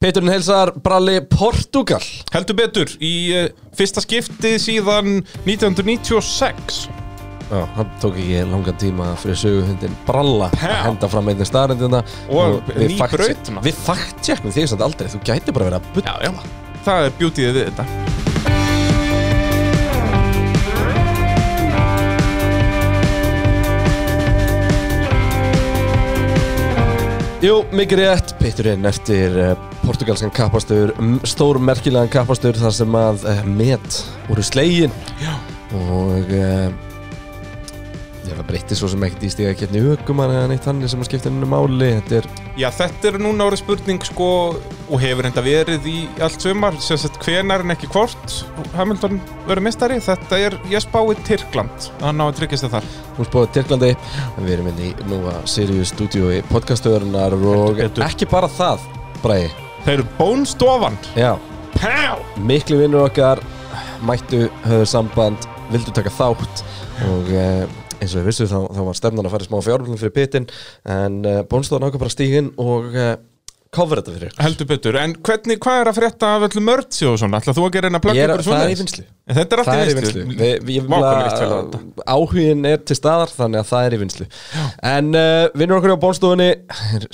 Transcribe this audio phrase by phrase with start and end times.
[0.00, 2.00] Peturinn heilsar Bralli Portugal.
[2.32, 3.42] Heldur betur, í uh,
[3.76, 6.86] fyrsta skipti síðan 1996
[7.50, 10.78] Já, hann tók ekki langan tíma fyrir söguhundin Bralla að Já.
[10.86, 12.00] henda fram einnig staðrindina
[12.32, 13.50] Og ný braut.
[13.66, 16.32] Við fact-checkum því samt aldrei, þú gæti bara verið að bulla Já, já,
[16.86, 17.84] það er bjútið við þetta.
[27.44, 30.94] Jú, mikið rétt, Peturinn eftir uh, portugalskan kappastur,
[31.28, 34.94] stór merkilegan kappastur þar sem að uh, met voru slegin.
[35.18, 35.34] Já.
[35.74, 36.70] og uh,
[38.40, 41.08] var breytti svo sem ekkert í stiga að getni aukumann eða neitt þannig sem að
[41.10, 44.28] skipta henni máli, þetta er Já, þetta er núna árið spurning sko
[44.90, 46.76] og hefur enda verið í allt sumar.
[46.82, 48.34] Sem sagt hvenar en ekki hvort
[48.76, 52.92] Hamilton verið mistari, þetta er ég spái Tyrkland, að ná að tryggjast það þar.
[53.16, 53.94] Hún spáði Tyrklandi.
[54.42, 58.86] Við erum inn í núa Sirius stúdíu í podcastöðurnar og ekki bara það,
[59.20, 61.34] Bræði Þeir eru bónstofan Já,
[61.76, 62.18] Pá!
[62.36, 63.40] miklu vinnur okkar
[64.04, 66.62] mættu, höfður samband vildu taka þátt
[67.06, 67.64] og uh,
[68.00, 70.48] eins og við vissum þá, þá var stefnan að fara í smá fjármjölum fyrir pitin
[70.88, 73.14] en uh, bónstofan ákvað bara stígin og uh,
[73.74, 74.32] cover þetta fyrir.
[74.42, 77.38] Heldur betur, en hvernig, hvað er að frétta af öllu mörtsi og svona?
[77.38, 79.70] Ætla þú að gera einn að er, ykkur það er í vinslu Þetta er allt
[79.70, 81.80] Það er í í vinslu vinslu.
[82.16, 84.28] Áhugin er til staðar þannig að það er í vinslu
[84.90, 86.48] En uh, vinnur okkur á bónstofunni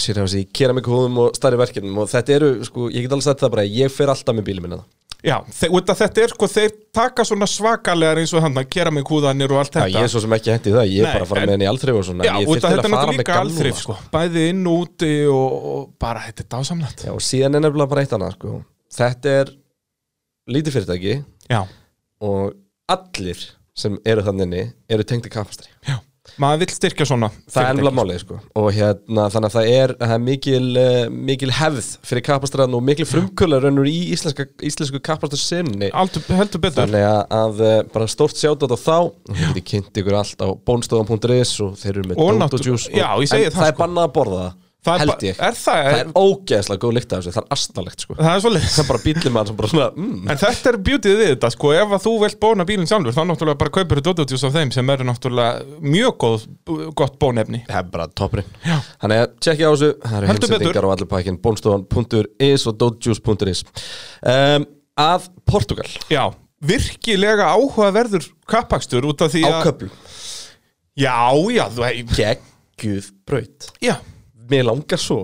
[0.01, 3.45] Sér hefur þessi keramikuhúðum og starri verkefnum Og þetta eru, sko, ég get alveg sagt
[3.45, 4.81] það bara Ég fer alltaf með bílum minna
[5.27, 9.51] Já, þetta er sko, þeir taka svona svakalegar eins og hann að gera með kúðanir
[9.51, 9.99] og allt Já, þetta.
[9.99, 11.57] ég er svo sem ekki hendi það Ég er Nei, bara að fara en- með
[11.57, 13.97] henni í aldrei og svona Já, þetta er náttúrulega líka alþrif sko.
[14.15, 17.05] Bæði inn og úti og, og bara þetta er dásamlegt.
[17.09, 18.55] Já, og síðan er nefnilega bara eitt annað sko.
[18.97, 19.53] Þetta er
[20.57, 21.17] lítið fyrirtæki
[21.51, 21.61] Já,
[22.23, 22.55] Og
[22.89, 23.43] allir
[23.77, 25.69] sem eru þannig inni Eru tengdi kappastri.
[25.85, 25.99] Já,
[26.43, 28.39] maður vill styrkja svona Það er ennlega málið sko.
[28.61, 30.99] og hérna þannig að það er, það er mikil, uh,
[31.31, 35.01] mikil hefð fyrir kappastræðan og mikil frumkvölar raunur í íslenska, íslensku
[35.97, 36.83] Aldur, heldur betur.
[36.85, 38.97] Þannig að, að uh, bara stórt sjátt á þá.
[39.33, 42.67] Og þið kynnt ykkur allt á bónstofan.is og þeir eru með Og Dót náttú- og
[42.71, 43.83] Juice já, ég segi en það, það er sko.
[43.85, 44.55] bannað að borða það,
[44.87, 45.39] Það held ég.
[45.43, 45.87] Er það?
[45.87, 48.17] það er ógeðslega góð lykt af þessu, það er astalegt sko.
[48.21, 50.21] Það er svo það er bara bílið mann sem bara svona mm.
[50.31, 53.21] En þetta er bjútið við þetta, sko, ef að þú vilt bóna bílinn sjálfur, þá
[53.31, 56.47] náttúrulega bara kaupir þú dótutjús af þeim sem eru náttúrulega mjög góð,
[57.03, 57.63] gott bónefni.
[57.67, 58.57] það er bara toppurinn.
[58.63, 58.77] Já.
[59.03, 63.65] þannig að tjekkja á þessu, það eru heimsendingar á allir pakkin bónstofan.is og dotjuice.is
[64.23, 64.67] um,
[64.97, 66.25] að Portugal Já,
[66.65, 69.63] virkilega áhugaverður kappakstur út af því á að...
[69.69, 69.95] köflum.
[70.97, 71.17] Já,
[71.53, 71.85] já, þú
[73.29, 73.69] braut.
[73.85, 73.97] Já,
[74.53, 75.23] mér langar svo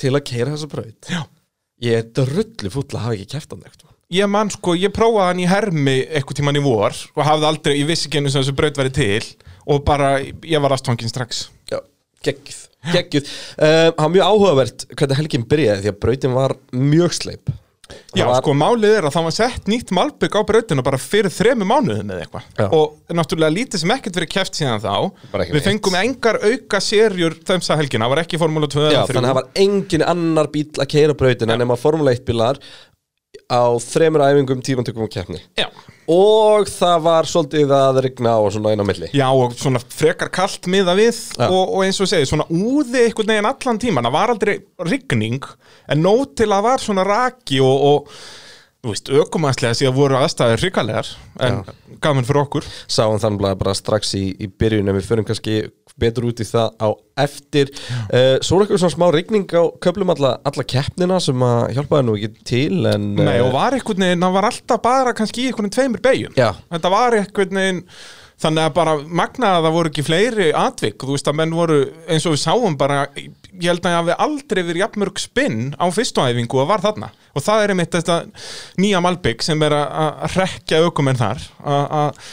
[0.00, 1.22] til að keira þessa braut já.
[1.84, 5.28] ég er drullu fúll að hafa ekki kæft hann eitthvað Ég man, sko, ég prófaði
[5.28, 8.42] hann í hermi eitthvað tíman í vor og hafði aldrei, ég vissi ekki einu sem
[8.42, 9.28] þessu braut væri til
[9.70, 11.44] og bara, ég var aðstofangin strax.
[11.70, 11.78] já,
[12.26, 12.58] geggjuð,
[12.90, 17.52] geggjuð um, það var mjög áhugavert hvernig helgin byrjaði því að brautin var mjög sleip
[18.16, 21.30] Já, var- sko, málið er að það var sett nýtt malbygg á brautinu bara fyrir
[21.30, 22.74] þremu mánuðum eða eitthvað.
[22.76, 24.94] Og náttúrulega lítið sem ekkert verið keft síðan þá.
[25.54, 29.16] Við fengum engar auka serjur þemsa helgina, það var ekki Formúla 2 já, eða 3
[29.16, 32.58] þannig að það var engin annar bíl að keira brautina nema Formule 1 bílar
[33.50, 35.40] á þremur æfingum tímantökum og keppni.
[35.58, 35.66] Já.
[36.10, 39.10] og það var svolítið að rigna og svona inn á milli.
[39.14, 41.46] Já, og svona frekar kalt miða við Já.
[41.46, 44.56] og, og eins og segi, svona úði einhvern veginn allan tíman, það var aldrei
[44.86, 45.46] rigning
[45.90, 48.14] en nót til að var svona raki og, og
[48.80, 51.10] þú veist, ökumanslega síðan voru aðstæður hrikalegar
[51.44, 51.60] en
[52.00, 52.68] gaman fyrir okkur.
[52.88, 55.60] Sáum þannig bara strax í, í byrjun en við förum kannski
[56.00, 56.88] betur út í það á
[57.20, 61.74] eftir uh, svo er eitthvað svona smá rigning á köflum alla, alla keppnina sem að
[61.76, 65.14] hjálpaði nú ekki til en Nei, eh, og var einhvern veginn, það var alltaf bara
[65.18, 66.50] kannski í einhvern tveimur beigjum Já.
[66.72, 67.84] Þetta var einhvern veginn
[68.40, 71.74] Þannig að bara magnaði að það voru ekki fleiri atvik, þú veist að menn voru
[72.08, 75.84] eins og við sáum bara, ég held að ég hafi aldrei verið jafnmörg spinn á
[75.92, 77.10] fyrstu æfingu og var þarna.
[77.36, 78.16] Og það er einmitt þetta
[78.80, 79.92] nýja Malbygg sem er að-
[80.24, 82.24] að rekja aukumenn þar, að- að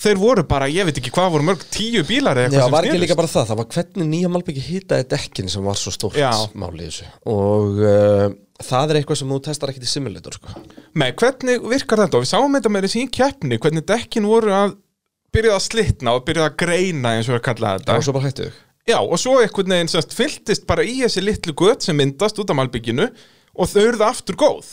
[0.00, 2.74] þeir voru bara, ég veit ekki hvað voru mörg, tíu bílar eða Já, eitthvað sem
[2.76, 3.04] var ekki snerust.
[3.06, 6.30] líka bara það, það var hvernig nýja Malbyggi hitaði dekkin sem var svo stórt Já.
[6.56, 8.26] máli í þessu og uh,
[8.64, 10.54] það er eitthvað sem þú testar ekkit í simulator sko.
[11.00, 12.18] Nei, hvernig virkar þetta?
[12.20, 14.74] Og við sáum þetta með þessi í keppni, hvernig dekkin voru að
[15.36, 17.96] byrja að slitna og byrja að greina eins og við kallaði þetta.
[18.00, 18.48] var svo bara hættu
[18.88, 22.50] Já, og svo einhvern veginn semst fylltist bara í þessi litlu gött sem myndast út
[22.50, 23.04] af malbygginu
[23.54, 24.70] og þau eruðu aftur góð.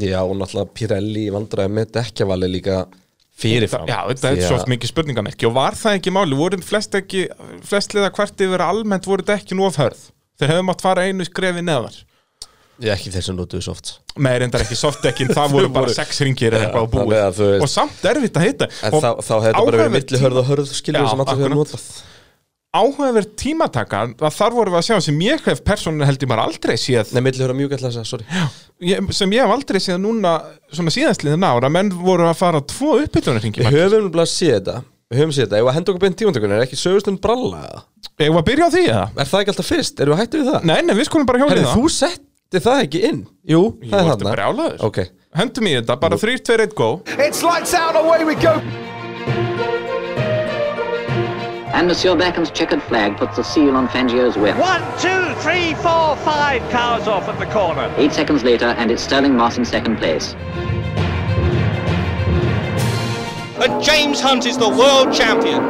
[0.00, 2.78] Já, og náttúrulega Pirelli vandræði með dekkjavali líka
[3.38, 6.98] fyrirfram Já, þetta er svo að- mikið spurningamerki og var það ekki máli, voru flest
[6.98, 7.26] ekki,
[7.66, 10.10] flest liða hvert yfir almennt voru dekkin of hörð.
[10.38, 11.96] Þeir hefðu mátt fara einu skrefi neðar.
[12.78, 13.88] Já, ekki þeir sem notuðu soft
[14.22, 17.62] Nei, reyndar ekki softdekkin, það voru bara sex ringir eða eitthvað á að búið.
[17.62, 18.68] Og samt erfitt að hitta.
[18.86, 21.42] En þá, þá hefði þetta bara verið milli hörð og hörð skilur Já, sem allir
[21.42, 21.84] hefur notað
[22.76, 26.42] áhugaverð tímataka að þar vorum við að sjá sem ég hef persónulega held ég maður
[26.50, 29.80] aldrei séð Nei, milli höra mjög gætla þess að, sorry ég, sem ég hef aldrei
[29.80, 30.34] séð núna
[30.68, 34.76] svona síðastliðin ára menn voru að fara tvo uppbytunarringi Við höfum nefnilega séð þetta
[35.08, 37.78] Við höfum séð þetta, ef að henda okkur beint tímantökunar er ekki sögustund bralla eða?
[38.20, 39.06] Ég var að byrja á því eða?
[39.16, 40.02] Er það ekki alltaf fyrst?
[40.04, 40.66] Erum við hættið við það?
[40.68, 43.88] Nei, nei, við skulum bara hjálpa Herri, það þú setti það ekki inn Jú, Jú,
[43.88, 44.76] það er ertu þarna brjálaður?
[44.90, 45.00] Ok,
[45.40, 48.58] Hendum í þetta, bara 3, 2, 1, go It's lights out, away we go.
[51.78, 54.56] And Monsieur Beckham's checkered flag puts the seal on Fangio's whip.
[54.56, 57.94] One, two, three, four, five cars off at the corner.
[57.96, 60.34] Eight seconds later, and it's Sterling Moss in second place.
[63.62, 65.62] And James Hunt is the world champion.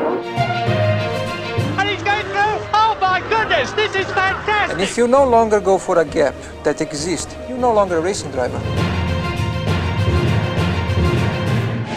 [1.79, 2.57] And he's going through.
[2.73, 4.73] Oh my goodness, this is fantastic.
[4.73, 6.35] And if you no longer go for a gap
[6.65, 8.59] that exists, you're no longer a racing driver.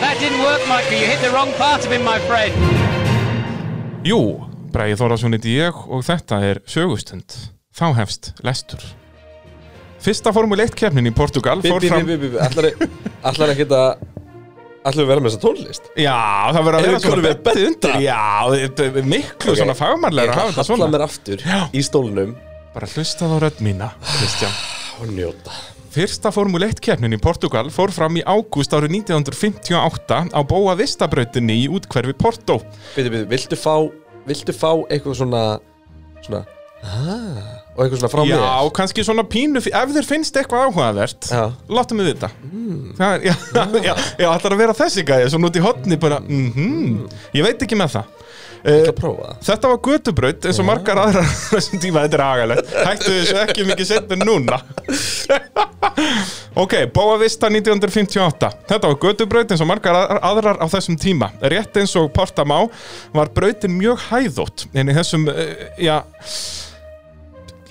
[0.02, 1.00] That didn't work, Michael.
[1.00, 2.81] You hit the wrong part of him, my friend.
[4.02, 4.18] Jú,
[4.74, 7.36] Bræði Þórásson heiti ég og þetta er sögustund.
[7.78, 8.82] Þá hefst lestur.
[10.02, 12.10] Fyrsta Formule 1 keppnin í Portugal fór fram
[13.30, 14.02] Allar ekkert að
[14.82, 15.90] Allar við vera með þessa tónlist?
[15.94, 16.16] Já,
[16.50, 17.54] það verður að vera svona betta?
[17.68, 18.22] undir Já,
[18.56, 20.88] þetta er miklu svona fagmannlega að hafa þetta svona.
[20.96, 21.60] mér aftur Já.
[21.70, 22.32] í stólnum.
[22.74, 24.58] Bara hlustað á rödd mína, Kristján.
[24.98, 25.54] Og njóta
[25.92, 31.10] Fyrsta Formule 1 keppnin í Portugal fór fram í ágúst árið 1958 á Boa Vista
[31.12, 32.62] brautinni í útkverfi Porto.
[32.96, 33.76] Bíðu, bíðu, viltu fá
[34.30, 35.42] Viltu fá eitthvað svona
[36.24, 36.46] Svona
[36.88, 41.28] ah, Og eitthvað svona frá Já, kannski svona pínu, ef þér finnst eitthvað áhugavert.
[41.68, 42.32] Láttu mig vita.
[42.96, 43.36] Það er, já,
[43.84, 47.02] já, já, ætlar að vera þessi gæði Svona út í hotni bara, mhm.
[47.36, 48.18] Ég veit ekki með það
[48.66, 53.12] uh, Þetta var götubraut eins og margar aðrar á þessum tíma, þetta er agalegt Hættu
[53.18, 54.62] þessu ekki mikið setna núna.
[56.62, 61.32] Ok, Boa Vista 1958 Þetta var götubraut eins og margar aðrar- aðrar á þessum tíma.
[61.42, 62.64] Rétt eins og Portamá
[63.16, 64.66] var brautin mjög hæðótt.
[64.74, 66.02] En í þessum, uh, já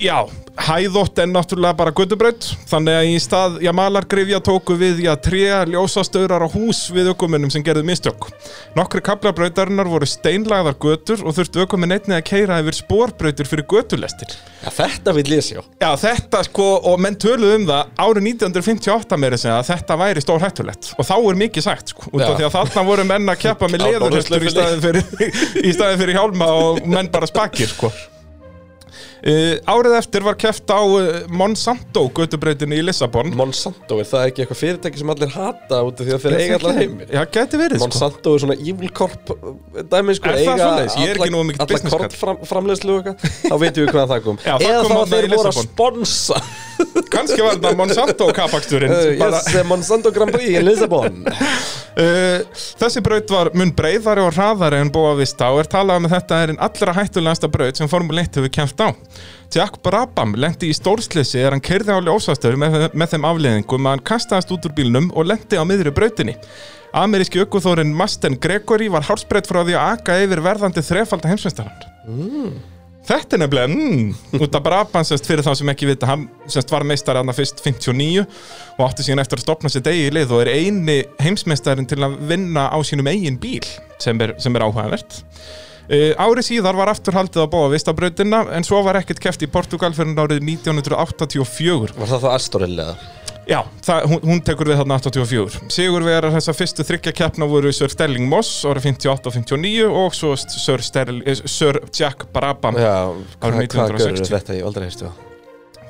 [0.01, 0.25] Já,
[0.57, 2.45] hæðótt en náttúrulega bara götubraut.
[2.71, 7.51] Þannig að í stað, já, malargrifja tóku við, já, tré, ljósastöðrar og hús við ökumunum
[7.53, 8.25] sem gerðu mistök.
[8.73, 14.33] Nokkri kaplabrautarinnar voru steinlagðar götur og þurftu ökumin einnig að keira yfir spórbrautur fyrir götulestir.
[14.63, 15.61] Já, þetta vil ég sjá.
[15.61, 20.23] Já, þetta sko, og menn töluðu um það árið 1958 meira segja að þetta væri
[20.25, 23.29] stór hættulegt og þá er mikið sagt sko, út af því að þarna voru menn
[23.35, 27.93] að keppa með Já, leðurhestur í staðið fyrir, fyrir hjálma og menn bara spakir sko
[29.21, 33.29] Uh, árið eftir var keppt á uh, Monsanto götubreytinu í Lissabon.
[33.37, 36.57] Monsanto, er það ekki eitthvað fyrirtæki sem allir hata út af því að þeir eiga
[36.57, 37.91] allar heimir Já, geti verið sko.
[37.91, 39.53] Monsanto er svona evil corp uh,
[39.93, 40.97] dæmi sko, eiga svoleiðis?
[41.03, 43.37] Ég ekki nógu mikill alla business korn fram, framleiðslu og eitthvað.
[43.45, 44.41] Þá veitum við hvað það kom.
[44.41, 45.69] Já, eða þá þeir voru að Lissabon.
[45.69, 46.41] sponsa.
[47.13, 53.33] Kannski var þetta Monsanto kapaksturinn yes, eh, Monsanto Grand Prix í Lisabon uh, Þessi braut
[53.33, 56.53] var mun breyðari og hraðari en Boa Vista og er talað um að þetta er
[56.53, 58.89] einn allra hættulegasta braut sem Formule 1 hefur kæmt á
[59.51, 63.97] Jack Brabham lendi í stórslissi er hann kerði á ljósastöðu með, með þeim afleðingum að
[63.97, 66.37] hann kastaðist út úr bílnum og lendi á miðri brautinni.
[66.95, 71.83] Ameríski ökuþórin Masten Gregory var hálsbreytt frá því að aka yfir verðandi þrefalda heimsveistarann
[73.07, 76.69] Þetta er nefnilega, mm, út af Brabham semst fyrir þá sem ekki vita, hann semst
[76.71, 80.35] var meistari hann fyrst 59 og átti síðan eftir að stopna sér degi í lið
[80.35, 83.65] og er eini heimsmeistarin til að vinna á sínum eigin bíl
[83.99, 85.23] sem er, sem er áhugavert.
[85.89, 89.49] Uh, árið síðar var aftur haldið að bóa vistabrautina en svo var ekkert keft í
[89.51, 92.95] Portugal fyrir árið 1984 Var það þá Astoril eða?
[93.49, 97.47] Já, það, hún, hún tekur við þarna 84 Sigur við að þessa fyrstu þryggja keppna
[97.49, 102.27] voru Sir Sterling Moss árið 58 og 59 og svo Sir, Sterling, eh, Sir Jack
[102.35, 102.93] Brabham Já,
[103.41, 104.21] Árið hvað hva 1960.
[104.21, 104.57] görur þetta?
[104.59, 105.27] Ég aldrei heistu það.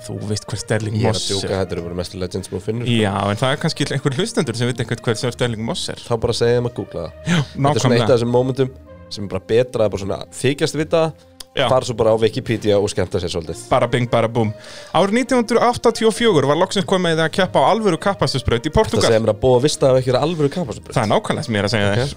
[0.01, 2.61] Þú veist hver Sterling Ég er að Moss djúka, þetta eru bara mestu legends mú
[2.63, 5.91] finnur Já, en það er kannski einhver hlustendur sem veit eitthvað hver Sir Sterling Moss
[5.93, 5.99] er.
[6.01, 7.11] Þá bara segja þeim að googla það.
[7.27, 8.07] Þetta er svona eitt af Nákvæmlega.
[8.15, 8.71] þessum momentum
[9.13, 11.65] sem er bara betra að bara svona þykjast vita það, Já.
[11.67, 14.53] fara svo bara á Wikipedia og skemmta sér svolítið Bara bing, bara búm
[14.95, 19.33] Árið 1984 var loksins komið að keppa á alvöru kappastusbraut í Það Portugal segja mér
[19.33, 21.75] að búa að vista af ekki alvöru kapastur Það er nákvæmlega sem ég er að
[21.75, 22.11] segja þér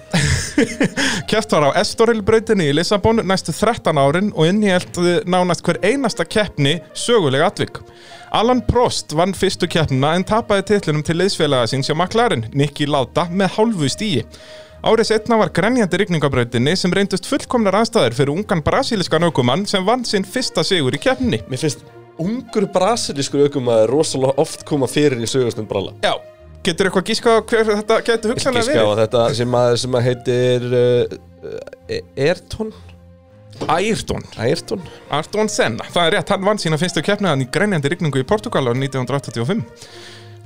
[1.31, 5.81] Keppt var á Estoril-brautinni í Lissabon næstu 13 árin og inn í held nánast hver
[5.83, 7.81] einasta keppni sögulega atvik.
[8.35, 13.27] Alan Prost vann fyrstu keppnina en tapaði titlinum til liðsfélaga síns hjá McLaren, Nicky Lauda,
[13.31, 14.23] með hálfu stíi.
[14.85, 20.03] Árið setna var grenjandi rigningabrautinni sem reyndust fullkomnar aðstæður fyrir ungan brasíliskan aukumann sem vann
[20.05, 21.39] sinn fyrsta sigur í keppninni.
[21.49, 21.81] Mér finnst
[22.21, 26.13] ungur brasilískur aukum að rosalega oft koma fyrir í sögustund bralla Já,
[26.63, 29.01] getur eitthvað gískað á hver þetta getur hugsanlega Gíska á verið?
[29.01, 31.17] þetta sem að, sem að heitir uh,
[31.49, 32.75] uh, Ayrton
[33.71, 34.23] Ayrton.
[34.43, 34.81] Ayrton
[35.15, 38.67] Arton Senna, það er rétt, hann vann sína fyrstu keppniðan í grænjandi rigningu í Portugal
[38.67, 39.65] á 1985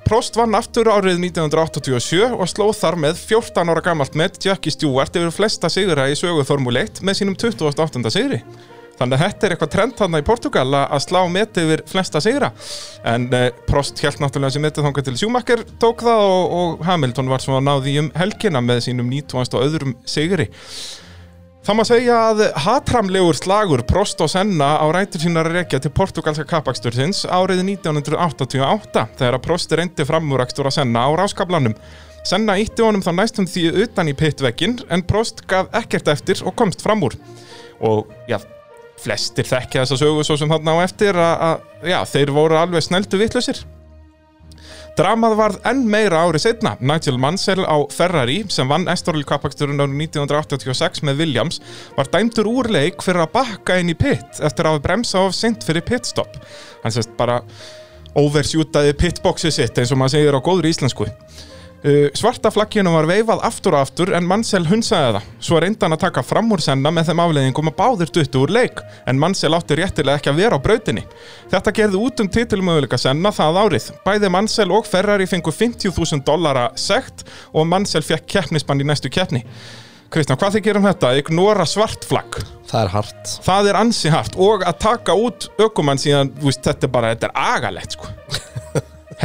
[0.07, 5.15] Prost vann aftur árið 1987 og slóð þar með 14 ára gamalt með Jackie Stewart
[5.15, 8.03] yfir flesta sigra í sögu Formule 1 með sínum 28.
[8.13, 8.41] sigri.
[8.99, 12.49] Þannig að þetta er eitthvað trend þarna í Portugal að slá metið yfir flesta sigra.
[13.07, 17.31] En eh, Prost held náttúrulega sem metið þangað til Schumacher tók það og, og Hamilton
[17.31, 19.45] var svo að náði um helgina með sínum 19.
[19.55, 20.49] og öðrum sigri.
[21.59, 25.91] Það má segja að hatramlegur slagur Prost og Senna á rætur sínar að rekja til
[25.91, 31.75] portugalska kappaksturins árið 1988 þegar að Prost reyndi framúrakstur að Senna á ráskablanum.
[32.23, 36.55] Senna ítti honum þá næstum því utan í pittvekkin en Prost gaf ekkert eftir og
[36.59, 37.17] komst fram úr.
[37.83, 38.39] Og já,
[39.03, 42.87] flestir þekkja þessa sögu svo sem þarna á eftir að, að já, þeir voru alveg
[42.87, 43.61] sneldu vitlausir.
[44.99, 46.73] Dramað varð enn meira árið setna.
[46.83, 51.61] Nigel Mansell á Ferrari sem vann Estoril kappaksturinn árið 1986 með Williams
[51.95, 55.63] var dæmdur úr leik fyrir að bakka inn í pit eftir að bremsa of sent
[55.63, 56.35] fyrir pitstop.
[56.83, 57.37] Hann sést bara
[58.19, 61.07] oversjútaði pitboxið sitt eins og maður segir á góður íslensku.
[61.79, 65.27] Uh, svarta flagginu var veifað aftur og aftur en Mansell hunsaði það.
[65.47, 68.51] Svo reyndi hann að taka fram úr senna með þeim afleiðingum að báðir duttu úr
[68.51, 71.05] leik en Mansell átti réttilega ekki að vera á brautinni.
[71.53, 73.91] Þetta gerði út um titilmöguleika senna það árið.
[74.03, 79.45] Bæði Mansell og Ferrari fengu 50.000 dollara sekt og Mansell fekk keppnisbann í næstu keppni.
[80.09, 81.13] Kristján, hvað þið gerum þetta?
[81.21, 82.41] Ignora svart flagg.
[82.69, 86.89] Það er hart Það er ansi hart og að taka út ökumann síðan, veist, þetta
[86.89, 88.11] er bara, þetta er agalegt, sko.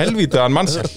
[0.53, 0.91] Mansell.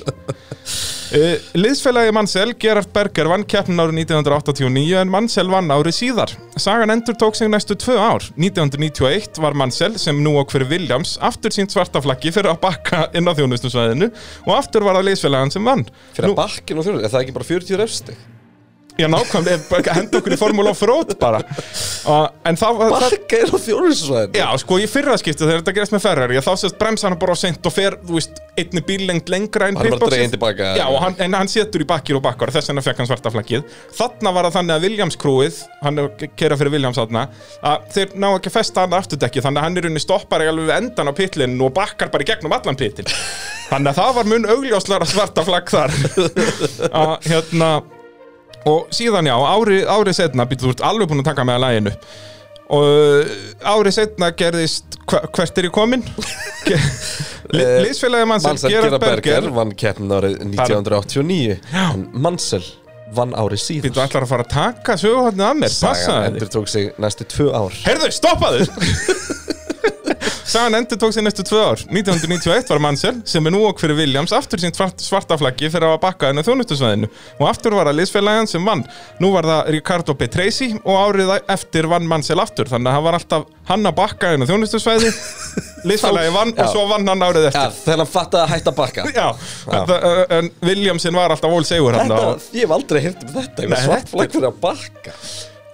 [1.07, 6.33] Uh, liðsfélagi Mansell, Gerard Berger, vann keppnin árið 1989 en Mansell vann árið síðar.
[6.59, 8.25] Sagan endur tók sig næstu tvö ár.
[8.35, 13.31] 1991 var Mansell, sem nú okkur Williams, aftur sínt svartaflaggi fyrir að bakka inn á
[13.39, 15.87] þjónustusvæðinu og aftur var það liðsfélagan sem vann.
[16.17, 18.17] Fyrir að bakkin og þjóður, er það ekki bara 40 refsti?
[18.97, 21.41] Já, nákvæmlega, henda okkur í Formule of Road bara.
[22.07, 26.41] Uh, Bakka er á þjóðurinsvæðinu Já, sko, í fyrra skipti þegar þetta gerist með Ferrari
[26.41, 29.77] þá sést bremsa hann bara á seint og fer, þú veist, einni bíllengt lengra en
[29.77, 30.63] Hann bara pitboxið.
[30.79, 33.67] Já, hann, en hann setur í bakkir og bakkar þess vegna fekk hann svarta flaggið.
[33.97, 37.27] Þarna var það þannig að Williams krúið hann er að kera fyrir Williams þarna
[37.71, 40.53] að þeir ná ekki að festa hann afturdekki þannig að hann er unni stoppar ekki
[40.55, 43.11] alveg við endan á pitlinn og bakkar bara í gegnum allan pitlinn.
[43.67, 45.93] Þannig að það var mun augljóslara svarta flagg þar.
[47.01, 47.71] Að, hérna,
[48.67, 51.95] og síðan já, ári, ári setna býttu þú alveg búin að taka með að læginu
[52.67, 53.29] og
[53.63, 56.07] árið setna gerðist hva, hvert er ég komin?
[57.47, 57.79] Eh,
[58.27, 62.65] mann sem Mansell Gerard Berger vann keppnin árið 1989 En Mansell
[63.15, 65.71] vann árið síðan Þú ætlar að fara að taka söguhotnið af mér?
[65.71, 67.77] Sagan endur tók sig næstu tvö ár.
[67.85, 68.67] Herðu, stoppaðu
[70.47, 71.79] Sagan endur tók sér næstu tvö ár.
[71.91, 75.97] 1991 var Mansell sem er nú okk fyrir Williams aftur sínt svart, svartaflaggi fyrir að
[75.97, 77.09] hafa bakkað henni á þjónustusvæðinu.
[77.41, 78.85] Og aftur var það liðsfélagan sem vann.
[79.19, 83.17] Nú var það Ricardo Petresi og árið eftir vann Mansell aftur þannig að það var
[83.19, 85.11] alltaf hann að bakka henni á þjónustusvæði
[85.91, 86.63] liðsfélagi vann Já.
[86.63, 89.07] og svo vann hann árið Já, eftir þegar hann fattaði að hætta að bakka.
[89.11, 89.27] Já,
[89.75, 93.67] en, en Williamsin var alltaf ól segur hann Þetta, ég hef aldrei heyrt um þetta
[93.67, 95.17] Nei, Svart þetta- flagg fyrir að bakka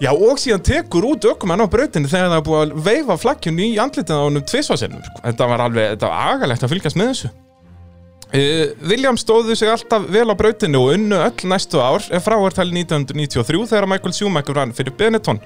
[0.03, 3.63] Já, og síðan tekur út ökumann á brautinu þegar það er búið að veifa flagginu
[3.63, 5.03] í andlitið á honum tvisvarsinnum.
[5.05, 5.21] Sko.
[5.23, 7.31] Þetta var alveg, þetta var agalegt að fylgjast með þessu.
[8.33, 12.81] Uh, William stóðu sig alltaf vel á brautinu og unnu öll næstu ár frá talið
[12.81, 15.39] 1993 þegar Michael Schumacher vann fyrir Benetton.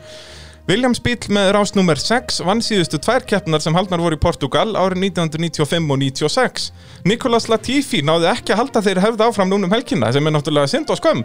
[0.67, 4.73] Williams bíl með rás nummer 6 vann síðustu tvær keppnar sem haldnar voru í Portugal
[4.75, 6.65] árið 1995 og 96.
[7.07, 10.67] Nicolas Latifi náði ekki að halda þeir hefði áfram núna um helgina sem er náttúrulega
[10.73, 11.21] synd og skömm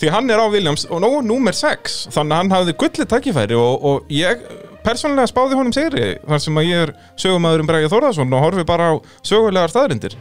[0.00, 3.58] því hann er á Williams og nú nummer 6 þannig að hann hafði gullið tækifæri
[3.60, 4.46] og, og ég
[4.86, 8.86] persónulega spáði honum sigri þar sem að ég er sögumæðurinn Bræði Þórðarsson og horfi bara
[8.88, 10.16] á sögulegar staðrindir.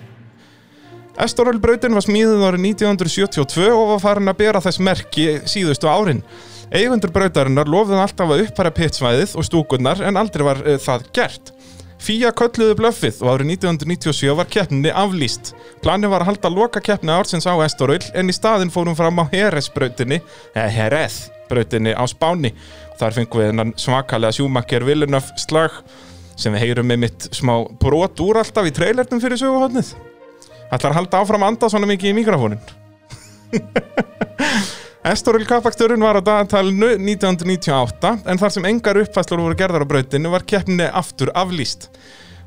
[1.23, 6.19] Estoril brautin var smíðuð árið 1972 og var farin að bera þess merki síðustu árin.
[6.73, 11.51] Eigundur brautarinnar lofuðu alltaf að uppfæra pitsvæðið og stúkurnar en aldrei var uh, það gert.
[12.05, 15.53] Fía kölluðu blöffið og árið 1997 var keppninni aflýst.
[15.81, 19.25] Planið var að halda loka keppni ársins á Estoril en í staðinn fórum fram á
[19.31, 20.19] Heres brautinni,
[20.53, 21.19] eða Jerez
[21.49, 22.53] brautinni á Spáni.
[22.99, 25.81] Þar fengum við hennan svakalega sjúmakker Villeneuve slag
[26.37, 29.95] sem við heyrum með mitt smá brot úr alltaf í trailernum fyrir söguhotnið.
[30.73, 32.61] Ætlar að halda áfram að anda svona mikið í mikrofónin
[35.05, 40.31] Estoril kappaksturinn var á dagatalinu 1998 en þar sem engar uppfæslur voru gerðar á brautinu
[40.33, 41.91] var keppninni aftur aflýst.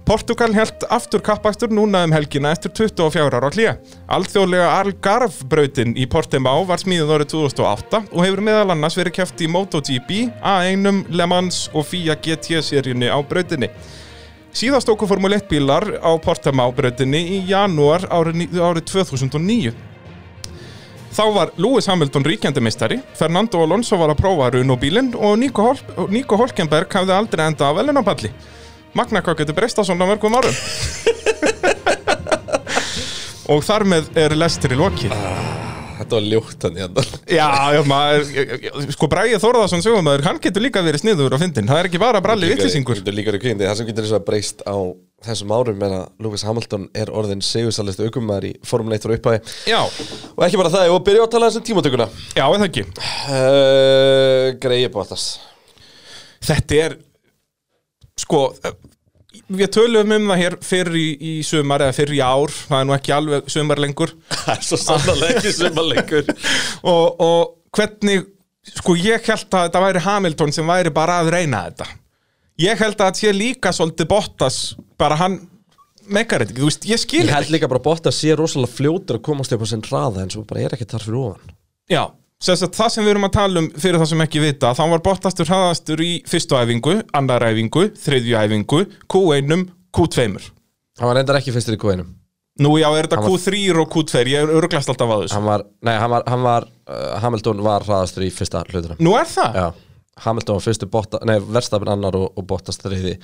[0.03, 3.75] Portugal held aftur kappakstur núna um helgina eftir 24 ára á hlýja.
[4.11, 9.51] Alþjóðlega Algarve-brautin í Portimao var smíðuð árið 2008 og hefur meðal annars verið keft í
[9.55, 10.11] MotoGP,
[10.43, 13.71] A1, Le Mans og FIA GT-seríunni á brautinni.
[14.51, 19.77] Síðast okkur Formule 1 bílar á Portimao brautinni í janúar árið 2009.
[21.15, 26.09] Þá var Lewis Hamilton ríkjandi meistari, Fernando Alonso var að prófa Runo-bílinn og Nico, Hol
[26.13, 28.31] Nico Holkenberg hafði aldrei endað af velunapalli.
[28.99, 30.55] Magna hvað getur breyst á svona mörgum árum.
[33.53, 35.38] og þar með er lestir í lokið
[35.99, 37.03] Þetta var ljótt hann hérna
[37.39, 38.31] Já, já, maður,
[38.95, 42.23] sko Bræði Þórðarsson sögumæður, hann getur líka verið sniður á fyndin, það er ekki bara
[42.25, 43.67] bralli vittlýsingur Þetta er líka í kvíðindi.
[43.69, 44.77] Það sem getur þess að breyst á
[45.27, 49.41] þessum árum er að Lewis Hamilton er orðin segursalist aukumæður í Formule 1 og upphæði
[49.67, 49.81] Já,
[50.37, 52.07] Og ekki bara það, og byrja að tala þessum tímatökuna.
[52.39, 52.85] Já, er það ekki?
[53.35, 55.25] Uh, Greiði Bottas.
[56.47, 56.95] Þetta er,
[58.23, 58.45] sko,
[59.49, 62.89] við tölum um það hér fyrir í, í sumar eða fyrir í ár, það er
[62.89, 64.15] nú ekki alveg sumar lengur.
[64.35, 66.33] Það er svo sannlega ekki sumalengur
[66.95, 68.27] og, og hvernig,
[68.77, 71.89] sko ég held að þetta væri Hamilton sem væri bara að reyna þetta.
[72.59, 74.59] Ég held að þetta sé líka svolítið Bottas,
[74.99, 75.41] bara hann
[76.09, 79.27] meikar þetta þú veist, ég skil Ég held líka bara Bottas sé rosalega fljótur að
[79.29, 81.55] komast upp á sinn hraða en svo bara er ekki þar fyrir ofan.
[81.89, 82.03] Já,
[82.39, 85.03] að það sem við erum að tala um fyrir það sem ekki vita, þá var
[85.09, 89.67] Bottastur hraðastur í fyrstu æfingu, annar æfingu þriðju æfingu, Q1
[89.99, 90.29] Q2
[90.99, 92.15] Hann var reyndar ekki fyrstur í kóinum
[92.59, 95.37] Nú já, er þetta Hann var- Q3 og Q2, ég er örglast alltaf að þessu
[95.37, 99.15] Hann var, nei, hann var, hann var uh, Hamilton var hraðastur í fyrsta hlutunum Nú
[99.19, 99.59] er það?
[99.63, 99.69] Já.
[100.19, 100.89] Hamilton var fyrstu
[101.31, 103.21] nei, Verstafinn annar og, og Bottas þriði í,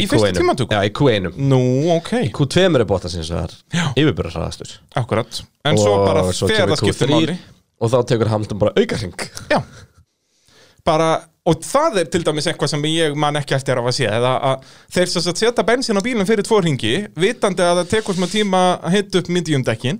[0.00, 0.72] Í fyrstu Q1 tímatöku?
[0.72, 1.60] Já, í Q1 Nú,
[1.98, 5.42] ok, Q2 er Bottas eins og það er yfirbyrða hraðastur akkurat.
[5.68, 7.38] En svo bara þegar það skiptir Q3 máli
[7.78, 9.14] Og þá tekur Hamilton bara aukaring
[9.52, 9.60] Já
[10.86, 11.08] Bara,
[11.44, 14.68] og það er til dæmis eitthvað sem ég man ekki eftir að sé eða að
[14.94, 18.62] þeir sem setja bensin á bílinn fyrir tvo ringi vitandi að það tekur smá tíma
[18.78, 19.98] að hita upp mediumdekkin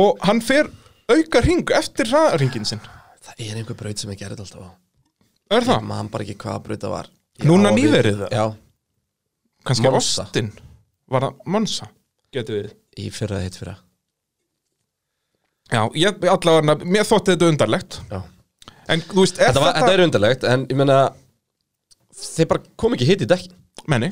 [0.00, 0.70] og hann fer
[1.12, 2.80] auka ring eftir hraðringin sinn
[3.22, 4.70] Það er einhver braut sem ég gerði alltaf á
[5.52, 5.76] Er það?
[5.82, 7.10] Ég man bara ekki hvaða braut það var
[7.42, 8.32] Núna Já, við- nýverið það?
[8.38, 8.44] Já,
[9.68, 10.24] Kannski Monza.
[10.24, 10.52] Austin
[11.12, 11.90] Var það Monsa?
[12.32, 12.72] Getur við
[13.02, 13.76] í fyrra hitt fyrra
[15.72, 17.98] Já, ég allavega, mér þótti þetta undarlegt.
[18.10, 18.20] Já.
[18.92, 20.98] En þú veist, er Þetta, var, þetta er undarlegt, en ég meina
[22.22, 23.54] Þeir bara kom ekki hitt í dekkin
[23.90, 24.10] Menni.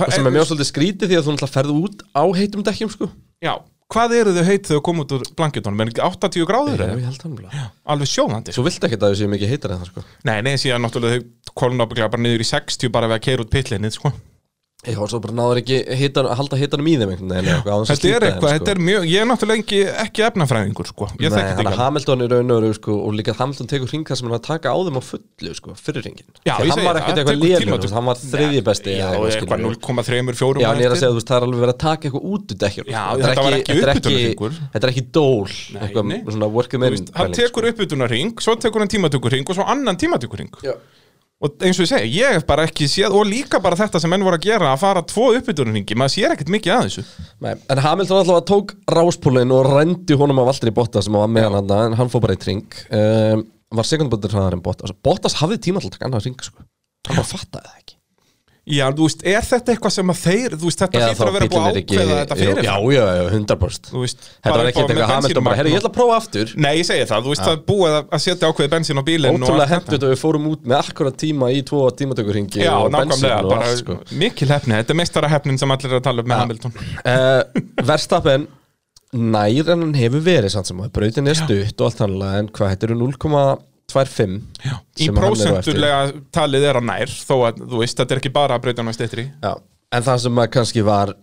[0.00, 2.90] Og sem er mjög svolítið skrítið því að þú náttúrulega ferðu út á heitum dekkjum
[2.94, 3.08] sko.
[3.44, 3.52] Já,
[3.92, 5.82] hvað eru þau heit þegar þau koma út úr blankjutónum?
[5.84, 6.96] Ekki 80 gráður Já, eða?
[6.96, 7.58] ég held það mjög
[7.92, 10.04] Alveg sjóðandi Svo viltu ekki að það séu mikið heitar en það sko.
[10.30, 13.44] Nei, nei, síðan náttúrulega þau kolum ábygglega bara niður í 60 bara við að keira
[13.44, 14.14] út pitlinnið, sko
[14.88, 17.82] Ég var svo bara náður ekki hitan, að halda hitanum í þeim einhvern veginn að
[17.90, 18.52] Þetta er eitthvað, sko.
[18.54, 21.80] þetta er mjög, ég er náttúrulega ekki, ekki efnafræðingur, sko Nei, hann að alveg.
[21.82, 24.46] Hamilton er raun og veru sko, og líka Hamilton tekur hringa sem hann er að
[24.46, 26.06] taka á þeim á fullu sko, fyrir
[26.48, 29.74] Já, ég hann var ekkert eitthvað lélur, hann var þriðji besti Já, eitthvað skilurðu.
[29.84, 32.24] 0,3-4 Já, en ég er að segja, veist, það er alveg verið að taka eitthvað
[32.32, 32.56] út
[32.88, 33.26] Já, sko.
[33.26, 33.92] þetta var er
[34.88, 36.50] er ekki dól, eitthvað svona
[36.96, 37.74] veist, Hann tekur sko.
[37.74, 40.72] uppbytunarring, svo tekur hann tímatökurring og svo annan tímatökurring Já.
[41.40, 44.10] Og eins og ég segi, ég hef bara ekki séð Og líka bara þetta sem
[44.12, 47.04] menn voru að gera Að fara tvo uppbytunarringi, maður sér ekkert mikið að þessu.
[47.46, 51.48] Nei, En Hamilton allavega tók ráspúlin og rendi honum af Valtteri Bottas sem var með
[51.48, 53.46] hann þarna, en hann fór bara í tring um,
[53.80, 54.92] Var sekundaböndur hraðar en Bottas.
[55.06, 56.66] Bottas hafði tíma til að taka annað ring sko.
[57.08, 57.99] Hann bara fattaði það ekki
[58.70, 61.34] Já, þú veist, er þetta eitthvað sem að þeir Þú veist, þetta Eða hlýtur að
[61.36, 64.70] vera búið að ákveða þetta fyrir Já, já, já, 100% Þú veist, Þetta var með
[64.70, 66.52] eitthvað Hamilton bara, herri, ég ætla að prófa aftur.
[66.56, 69.04] Nei, ég segi það, þú veist, það er búið að- að setja ákveðið bensín á
[69.10, 69.90] bílinn og Ótrúlega þetta.
[69.96, 73.78] þetta við fórum út með akkurat tíma í tvo tímatökurringi Já, og bensín og allt
[73.82, 73.98] sko.
[74.12, 76.72] mikil hefni Þetta er meistara hefnin sem allir er að tala um með Hamilton.
[77.04, 77.42] Uh,
[77.84, 78.46] Verstappen
[79.12, 80.54] nær en hann hefur verið
[83.90, 85.80] samt sem að brautin er stutt og allt hannlega en hvað, þetta eru 0,25 Já,
[85.80, 86.02] í prósentulega
[86.34, 88.92] talið er að nær þó að, þú veist, þetta er ekki bara að breyta hann
[88.92, 89.26] á steytri
[89.90, 91.14] en það sem að kannski var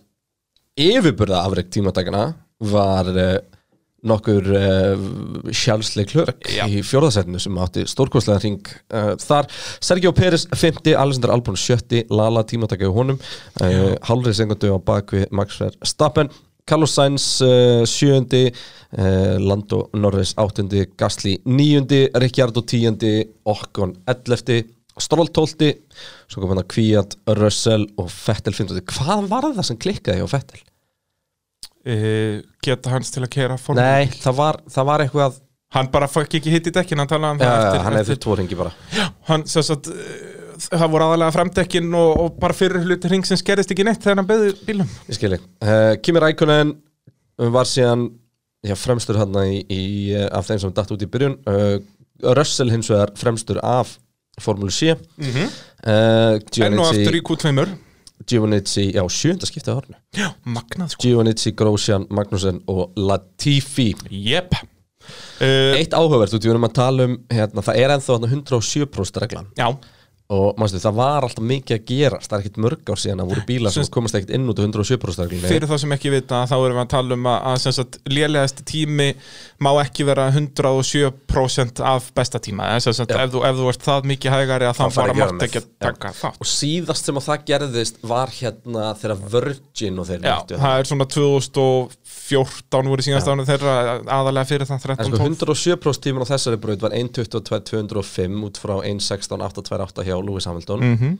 [0.78, 2.24] yfirburða afreg tímadagana
[2.70, 3.38] var uh,
[4.08, 5.06] nokkur uh,
[5.54, 6.64] sjálfsleik hlörk Já.
[6.70, 9.48] í fjórðasettinu sem átti stórkostlega hring uh, þar.
[9.82, 13.18] Sergio Pérez 50, Alexander Albon 70 Lala tímadagi á honum
[13.58, 16.30] hálfrið segundu á bakvið Max Verstappen
[16.68, 18.52] Carlos Sainz uh, 7.
[18.88, 20.68] Uh, Lando Norris 8.
[21.00, 22.02] Gasly 9.
[22.22, 23.02] Ricciardo 10.
[23.48, 24.62] Okkon 11.
[24.98, 25.74] Stroll 12.
[26.28, 28.80] Svo kom hann að Kvíat, Russell og Fettel 15.
[28.96, 30.64] Hvað var það sem klikkaði á Fettel?
[31.88, 35.38] uh, Geta hans til að kera form Nei, það var, það var eitthvað
[35.76, 38.18] Hann bara fæk ekki hitt í dekkin, hann talaði um Já, það eftir, hann eftir
[38.24, 38.72] tvo ringi bara
[39.28, 43.38] Hann, sem sagt, uh, það voru aðalega framdekkin og, og bara fyrir hluti hring sem
[43.40, 46.76] skerist ekki neitt þegar hann beði bílum Ég skilji uh, Kimi Rækunen
[47.38, 48.08] var síðan
[48.66, 49.82] já, fremstur hann í, í,
[50.16, 51.36] eh, af þeim sem datt út í byrjun.
[51.48, 51.78] Uh,
[52.34, 53.96] Russell hins vegar fremstur af
[54.42, 54.94] Formule C.
[55.18, 55.52] Mm -hmm.
[55.86, 57.68] uh, Enn og aftur í Q2
[58.28, 61.02] Giovannizzi, já, sjönda skiptið á hornu Já, magnað sko.
[61.02, 63.94] Giovannizzi, Grosjean, Magnussen og Latifi.
[64.10, 64.54] Jep.
[65.40, 69.20] Uh, Eitt áhugavert, út í við erum að tala um hérna, það er þarna 107%
[69.22, 69.46] reglan.
[69.56, 69.78] Já,
[70.28, 72.28] og manstu, það var alltaf mikið að gerast.
[72.28, 74.62] Það er ekkit mörg ár síðan að voru bílar sem komast ekkit inn út á
[74.66, 75.48] 107% reglunni.
[75.48, 77.46] fyrir þá sem ekki vita þá erum við að tala um að,
[77.78, 79.06] að lélegasti tími
[79.64, 82.68] má ekki vera 107% af besta tíma.
[82.84, 83.22] Sagt, Já.
[83.24, 86.12] ef, þú, ef þú ert það mikið hægari að Þá fara mátt ekki að taka
[86.20, 86.44] þátt.
[86.44, 90.82] Og síðast sem að það gerðist var hérna þegar Virgin og þeir Já, nýttu það
[90.82, 91.08] er svona
[92.18, 93.74] 2014 voru síðast ánum þeirra
[94.18, 98.60] aðalega fyrir það En 13 sko 12 107% tíman á þessari braut var 1.22.205 út
[98.62, 101.18] frá 1.16.828 hjá Lewis Hamilton Mhm.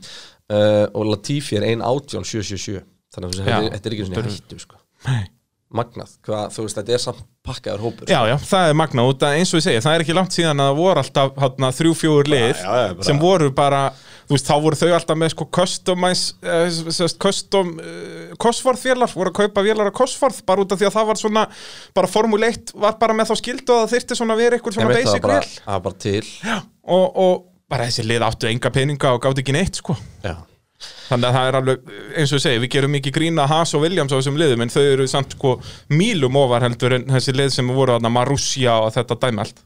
[0.49, 2.83] uh, og Latifi er 1.18.777
[3.15, 4.75] þannig að þetta er ekki svona hættu sko.
[5.07, 5.23] Nei.
[5.69, 8.09] Magnað, hvað, þú veist, þetta er samt pakkaður hópur.
[8.09, 10.33] Já, já, það er magna út að eins og ég segi, það er ekki langt
[10.33, 13.81] síðan að það voru alltaf hátna, þrjú, fjögur lið já, já, sem voru bara,
[14.25, 19.13] þú veist, þá voru þau alltaf með sko customize, eh, sest, custom uh, Cosworth vélar,
[19.13, 21.45] voru að kaupa vélar á Cosworth, bara út af því að það var svona
[22.01, 24.79] bara Formule 1 var bara með þá skildu að það þyrfti svona að vera eitthvað
[24.79, 25.53] svona basic vél.
[25.53, 26.23] það var bara til.
[26.89, 27.35] Og, og
[27.69, 29.93] bara þessi lið áttu enga peninga og gátt ekki neitt, sko.
[30.25, 30.33] Já,
[31.09, 31.89] Þannig að það er alveg,
[32.21, 34.71] eins og ég segi, við gerum ekki grína Haas og Williams á þessum liðum en
[34.71, 35.55] þau eru samt sko
[35.91, 39.59] mílum ofar heldur en þessi lið sem voru þarna Marussia og þetta dæmi allt.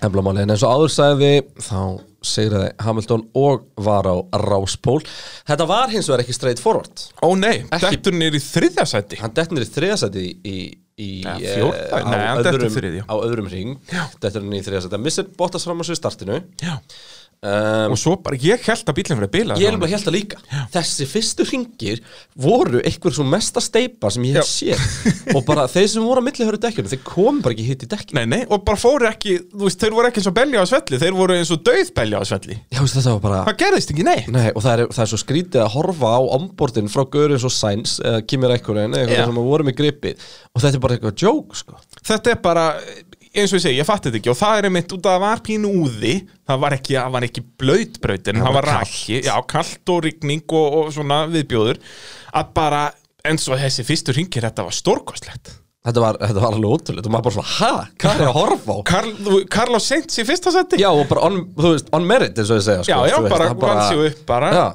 [0.00, 1.80] Eflamáli, en eins og áður sagði þá
[2.24, 5.00] sigraði Hamilton og var á Ráspól
[5.48, 7.02] Þetta var hins vegar ekki straight forward.
[7.24, 9.18] Ó nei, dettur niður í þriðja sæti.
[9.20, 10.58] Hann dettur í þriðasæti í, í,
[11.00, 11.84] í Ja, eh, fjórða?
[11.92, 13.76] á, Nei, öðrum, á öðrum ring
[14.20, 16.40] Dettur hann í þriðasæti Hann missir Bottas fram á sér startinu.
[16.64, 16.76] Já.
[17.46, 20.10] Um, Og svo bara, ég held að bílinn fyrir að bila Ég er bara held
[20.10, 20.40] að líka.
[20.74, 22.02] Þessi fyrstu ringir
[22.40, 24.84] voru eitthvað svo mesta steipa sem ég hef séð.
[25.36, 27.90] Og bara þeir sem voru á milli höru dekkjunum þeir komu bara ekki hitt í
[27.90, 30.64] dekkin Nei, nei, og bara fóru ekki, þú veist, þeir voru ekki eins og belja
[30.64, 32.58] á svelli Þeir voru eins og döð belja á svelli.
[32.72, 34.18] Já, veist, var bara Það gerðist ekki, nei.
[34.32, 37.54] Nei, og það er, það er svo skrítið að horfa á ombordin frá Görins og
[37.54, 39.04] Sainz eða Kimi Rækkurin, Já.
[39.06, 40.26] eitthvað sem voru með gripið.
[40.54, 41.78] Og þetta er bara eitthvað joke, sko.
[42.10, 42.64] Þetta er bara,
[43.34, 44.30] eins og ég segi, ég fatti þetta ekki.
[44.32, 46.14] Og það er einmitt út að það var pínu úði
[46.50, 50.44] Það var ekki, það var ekki blöytbrautin Það Það var raki, já, kalt og rigning
[50.60, 51.80] og, og svona viðbjóður
[52.40, 52.82] Að bara,
[53.30, 55.52] eins og þessi fyrstu ringir Þetta var stórkostlegt.
[55.80, 57.68] Þetta var, þetta var alveg ótrúlega og maður bara svona, ha,
[58.02, 58.78] hvað er ég að horfa á?
[58.90, 62.34] Karl, þú- Carlos Sainz í fyrsta seti Já, og bara on, þú veist, on merit,
[62.36, 62.90] eins og ég segja, sko.
[62.92, 64.50] Já, já, þú veist, bara það vann sig upp bara.
[64.52, 64.66] Já,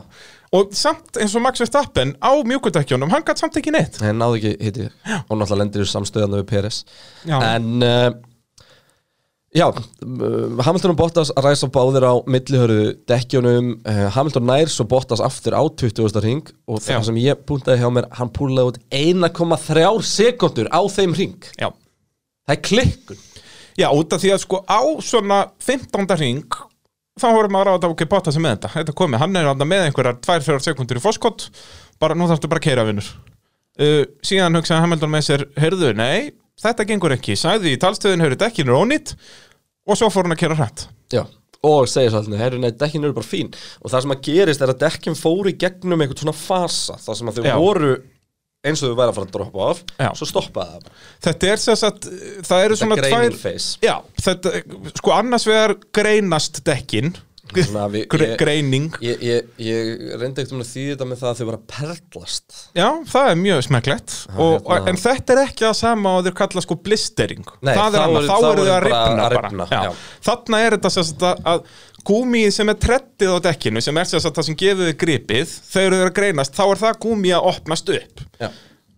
[0.55, 3.97] Og samt eins og Max Verstappen á mjúkudækjunum Hann gætt samt ekki neitt.
[4.01, 6.81] En náði ekki hitti og náttúrulega lendir í samstöðan við Peres.
[7.27, 8.09] En, uh,
[9.55, 15.23] já, uh, Hamilton og Bottas ræsa báðir á millihöru dekkjunum uh, Hamilton nær svo Bottas
[15.23, 16.19] aftur á 20.
[16.25, 16.95] ring og Já.
[16.97, 21.69] það sem ég púntaði hjá mér, hann púlaði út 1,3 sekundur á þeim ring Já
[22.45, 23.23] Það er klikkun
[23.75, 26.15] Já, út af því að sko á svona 15.
[26.21, 26.59] ring
[27.19, 29.85] þá vorum á að ok, bóta sig með þetta þetta komið, hann er þarna með
[29.87, 31.47] einhverjar 2-4 sekundur í foskott,
[31.99, 36.33] bara nú þarftu bara að keira vinnur uh, síðan hugsaði Hamilton með sér, heyrðu, nei
[36.61, 39.15] þetta gengur ekki, sagði í talstöðin heyrðu dekkin er ónýtt
[39.85, 41.23] og svo fór hann að keira hrætt Já,
[41.65, 44.65] og segja svo alltaf, herru, nei, dekkin eru bara fín og það sem að gerist
[44.65, 47.55] er að dekkin fóru í gegnum einhvern svona fasa, það sem að þau Já.
[47.61, 47.93] voru
[48.65, 50.09] eins og þau væri að fara að droppa af Já.
[50.17, 52.09] svo stoppaði það þetta er sem sagt,
[52.47, 53.77] það eru svona greining tvær phase.
[53.85, 54.53] Já, þetta,
[55.01, 57.13] sko annars vegar greinast dekkin
[57.53, 58.89] Gre ég- greining.
[59.05, 61.65] Ég, ég, ég reyndi ekkert um að þýða þetta með það að þau var að
[61.75, 62.55] perlast.
[62.75, 64.15] Já, það er mjög smekklegt.
[64.35, 67.45] Og, hérna- En þetta er ekki það sama og þeir kalla sko blistering.
[67.61, 69.49] Nei, Það er annað, eru- þá eru eru þið að ripna að bara.
[69.49, 69.81] rifna, já.
[69.83, 69.91] já.
[70.29, 71.63] Þarna er þetta sagt að, að
[72.05, 75.53] gúmið sem er trettið á dekkinu sem er sem sagt það sem gefur þið gripið
[75.73, 78.25] þegar þau eru að greinast, þá er það gúmið að opnast upp.
[78.41, 78.49] Já,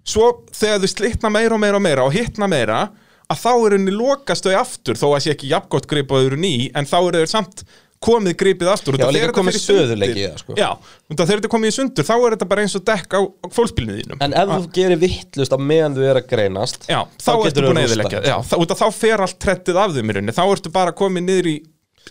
[0.07, 2.89] Svo þegar þau slitna meira og meira og meira og hittna meira
[3.27, 6.27] að þá er henni lokast þau aftur þó að sé ekki jafngott grip og þau
[6.29, 7.63] eru ný en þá eru þau samt
[8.03, 10.55] komið gripið aftur Já, líka komið það, sko.
[10.57, 10.67] Já,
[11.09, 13.21] þegar þetta komið í sundur þá er þetta bara eins og dekk á,
[13.55, 14.21] fólksbílinu þínum.
[14.21, 17.71] En ef þú gerir vittlust á meðan þú er að greinast Já, þá, ertu geturðu
[17.71, 20.37] búin að eðilegja Já, þá, þá fer allt trettið af þeim í rauninni.
[20.37, 21.57] Þá ertu bara komið niður í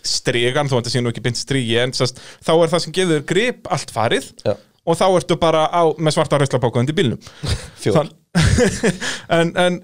[0.03, 2.95] stregan Þó að þetta sé nú ekki beint strígi En sast, þá er það sem
[2.99, 4.53] gefur grip allt farið Já.
[4.87, 7.19] Og þá ertu bara á, með svarta rauslapóka undir bílnum.
[7.83, 8.07] Fjór.
[9.35, 9.81] en, en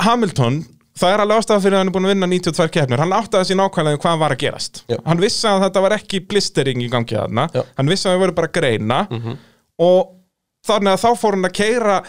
[0.00, 0.62] Hamilton
[0.96, 3.02] Það er alveg ástæða fyrir að hann er búin að vinna 92 keppnir.
[3.04, 4.82] Hann áttaði sér nákvæmlega um hvað var að gerast.
[4.88, 4.96] Já.
[5.04, 7.48] Hann vissi að þetta var ekki blistering í gangi þarna.
[7.52, 7.60] Já.
[7.62, 7.72] Mhm.
[7.76, 9.00] Hann vissi að það voru bara að greina.
[9.76, 10.12] Og
[10.66, 12.02] þannig að þá fór hann að keira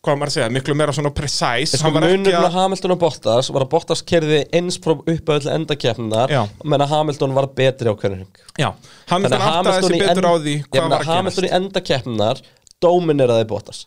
[0.00, 1.76] Hvað maður að segja, miklu meira svona precise.
[1.76, 4.78] Sko Hann var ekki munurinn á að Hamilton og Bottas var að Bottas kerði eins
[4.80, 6.40] frá upp að öll endakeppninar Já.
[6.64, 8.70] menn að Hamilton var betri á hvernig Já,
[9.12, 12.40] Hamilton áttaði sig betur á því hvað var að Hamilton í gerast endakeppninar
[12.80, 13.82] domineraði Bottas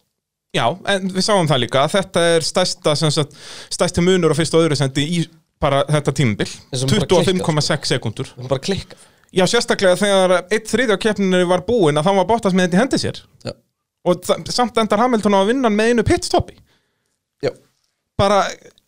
[0.53, 3.39] Já, en við sáum það líka að Þetta er stærsta, sagt,
[3.73, 5.23] stærsti munur á fyrsta og öðru sendi í
[5.63, 9.09] bara þetta klikkað, 25,6 sekundur það var bara klikkað.
[9.33, 12.81] Já, sérstaklega þegar eitt þriðja keppninu var búin að þá var Bottas með þetta í
[12.83, 13.21] hendi sér.
[13.47, 13.53] Já.
[14.05, 16.59] og það, samt endar Hamilton á að vinna með einu pitstoppi.
[17.41, 17.49] Já.
[18.19, 18.43] bara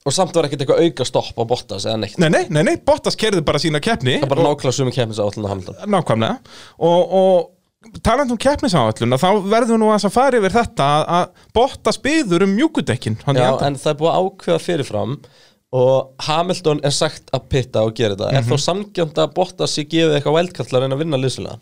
[0.05, 2.19] og samt var ekkert eitthvað auka stopp á Bottas eða neitt.
[2.21, 5.21] Nei, nei, nei, nei, Bottas kerði bara sína keppni það er bara nákvæmlega sumi keppnis
[5.23, 5.79] áallin að Hamilton.
[5.95, 6.57] Nákvæmlega.
[6.85, 7.54] Og, og
[8.05, 10.87] talandi um keppnisáallun þá verður nú að fara yfir þetta
[11.19, 13.35] að, Bottas byður um mjúkudekkin en
[13.79, 15.15] það er búið að ákveða fyrirfram
[15.75, 18.31] og Hamilton er sagt að pitta og gera þetta.
[18.31, 18.37] Mhm.
[18.37, 21.59] er þá samgjönd að Bottas sé gefið eitthvað vældkallar en að vinna liðslega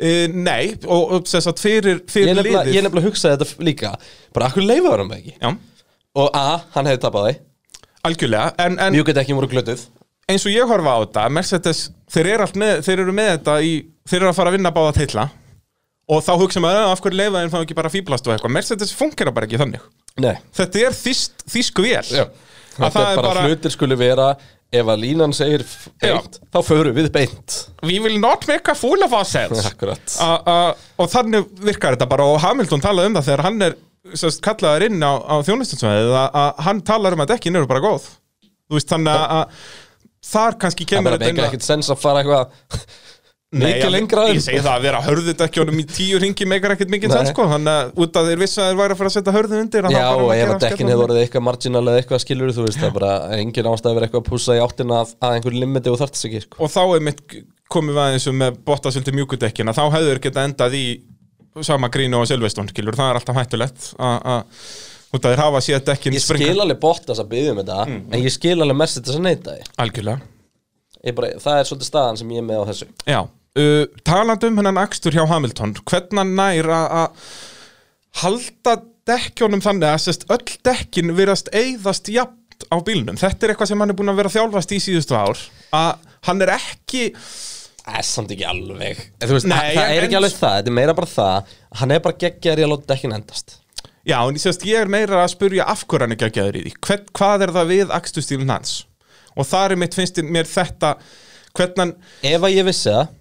[0.00, 2.76] Uh, nei, og, og þess að fyrir, ég fyrir nefnilega, liðið.
[2.78, 3.90] ég nefnilega að hugsa þetta líka.
[4.32, 5.34] Bara akkur leifaður hann ekki?
[5.36, 5.50] Já,
[6.22, 7.32] og A, hann hefði tapað því.
[8.08, 9.82] Algjörlega en, en mjúkut ekki voru glötuð.
[10.30, 13.72] eins og ég horfa á þetta Mercedes, þeir eru, með, þeir eru með þetta í,
[14.10, 15.24] þeir eru að fara að vinna báða tilla
[16.10, 18.54] og þá hugsa maður "Eh, af hverju leifaðin fá ekki bara fíblast og eitthvað?
[18.56, 19.82] Mercedes funkar bara ekki þannig.
[20.18, 22.08] Nei, þetta er þýst, þýsku vél.
[22.10, 22.24] Já.
[22.80, 24.30] þetta er bara, hlutir skuli vera
[24.72, 25.62] ef að línan segir
[26.00, 27.56] beint þá förum við beint.
[27.82, 29.64] We will not make a fool of ourselves.
[29.66, 30.16] Akkurat.
[30.22, 33.76] A, a, og þannig virkar þetta bara og Hamilton talaði um það þegar hann er
[34.14, 38.06] sérst, kallaður inn á, á þjónustinsvæðið að, hann talar um að dekkin eru bara góð.
[38.70, 39.56] Þú veist þannig að
[40.26, 42.90] þar kannski Það kemur meika inn að- ekkert sens að fara eitthvað
[43.50, 47.32] mikið lengra Ég segi það að vera hörðudekkjónum í tíu ringi meikar ekkert mikið sens
[47.32, 47.46] sko.
[47.50, 49.88] Þannig að út að þeir vissu að þeir væri að fara að setja hörðu undir
[49.90, 52.90] Já, og ef að dekkin hefur orðið eitthvað marginal eða eitthvað skilur þú veist, það
[52.90, 55.90] er bara engin ástæð að vera eitthvað að pússa í áttina að, að einhver limiti
[55.90, 56.60] og þarft sig ekki sko.
[56.62, 57.24] Og þá er mitt
[57.74, 60.84] komið við aðeins um með bottasöldi mjúkudekkin að þá hefur geta endað í
[61.66, 64.46] sama grínu og Silveston skilur Það er alltaf hættulegt að-
[65.10, 67.78] að út að þeir hafa séð dekkin Ég skil alveg Bottas að byggja um þetta
[67.90, 70.30] en ég skil alveg Mercedes að neita því Algjörlega.
[71.00, 72.88] Ég bara, Það er svolítið staðan sem ég er með á þessu.
[73.08, 73.20] Já,
[73.62, 77.30] uh, talandi um hennan akstur hjá Hamilton hvernig nær að
[78.20, 78.74] halda
[79.08, 83.18] dekkjónum þannig að sest, öll dekkin virðast eyðast jafnt á bílnum?
[83.18, 85.40] Þetta er eitthvað sem hann er búin að vera þjálfast í síðustu ár
[85.74, 87.08] að hann er ekki
[87.80, 88.98] Það er samt ekki alveg.
[89.24, 92.18] Veist, Nei, Það er ekki alveg það, þetta er meira bara það Hann er bara
[92.20, 93.56] geggjar í að láta dekkin endast
[94.06, 96.64] já, en ég, sest, ég er meira að spurja af hverju hann er geggjaður í
[96.66, 96.72] því.
[96.86, 98.74] Hvern, hvað er það við akstustílun hans?
[99.36, 100.94] Og þar er mitt finnst mér þetta
[101.56, 101.94] hvernig hann
[102.26, 103.12] Ef að ég vissi það,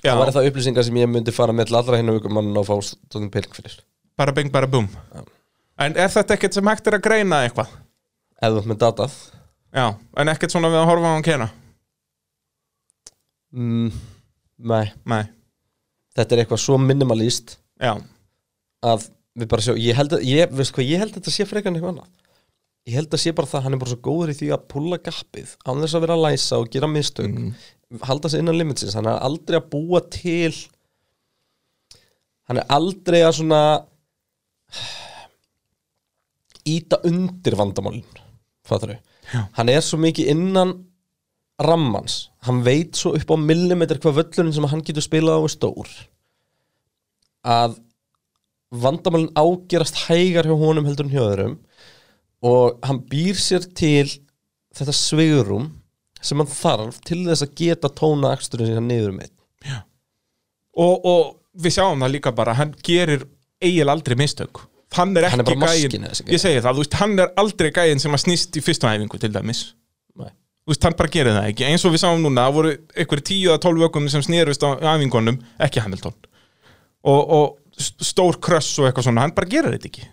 [0.00, 2.68] já, þá væri það upplýsingar sem ég myndi fara með allra og ykkur mann og
[2.68, 3.76] fá stóðum pilk fyrir.
[4.20, 4.88] Bara bing bara búm.
[5.80, 7.72] En er þetta ekkert sem hægt er að greina eitthvað?
[8.40, 9.14] Ert með datað.
[9.70, 9.86] Já,
[10.18, 11.50] en ekkert svona við að horfa á hann kena?
[13.50, 13.90] Mm,
[14.60, 15.22] Nei, nei,
[16.16, 17.94] þetta er eitthvað svo minimalist já.
[18.84, 19.06] að
[19.38, 21.74] við bara sjá, ég held að, ég, veist hvað, ég held að þetta sé frekar
[21.74, 22.10] eitthvað annað.
[22.88, 24.66] Ég held að sé bara það, að hann er bara svo góður í því að
[24.72, 27.36] púla gappið, án þess að vera að læsa og gera mistök,
[28.06, 30.54] halda sig innan limitsins hann er aldrei að búa til
[32.46, 33.62] hann er aldrei að svona
[36.70, 38.06] íta undir vandamálin
[38.66, 40.76] fattur þau hann er svo mikið innan
[41.60, 45.52] rammans, hann veit svo upp á millimetr hvað völlurinn sem hann getur spilað á er
[45.52, 45.90] stór.
[47.44, 47.74] Að
[48.70, 51.58] vandamálin ágerast hægar hjá honum heldur en hjá öðrum
[52.46, 54.06] og hann býr sér til
[54.76, 55.68] þetta sveigurum
[56.22, 59.32] sem hann þarf til þess að geta tóna aksturinn sem hann niður með
[60.80, 61.22] og, og
[61.60, 63.26] við sjáum það líka bara hann gerir
[63.60, 64.62] eigil aldrei mistök.
[64.96, 68.56] Hann er ekki gæin ég segi það, veist, hann er aldrei gæin sem að snýst
[68.58, 69.68] í fyrstu æfingu til dæmis.
[70.68, 71.66] Veist, hann bara gerir það ekki.
[71.66, 74.70] Eins og við sáum núna, það voru einhverju tíu eða tólf ökum sem snýrust á
[74.92, 76.14] æfingunum ekki Hamilton.
[77.00, 77.46] Og, og
[77.80, 80.08] stór kröss og eitthvað svona, hann bara gerir þetta ekki.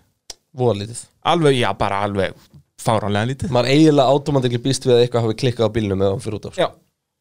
[0.58, 2.36] Volítið alveg, já, bara alveg
[2.78, 3.54] fáránlega lítið.
[3.54, 6.46] Maður eiginlega automatikli býst við að eitthvað hafi klikkað á bílnum eða hann fyrir út
[6.48, 6.62] af sko.
[6.62, 6.68] Já,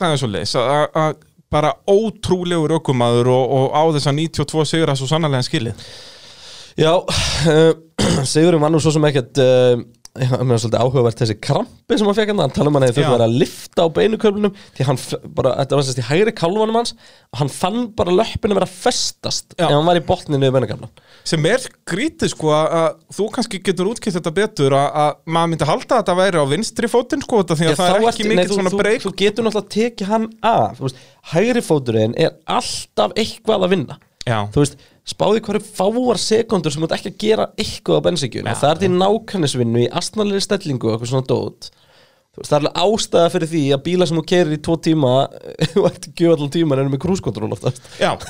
[0.02, 4.92] það er svo leis að bara ótrúlegur ökumaður og, og á þess að 92 sigur
[4.92, 5.86] að svo sannarlega skilið.
[6.78, 7.72] Já, uh,
[8.32, 9.80] Sigurinn var nú svo sem ekkert uh,
[10.18, 12.98] mér er svolítið áhugavert þessi krampi sem hann fekk hann, hann tala um hann eða
[12.98, 13.18] þurfti Já.
[13.18, 15.02] að að lifta á beinukörlunum því hann
[15.38, 16.94] bara, þetta var sérst í hægri kálfanum hans
[17.32, 19.68] og hann fann bara löppinu vera að festast Já.
[19.68, 23.62] ef hann var í botninu í beinukörlunum sem er grítið sko að, að þú kannski
[23.64, 27.24] getur útkipt þetta betur að, að maður myndi halda að þetta væri á vinstri fótinn
[27.26, 29.74] sko þetta því að það er ekki mikið þú, svona þú, breyk þú getur náttúrulega
[29.76, 30.78] tekið hann af.
[30.78, 31.02] Þú veist,
[31.34, 34.00] hægri fóturinn er alltaf eitthvað að vinna.
[34.28, 38.06] Já, þú veist, spáði hverju fáar sekundur sem þú ert ekki að gera eitthvað á
[38.10, 38.52] bensingjum Já.
[38.52, 41.70] og það er til nákannisvinnu í astnalegri stellingu og eitthvað svona dót.
[42.38, 45.14] Það er alveg ástæða fyrir því að bíla sem þú kerir í tvo tíma
[45.82, 47.82] og eftir gjöf allan tíma er með krúskontról oftast.
[47.98, 48.12] Já.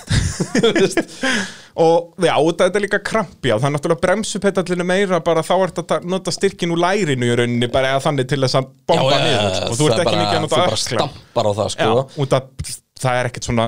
[1.78, 5.82] Og já, þetta er líka krampi á það er náttúrulega bremsupetallinu meira bara þá ert
[5.84, 9.20] að ta- nota styrkin úr lærinu í rauninni bara eða þannig til þess að bomba
[9.22, 9.68] niður sko.
[9.68, 10.64] og þú ert ekki mikið að nota
[11.78, 11.86] Já,
[12.18, 13.68] sko það er ekkert svona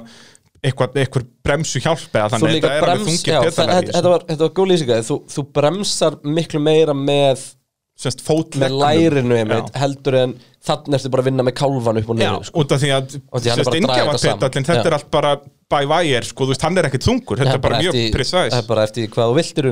[0.64, 0.98] eitthvað,
[1.46, 3.96] bremsu hjálp eða þú þannig líka þetta er alveg brems, já, það, petalar í þetta,
[3.96, 7.46] þetta var, var góð lýsinga þú, þú bremsar miklu meira með
[8.00, 8.22] semst
[8.60, 9.80] með lærinu einmitt, Já.
[9.82, 12.62] heldur en þannig ertu bara að vinna með kálfan upp og Já, niður sko.
[12.62, 14.88] út af því að Og því að draga þetta Já.
[14.88, 15.34] er allt bara
[15.70, 18.70] by wire, sko, veist, hann er ekkert þungur þetta er bara mjög precise það er
[18.70, 19.70] bara eftir hvað þú viltir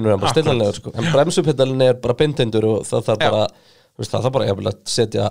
[0.51, 0.93] hann sko.
[1.15, 3.31] bremsupedalin er bara beintendur og það þarf Já.
[3.31, 3.47] bara
[3.97, 5.27] veist, það þarf bara jafnvel að setja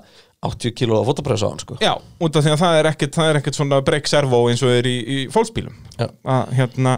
[0.46, 1.78] 80 kíló á fótapress á hann sko.
[1.82, 4.62] Já, út af því að það er ekkert, það er ekkert svona break servo eins
[4.66, 6.96] og er í, í fólksbílum að, hérna,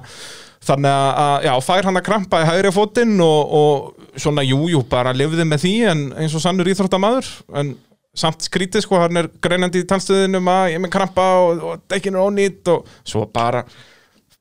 [0.68, 4.64] Þannig að, að, já, fær hann að krampa í hægri fótinn og, og svona, jú,
[4.72, 7.28] jú, bara lifði með því en eins og sannur íþróttamaður
[7.61, 7.70] en
[8.18, 11.87] samt skrítið, sko, hann er greinandi í talstöðinum að ég er með krampa og, og
[11.92, 13.62] dekkin er ónýtt og svo bara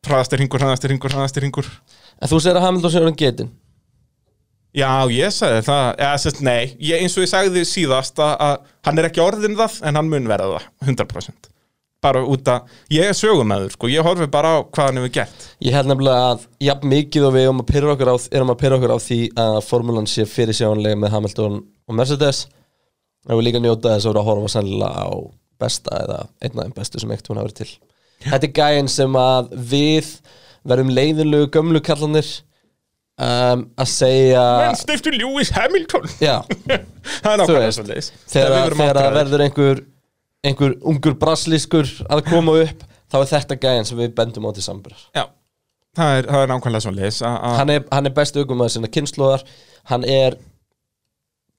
[0.08, 1.70] hraðastir hingur, hraðastir hingur, hraðastir hingur
[2.18, 3.54] En þú segir að Hamilton sér hann getin
[4.78, 8.74] Já, ég sagði það, eða sérst, nei, ég, eins og ég sagði síðast að, að
[8.86, 11.54] hann er ekki orðin það en hann mun verða það, 100%
[12.04, 15.48] bara út að, ég er sögumæður sko, ég horfi bara á hvað hann hefur gert.
[15.63, 18.16] Ég held nefnilega að jafn mikið og við erum að pyrra okkur á,
[18.78, 22.46] okkur á því að formúlan sé fyrir sjónlega með Hamilton og Mercedes.
[23.28, 25.12] Og við líka njóta þess að vera að horfa sennilega á
[25.58, 27.72] besta eða einn af þeim bestu sem eitt hún hafa verið til.
[28.28, 30.12] Þetta er gæinn sem að við
[30.68, 32.30] verðum leiðinlegu gömlu kallanir
[33.17, 36.08] um, að segja Men stiftu Lewis Hamilton.
[36.21, 36.36] Já,
[37.23, 38.12] Það er nákvæmlega svoleiðis.
[38.30, 39.82] þegar, það verður einhver
[40.47, 44.65] einhver ungur braslískur að koma upp þá er þetta gæinn sem við bendum á til
[44.65, 45.25] samburar Já,
[45.97, 49.45] það er, það er nákvæmlega svo leis hann hann er besti aukumæður sinna kynnslóðar
[49.91, 50.38] hann er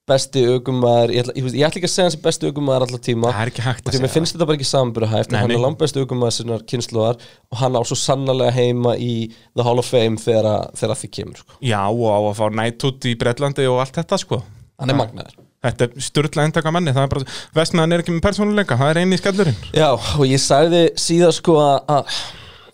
[0.09, 3.33] besti aukumæður ég, ég, ég ætla ekki að segja hans er besti aukumæður allar tíma.
[3.33, 5.63] Það er ekki hægt að segja mér finnst þetta bara ekki samanburðahæft Nei, hann er
[5.63, 7.19] langt besti aukumæður sinna kynnslóðar
[7.49, 9.13] og hann á svo sannlega heima í
[9.57, 11.59] The Hall of Fame þegar, því kemur sko.
[11.61, 14.41] Já, og á að fá nætút í Bretlandi og allt þetta sko.
[14.79, 15.39] Hann er magnaður.
[15.59, 18.99] Þetta er styrla endaka manni, það er bara Vestnaðan er ekki með persónuleika, það er
[19.01, 22.13] eini í skallurinn Já, og ég sagði síðan sko að, að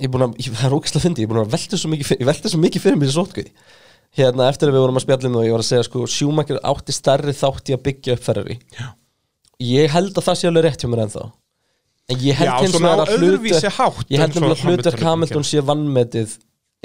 [0.03, 2.11] ég er að, ég, það er ógæslega fyndi, ég er búin að velta svo mikið,
[2.19, 3.49] ég velta svo mikið fyrir mér í sótkvíð.
[4.15, 6.95] Hérna eftir að við vorum að spjallinu og ég var að segja sko, sjúmakir átti
[6.95, 8.59] stærri þátt í að byggja upp Ferrari.
[8.77, 8.87] Já.
[9.65, 11.29] Ég held að það sé alveg rétt hjá mér ennþá.
[12.05, 16.35] En ég held hins vegar að hátt ég held nefnilega að hlutverk Hamilton sé vannmetið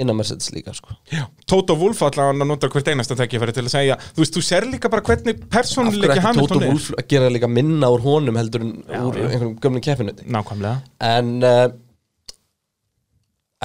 [0.01, 0.95] innan Mercedes líka sko.
[1.13, 1.27] Já.
[1.45, 4.43] Tóto Wolf allavega hann að nota hvert einasta tækifæri til að segja Þú veist, þú
[4.47, 8.39] ser líka bara hvernig persónuleiki Tóta Hamilton er Wolf að gera líka minna úr honum
[8.39, 10.25] heldur en Já, úr einhverjum gömlum keppinuti.
[10.31, 10.79] Nákvæmlega
[11.11, 11.67] En uh,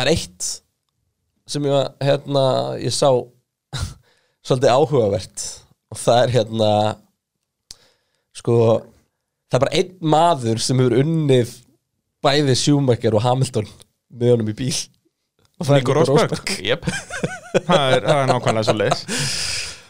[0.03, 0.51] er eitt
[1.49, 2.45] sem ég, hérna,
[2.83, 3.09] ég sá
[4.47, 5.47] svolítið áhugavert.
[5.93, 6.71] Og það er hérna
[8.37, 8.59] sko
[9.47, 11.55] það er bara einn maður sem hefur unnið
[12.27, 13.69] bæði Schumacher og Hamilton
[14.17, 14.75] með honum í bíl.
[15.71, 16.51] Nico Rosberg.
[16.61, 16.89] Yep.
[17.65, 19.07] það, er, er nákvæmlega svo leis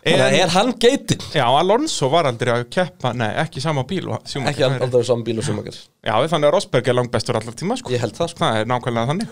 [0.07, 1.23] Þannig er hann geitin?
[1.35, 4.53] Já, Alonso var aldrei að keppa Nei, ekki sama bíl og Schumacher.
[4.53, 4.85] Ekki væri.
[4.87, 5.79] aldrei saman bíl og Schumacher.
[6.07, 7.91] Já, þannig að Rosberg er langt bestur allar tíma sko.
[7.91, 8.39] Ég held það sko.
[8.45, 9.29] Það er nákvæmlega þannig.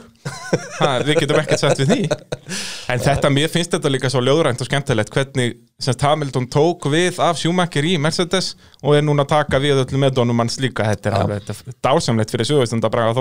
[0.78, 2.00] Það, Við getum ekkert sett við því.
[2.94, 7.20] En þetta, mér finnst þetta líka svo ljóðrænt og skemmtilegt Hvernig semst Hamilton tók við
[7.22, 10.84] af Schumacher í Mercedes Og er núna að taka við öllu með Donum hans líka.
[10.90, 11.42] Þetta er er
[11.86, 13.14] dásamlegt fyrir sögustund að Braga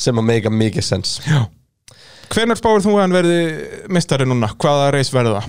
[0.00, 1.40] Og að það það sem að að meika mikið sens Já
[2.30, 3.38] Hvenær spáir þú að hann verði
[3.90, 4.52] mistari núna?
[4.54, 5.48] Hvaða reis verði það?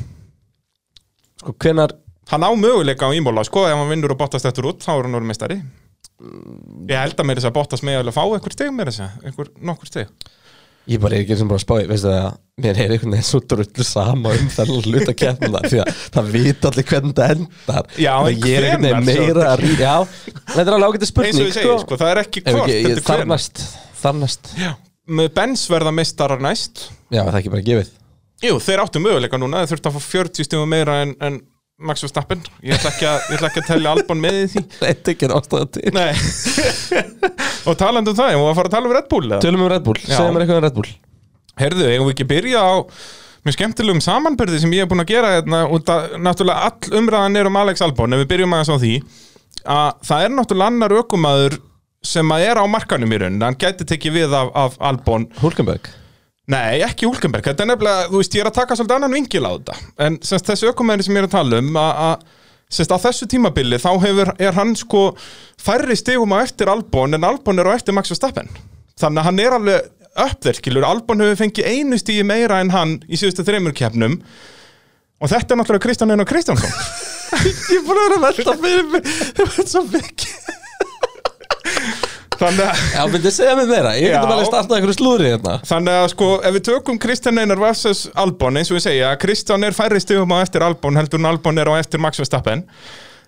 [1.41, 1.93] sko hvenar
[2.31, 5.07] Hann á möguleika á ímóla, sko, ef hann vinnur og bóttast eftir út, þá er
[5.07, 5.57] hann orðið mistari.
[6.87, 9.17] Ég held að mér þess að bóttast með að fá einhver steg mér þess að,
[9.25, 10.13] einhver nokkur steg.
[10.87, 12.29] ég bara er ekki sem bara að spá í, veistu það
[12.63, 16.65] mér er einhvern veginn svo drullu sama um þennan hluta kemna því að það veit
[16.71, 19.93] allir hvernig það endar Já, Og en ég er einhvern veginn meira að ríða já,
[20.55, 23.03] þetta er alveg ágætið Eins spurning og segi, sko, það er ekki hvort, þetta er
[23.11, 23.25] þar
[25.11, 26.89] með Benz verða mistarar næst.
[27.11, 27.97] já, það er ekki bara gefið
[28.41, 31.35] Jú, þeir áttu möguleika núna, þeir þurftu að fá 40 stegum meira en, en
[31.81, 32.41] Max Verstappen.
[32.65, 34.63] Ég ætla ekki að, ég ætla ekki að tellja Albon með því.
[34.81, 36.11] þetta er ekki ástæða til Nei.
[37.69, 39.41] og talandi um það, ég má að fara að tala um Red Bull, eða?
[39.45, 40.91] tölum um Red Bull, segja mér eitthvað um Red Bull
[41.61, 42.73] Herðu, eigum við ekki byrja á
[43.45, 47.41] mjög skemmtilegum samanbyrði sem ég hef búin að gera hérna, út að náttúrulega all umræðan
[47.41, 48.93] er um Alex Albon, ef við byrjum aðeins á því
[49.77, 51.57] að það er náttúrulega annar ökumaður
[52.01, 55.27] sem að er á markanum í raun hann gæti tekið við af, af Albon.
[55.41, 55.89] Hulkenberg?
[56.51, 59.43] Nei, ekki Hulkenberg, þetta er nefnilega, þú veist, ég er að taka svolítið annan vingil
[59.45, 59.75] á þetta.
[60.03, 62.25] En semst þessi ökumæri sem ég er að tala um að,
[62.73, 65.03] semst á þessu tímabili þá hefur, er hann sko
[65.61, 68.49] færri stigum á eftir Albon en Albon er á eftir Max Verstappen.
[68.99, 69.91] Þannig að hann er alveg
[70.25, 74.17] uppverkilur Albon hefur fengið einu stigi meira en hann í síðustu þreymur keppnum.
[75.21, 76.73] Og þetta er náttúrulega Kristján Einar Kristjánsson.
[77.45, 79.05] Ég er búin að vera að velta fyrir mig
[79.37, 80.60] þetta er svo mikið
[82.41, 85.99] þannig að Já, myndi segja mér meira, ég getum alveg startað einhverju slúri hérna Þannig
[85.99, 88.07] að sko, ef við tökum Kristján Einar vs.
[88.23, 91.61] Albon, eins og við segja, Kristján er færri stigum á eftir Albon, heldur en Albon
[91.61, 92.65] er á eftir Max Verstappen.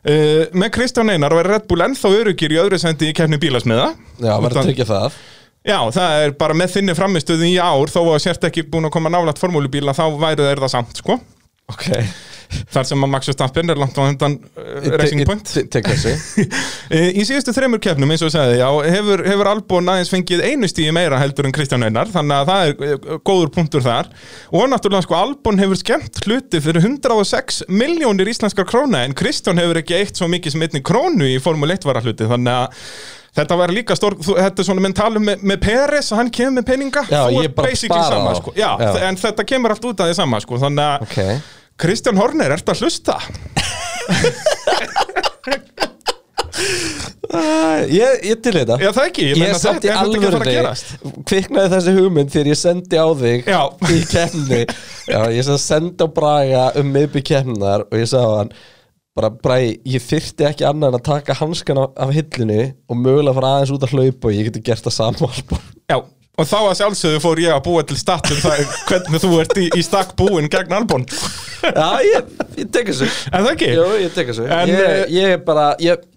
[0.04, 3.94] Uh, með Kristján Einar var Red Bull ennþá öryggir í öðru sendi í keppni bílasmiða.
[4.18, 5.22] Já, verður að tryggja það
[5.64, 8.98] Já, það er bara með þinni framistöðu í ár, þó að sért ekki búin að
[8.98, 11.16] koma nálægt formúlubíla, þá væri þeir það samt, sko.
[11.72, 11.86] Ok,
[12.74, 15.50] þar sem að Max Verstappen er langt á undan uh, Racing Point
[16.94, 20.44] Eh, Í síðustu þreymur keppnum, eins og ég sagði, já, hefur, hefur Albon aðeins fengið
[20.46, 24.12] einu stíði meira heldur en Kristján Einar, þannig að það er eh, góður punktur þar.
[24.54, 29.80] Og náttúrulega, sko, Albon hefur skemmt hluti fyrir 106 miljónir íslenskar króna, en Kristján hefur
[29.82, 32.88] ekki eitt svo mikið sem einni krónu í Formule 1 vara hluti, þannig að
[33.34, 36.68] Þetta var líka stór, þetta er svona mentalum með, með Peres að hann kemur með
[36.68, 38.54] peninga Já, þú bara basically sama, sko.
[38.54, 38.92] Já, Já.
[39.08, 40.60] en þetta kemur allt út af því sama sko.
[40.62, 43.18] þannig að Ok Kristján Horner, ert að hlusta?
[47.90, 50.36] Ég, ég til þetta Já, það ekki, ég samt þetta í er þetta ekki að
[50.36, 50.92] fara að gerast
[51.30, 53.62] kviknaði þessi hugmynd þegar ég sendi á þig Já.
[53.90, 54.60] í keppni
[55.10, 58.54] Já, ég sendi á Braga um miðbygg keppnar og ég sagði á hann
[59.14, 63.36] bara Bragi, ég þyrfti ekki annað en að taka hanskan af, af hillinu og mögulega
[63.38, 65.60] fara aðeins út að hlaupa og ég geti gert það saman.
[65.92, 65.98] Já,
[66.34, 69.66] og þá að sjálfsögðu fór ég að búa til statum það hvernig þú ert í,
[69.78, 71.06] í stakk búin gegn Albon.
[71.64, 73.10] Já, ég, ég tek þessu.
[73.30, 73.74] En það ekki?
[73.78, 74.48] Jú, ég tek þessu.
[74.50, 76.08] En, ég, eh, ég er bara ég,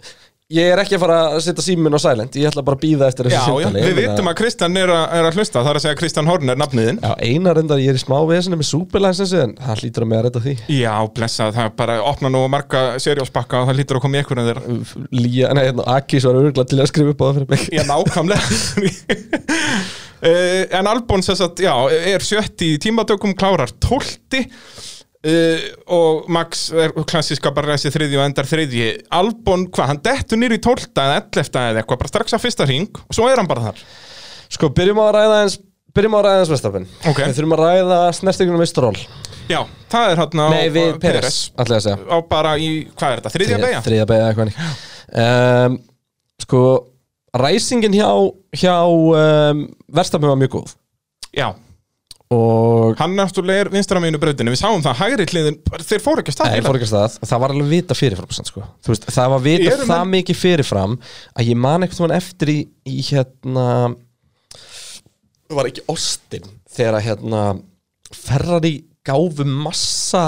[0.54, 3.08] ég er ekki að fara að setja síminn á silent Ég ætla bara að býða
[3.10, 3.80] eftir Já, þessu já, símtali.
[3.88, 6.60] við vitum að Kristján er, að- er að hlusta Það er að segja Kristján Horner
[6.60, 10.10] nafniðin Já, einar endar ég er í smá vesinu með superlicensi en það hlýtur að
[10.12, 10.54] mig að redda því.
[10.76, 14.22] Já, blessa, það er bara opna nú marga seriósbakka og það lítur að koma í
[14.22, 14.62] einhverjum þeirra.
[15.18, 17.66] Lía, nei, hérna, Akis var örgulega til að skrifa upp á það fyrir mig.
[17.74, 18.44] Já, nákvæmlega.
[20.22, 24.46] Uh, En Albon sem sagt, já, er sjötti í tímatökum, klárar tólti
[25.26, 30.40] uh, og Max er klassiska bara ræsi þriðji og endar þriðji Albon, hvað, hann dettur
[30.40, 33.40] nýr í tólta eða ellefta eða eitthvað, bara strax á fyrsta hring og svo er
[33.40, 33.86] hann bara þar.
[34.56, 35.58] Sko, byrjum að ræða eins
[35.96, 37.22] Byrjum að ræða eins Vestafinn Ok.
[37.22, 38.96] Við þurfum að ræða snertingunum við Stról
[39.48, 39.60] Já,
[39.92, 41.98] það er hann á Nei, við Peres, ég að segja.
[42.10, 43.82] Á bara í, hvað er þetta, þriðja beigja?
[43.86, 44.50] Þriðja beigja, eitthvað
[45.24, 45.78] um,
[46.42, 46.62] Sko,
[47.40, 48.10] ræsingin hjá,
[48.58, 49.62] hjá um,
[49.96, 50.74] Vestafinn var mjög góð.
[51.36, 51.48] Já,
[52.34, 56.32] Og hann náttúrulega er vinstra meginu brautinu, við sáum það hægri hliðin, þeir fóru ekki
[56.32, 58.64] að Nei, staða ég fór ekki að stað, það var alveg vita fyrirfram sko.
[58.88, 60.96] Veist, það var vita Eru það menn- mikið fyrirfram
[61.38, 62.58] að ég man eitthvað eftir í,
[62.90, 63.66] í hérna
[65.54, 67.42] var ekki Austin þegar að hérna
[68.16, 68.74] Ferrari
[69.06, 70.24] gáfu massa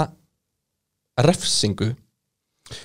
[1.19, 1.91] refsingu?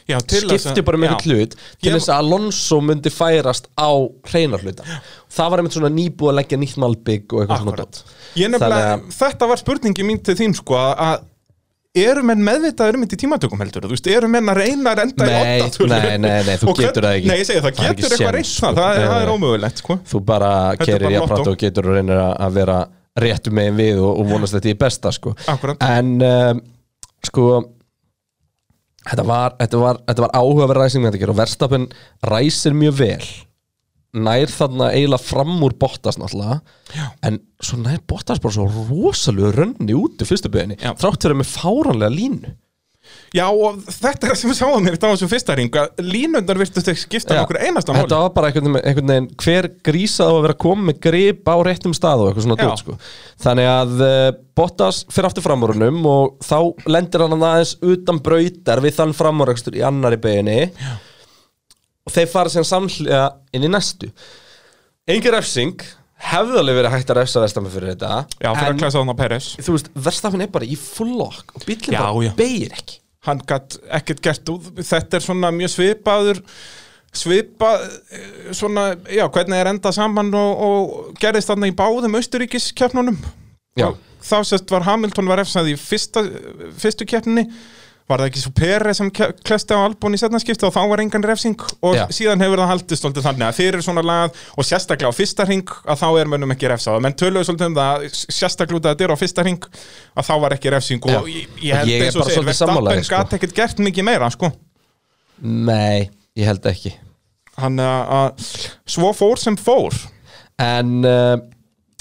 [0.08, 3.92] Já, skipti bara eitthvað hlut til þess að Alonso myndi færast á
[4.30, 4.84] hreinarhluta
[5.28, 7.86] það var einmitt svona nýbúið að leggja nýtt malbygg og eitthvað svona.
[8.34, 11.22] Ég nefnilega, Þannig þetta var spurningi mín til þín sko að
[11.94, 15.02] eru menn meðvitaður um þetta í tímatökum heldur þú veist, eru menn að reyna að
[15.04, 17.28] enda Nei, í oddatölu nei, nei, nei, þú getur það ekki.
[17.30, 18.72] Nei, ég segi það, Það getur eitthvað reynt sko.
[18.74, 21.52] það, er- er ómögulegt sko þú bara er kerir jafnframt motto.
[21.54, 22.78] og getur og reynir að- að vera
[23.22, 25.36] réttu megin við og, og vonast þetta í besta sko.
[25.46, 25.76] Akkurat.
[25.86, 26.60] en um,
[27.30, 27.46] sko
[29.06, 31.86] þetta var, þetta var, þetta var áhugaverð ræsing með þetta að gera og verstapin
[32.26, 33.26] ræsir mjög vel
[34.14, 36.60] nær þarna eiginlega fram úr Bottas náttúrulega
[36.94, 37.06] Já.
[37.26, 40.92] en svo nær Bottas bara svo rosalega rönni út í fyrstu beginni Já.
[40.98, 42.54] þrátt fyrir með fáranlega línu
[43.34, 46.58] Já, og þetta er það sem við sáum mér á þessum fyrsta ring að línundar
[46.60, 47.42] virtust ekki skipta Já.
[47.42, 50.56] okkur einasta Þetta máli var bara einhvern veginn, einhvern veginn hver grísað á að vera
[50.64, 52.68] koma með grip á réttum stað og eitthvað svona Já.
[52.70, 52.96] dót sko.
[53.44, 56.58] Þannig að uh, Bottas fyrir aftur framúrunum og þá
[56.94, 60.60] lendir hann aðeins utan brautar við þann framúrækstur í annari beginni
[62.04, 63.22] og þeir fara síðan samhliða
[63.56, 64.10] inn í næstu.
[65.10, 65.84] Engin refsing.
[66.24, 68.10] Hefði alveg verið hægt að refsa Vestafinn fyrir þetta.
[68.38, 71.52] Já, fyrir að klæsa þannig á Peres þú veist, Vestafinn er bara í full lock
[71.58, 72.30] og bílinn Já, bara já.
[72.38, 73.00] beigir ekki.
[73.26, 76.40] Hann gætt ekkert gert út Þetta er svona mjög svipaður
[77.14, 77.84] svipað
[78.14, 83.18] eh, svona, já, hvernig er endað saman og, og gerðist þarna í báðum austuríkiskefnunum
[83.78, 83.90] Já.
[83.90, 86.22] Og þá sérst var Hamilton var efsað í fyrsta,
[86.80, 87.48] fyrstu keppninni
[88.04, 91.24] var það ekki svo Pere sem klesti á Albon í setnaskipti og þá var engan
[91.24, 92.02] refsing og Já.
[92.12, 95.72] síðan hefur það haldið stoltið þannig að fyrir svona lagað og sérstaklega á fyrsta ring
[95.88, 99.06] að þá er mönnum ekki refsað menn töluðu svolítið um það sérstaklega út að þetta
[99.08, 99.68] er á fyrsta ring
[100.20, 101.20] að þá var ekki refsing og Já.
[101.32, 103.16] ég, ég held segir svolítið sammála Verstappen sko.
[103.16, 104.52] gat ekkert gert mikið meira sko
[105.44, 106.92] Nei, ég held ekki
[107.56, 108.46] hann að að-
[108.96, 109.96] svo fór sem fór
[110.60, 111.34] En uh,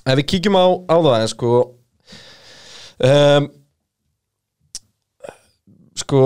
[0.05, 1.53] ef við kíkjum á, á það sko
[2.99, 3.47] um,
[5.99, 6.21] Sko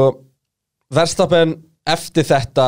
[0.94, 1.56] Verstappen
[1.88, 2.68] eftir þetta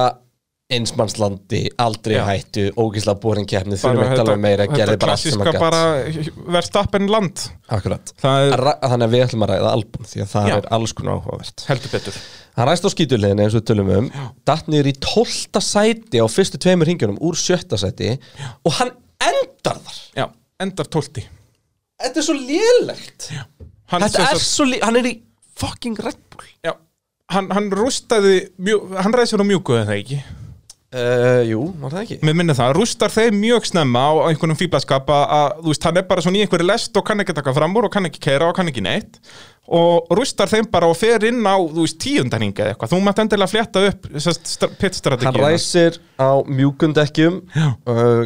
[0.70, 2.26] einsmannslandi, aldrei Já.
[2.28, 5.42] hættu ógísla borin keppni, þurfum Bara ekki að tala um meira gerði bara allt sem
[5.42, 7.46] að bara gætt Verstappen land.
[7.74, 8.12] Akkurat.
[8.22, 10.56] Það er Þannig að við ætlum að ræða album því að það Já.
[10.60, 11.64] er alls konar áhugavert.
[11.72, 12.20] Heldur betur.
[12.60, 14.12] Hann ræst á skítuliðinu eins og við tölum um.
[14.46, 18.14] Datt niður í tólta sæti á fyrstu tveimur ringjunum úr sjötta sæti
[18.62, 18.94] og hann
[19.26, 20.00] endar þar.
[20.20, 20.28] Já,
[20.62, 21.26] endar tólti
[22.00, 23.26] Þetta er svo lélegt.
[23.92, 25.16] Hann, Þetta er svo lélegt, hann er í
[25.60, 26.46] fucking Red Bull.
[26.64, 26.72] Já,
[27.34, 28.50] hann, hann rústaði
[29.00, 30.20] hann ræði sér á mjúku eða ekki?
[30.90, 32.16] Uh, Jú, var það ekki?
[32.26, 36.08] Mér minni það, rústar þeim mjög snemma á einhvernum fíblaskap að, þú veist, hann er
[36.10, 38.48] bara svona í einhverju lest og kann ekki taka fram úr og kann ekki keira
[38.50, 39.20] og kann ekki neitt.
[39.70, 43.22] Og rústar þeim bara og fer inn á, þú veist, tíundaning eða eitthvað, þú mátt
[43.22, 47.38] endilega flétta upp Hann pittstrategíuna ræsir á mjúkundekkjum.
[47.86, 48.26] Uh,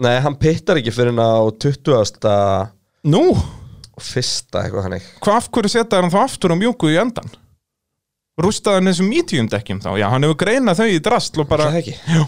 [0.00, 2.72] Nei, hann pittar ekki fyrir hann á 20.
[3.08, 3.24] Nú,
[4.00, 7.32] fyrsta eitthvað hann ekki hvað af hverju setja hann þá aftur á mjúku í endan?
[8.40, 12.22] Rústaði hann þessum medium-dekkjum þá, já, hann hefur greinað þau í drastl og bara Já,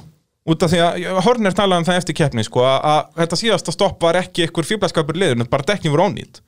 [0.52, 4.02] út af því að Horner talaði um það eftir keppni sko, að, þetta síðasta stopp
[4.02, 6.42] var ekki einhver fíblaskapur liður, bara dekkin voru ónýtt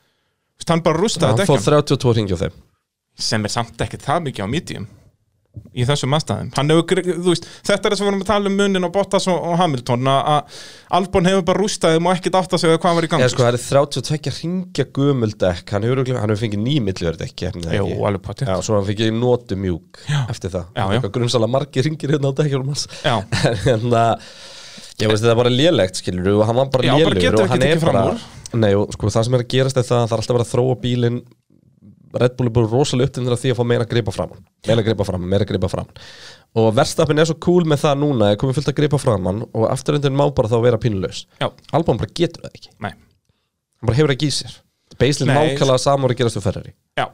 [0.69, 2.55] hann bara rústaði dekkjum 32 ringi á þeim.
[3.21, 4.87] Sem er samt ekki það mikið á medium
[5.75, 6.51] í þessum aðstæðum.
[6.55, 9.39] Hefur, veist, þetta er þess að við vorum að tala um munin á Bottas og,
[9.51, 10.63] og Hamilton að
[10.99, 13.29] Albon hefur bara rústaði og ekkert átt að segja hvað var í gangi.
[13.33, 16.65] Sko, það er 32 ringja gömuldekk Hann hefur, hann hefur fengið
[18.23, 21.07] potið Já, svo hann fengið notu mjúk eftir það.
[21.15, 22.75] Grunnsala margir ringir hérna á dekkjum.
[23.45, 24.05] En hérna
[25.03, 27.65] Ég veist þetta er bara lélegt skilur og hann var bara bara getur og hann
[27.67, 28.03] er bara.
[28.55, 30.45] Nei, og sko það sem er að gerast er það að það er alltaf verið
[30.47, 31.17] að þróa bílinn
[32.23, 34.35] Red Bull er bara rosalega upptændir af því að fá meira að gripa fram
[34.67, 35.89] meira að gripa fram, meira að gripa fram
[36.55, 39.41] og verðstapin er svo cool með það núna er komið fullt að gripa fram hann
[39.51, 41.49] og afturöndin má bara þá vera pínulegs Já.
[41.75, 42.93] Albon bara getur það ekki, Nei.
[42.95, 44.61] hann bara hefur ekki í sér.
[45.01, 46.75] Beislinn nákvæmlega samur að gerast við Ferrari.
[47.01, 47.09] Já,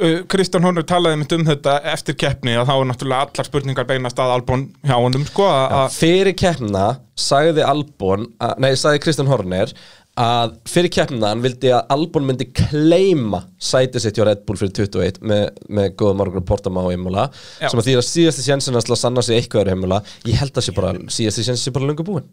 [0.00, 3.84] Uh, Kristján Horner talaði mynd um þetta eftir keppni að þá er náttúrulega allar spurningar
[3.84, 6.84] beinast að Albon hjá honum sko að að- Fyrir keppna
[7.20, 8.22] sagði Albon,
[8.62, 9.74] nei sagði Kristján Horner
[10.20, 14.72] að fyrir keppna hann vildi að Albon myndi kleima sætið sitt hjá Red Bull fyrir
[14.76, 17.26] 21 með, með góða margur portama á Imola
[17.60, 17.70] Já.
[17.70, 20.74] sem að því að síðasti sjensin að sanna sig eitthvað Imola ég held að sé
[20.76, 22.26] bara, síðasti sjensin sé bara löngu búinn.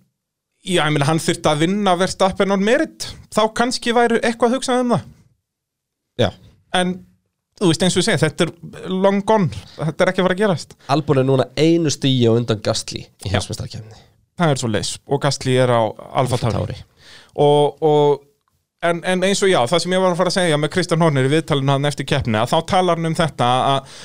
[0.68, 3.06] Já, ég meina hann þurfti að vinna Verstappen on merit.
[3.32, 5.06] Þá kannski væri eitthvað að hugsa um það.
[6.20, 6.30] Já,
[6.76, 6.98] en
[7.62, 9.48] þú veist eins og ég segi, þetta er long gone.
[9.78, 10.76] Þetta er ekki að fara að gerast.
[10.92, 14.08] Albon er núna einu stíi og undan Gastli í heimsmeistarkefni
[14.38, 15.82] það er svo leis og Gastli er á
[16.22, 16.78] Alfa Tauri.
[17.38, 20.62] Og, og en, en eins og já, það sem ég var að fara að segja
[20.62, 23.98] með Kristján Horner í viðtalinu hann eftir keppni að þá talar hann um þetta að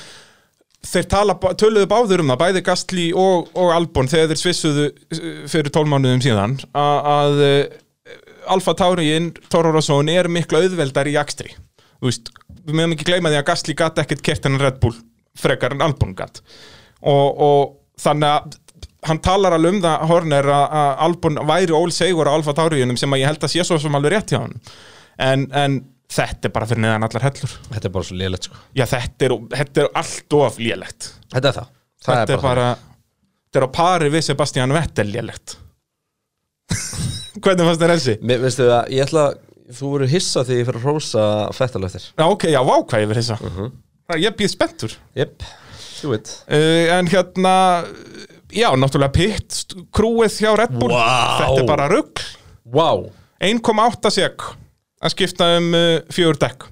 [0.93, 5.29] þeir tala, töluðu báður um það bæði Gastli og, og Albon þegar þeir svissuðu uh,
[5.51, 7.61] fyrir 12 mánuðum síðan að, að uh,
[8.53, 11.53] Alfa Tauriin, Toro Rosso er miklu auðveldar í akstri.
[12.03, 12.33] Þú veist,
[12.67, 14.97] við meðum ekki gleyma því að Gastli gatt ekkert kert hennar Red Bull
[15.39, 16.43] frekar en Albon gatt
[17.01, 17.63] og, og
[18.03, 18.59] þannig að
[19.09, 20.77] hann talar alveg um það Horner að,
[21.07, 23.99] Albon væri ól segur á Alfa Tauriinum sem að ég held að sé svo sem
[23.99, 24.55] alveg rétt hjá hann
[25.23, 25.81] en, en
[26.13, 27.53] þetta er bara fyrir neðan allar hellur.
[27.73, 28.59] Þetta er bara svo lélegt sko.
[28.77, 31.09] Já, þetta er, þetta er allt of lélegt.
[31.33, 31.71] Þetta er það,
[32.05, 32.67] það Þetta er bara,
[33.47, 35.57] þetta er á pari við Sebastian Vettel lélegt.
[37.43, 38.19] Hvernig fannst þessi?
[38.21, 39.41] Mér, veistu það, ég ætla að
[39.73, 41.25] þú voru hissa því ég fyrir að rósa
[41.57, 42.11] fettal eftir.
[42.13, 44.95] Já, ok, já, vákvæði yfir þessa Það Ég býð spenntur.
[45.17, 45.45] Jep,
[46.03, 46.33] do it.
[46.51, 47.55] Uh, En hérna,
[48.55, 50.93] já, náttúrulega pitt Krúið hjá Red Bull.
[50.95, 51.43] Vá.
[51.43, 52.23] Þetta er bara rugg
[52.73, 53.09] Wow
[53.43, 54.45] 1,8 sek
[55.03, 56.69] að skipta um uh, fjögur dekk.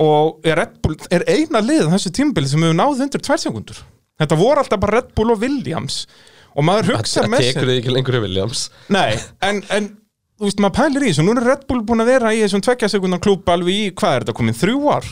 [0.00, 3.82] Og Red Bull er eina lið þessu tímabili sem hefur náð undir 2 sekundur
[4.22, 6.04] þetta voru alltaf bara Red Bull og Williams.
[6.52, 8.66] Og maður hugsa Það með tekur þig ekki lengur í Williams.
[8.92, 9.88] Nei, en, en
[10.36, 11.24] þú veist, maður pælir í þessu.
[11.26, 14.16] Nú er Red Bull búin að vera í þessum tvekja sekundan klúb alveg í, hvað
[14.16, 15.08] er þetta komin, þrjú ár?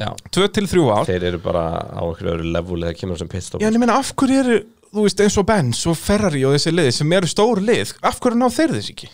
[0.00, 0.10] Já.
[0.32, 1.08] Tvö til þrjú ár.
[1.08, 3.98] Þeir eru bara á einhverju öðru level eða kemur sem pitstop Já, en ég meina,
[4.00, 4.60] af hverju eru,
[4.90, 8.20] þú veist, eins og Benz og Ferrari og þessi lið sem eru stór lið Af
[8.22, 9.10] hverju ná þeir þess ekki?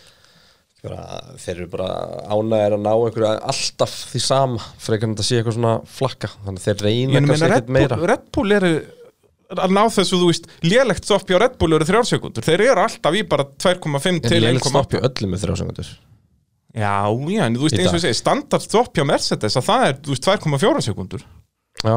[0.86, 1.04] bara,
[1.42, 1.88] Þeir eru bara
[2.30, 6.30] ánægir að ná einhverju alltaf því sama frekar en þetta sé eitthvað svona flakka.
[6.44, 7.98] Þannig þeir reyna kannski ekkert meira.
[8.12, 8.72] Red Bull eru
[9.56, 12.82] að ná þessu, þú veist, lélegt stopp hjá Red Bull eru þrjár sekundur Þeir eru
[12.82, 15.90] alltaf í bara 2,5 En til lélega 1,8 stoppi öllum með þrjá sekundur
[16.76, 19.84] Já, já, en þú veist, eins og ég segi, standard stopp hjá Mercedes að það
[19.86, 21.22] er, þú veist, 2,4 sekundur
[21.86, 21.94] Já,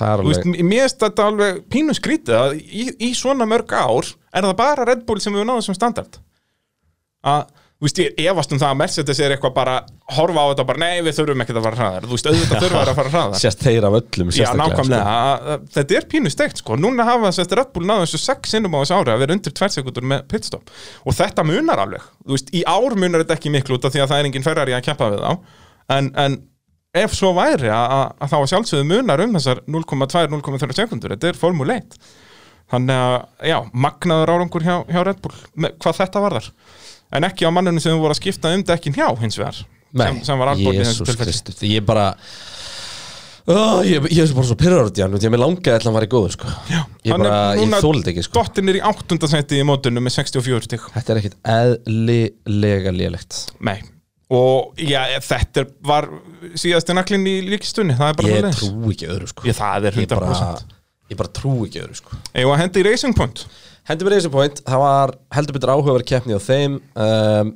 [0.00, 4.54] veist, mér finnst þetta alveg pínu skrítið að í, í svona mörg ár er það
[4.62, 6.16] bara Red Bull sem við náðum sem standard.
[7.22, 9.74] Að, þú veist, ég efast um það að Mercedes er eitthvað bara
[10.16, 12.06] horfa á þetta og bara, nei, við þurfum ekkert að fara hraðar.
[12.08, 13.40] Þú veist, auðvitað þurfum að fara hraðar.
[13.42, 15.56] Sérst þeir af öllum Já, nákvæmlega, sko.
[15.56, 18.74] að, þetta er pínu steikt sko, núna hafa sérst Red Bull náðu þessu sex sinnum
[18.74, 20.72] á þessu ári að vera undir tvær sekundur með pitstop
[21.04, 24.02] og þetta munar alveg, þú veist, í ár munar þetta ekki miklu út af því
[24.02, 25.60] að það er engin Ferrari að keppa við þá.
[25.92, 26.38] En, en
[26.92, 31.78] ef svo væri að, þá að sjálfsögðu munar um þessar 0,2-0,3 sekundur, þetta er formule
[31.80, 31.98] 1
[32.72, 33.14] þannig að,
[33.48, 36.50] já, magnaður árangur hjá, hjá Red Bull, með, hvað þetta varðar
[37.12, 40.40] en ekki á mannunum sem voru að skipta um dekkin hjá hins vegar sem, sem
[40.40, 41.14] var þessu Jésús.
[41.20, 42.10] Kristus Ég bara
[43.44, 46.06] oh, Ég, ég er bara svo út í hann Ég með langaði að hann var
[46.06, 46.52] í góður sko.
[46.72, 48.38] Ég, ég þóldi ekki sko.
[48.38, 53.82] Dottin er í áttundasæti í mótunum með 64 stík Þetta er ekkit eðlilega lélegt Nei
[54.32, 56.06] Og já, þetta var
[56.56, 58.62] síðasti naklinn í líkistunni, það er bara Ég svoleiðis.
[58.62, 59.44] trú ekki öðru sko.
[59.44, 60.78] Ég, ég, bara, 100%
[61.12, 62.20] ég bara trú ekki öðru sko.
[62.32, 63.44] Eða hendi í Racing Point
[63.88, 67.52] Hendur með Racing Point, það var heldur betur áhugaverð keppni á þeim um,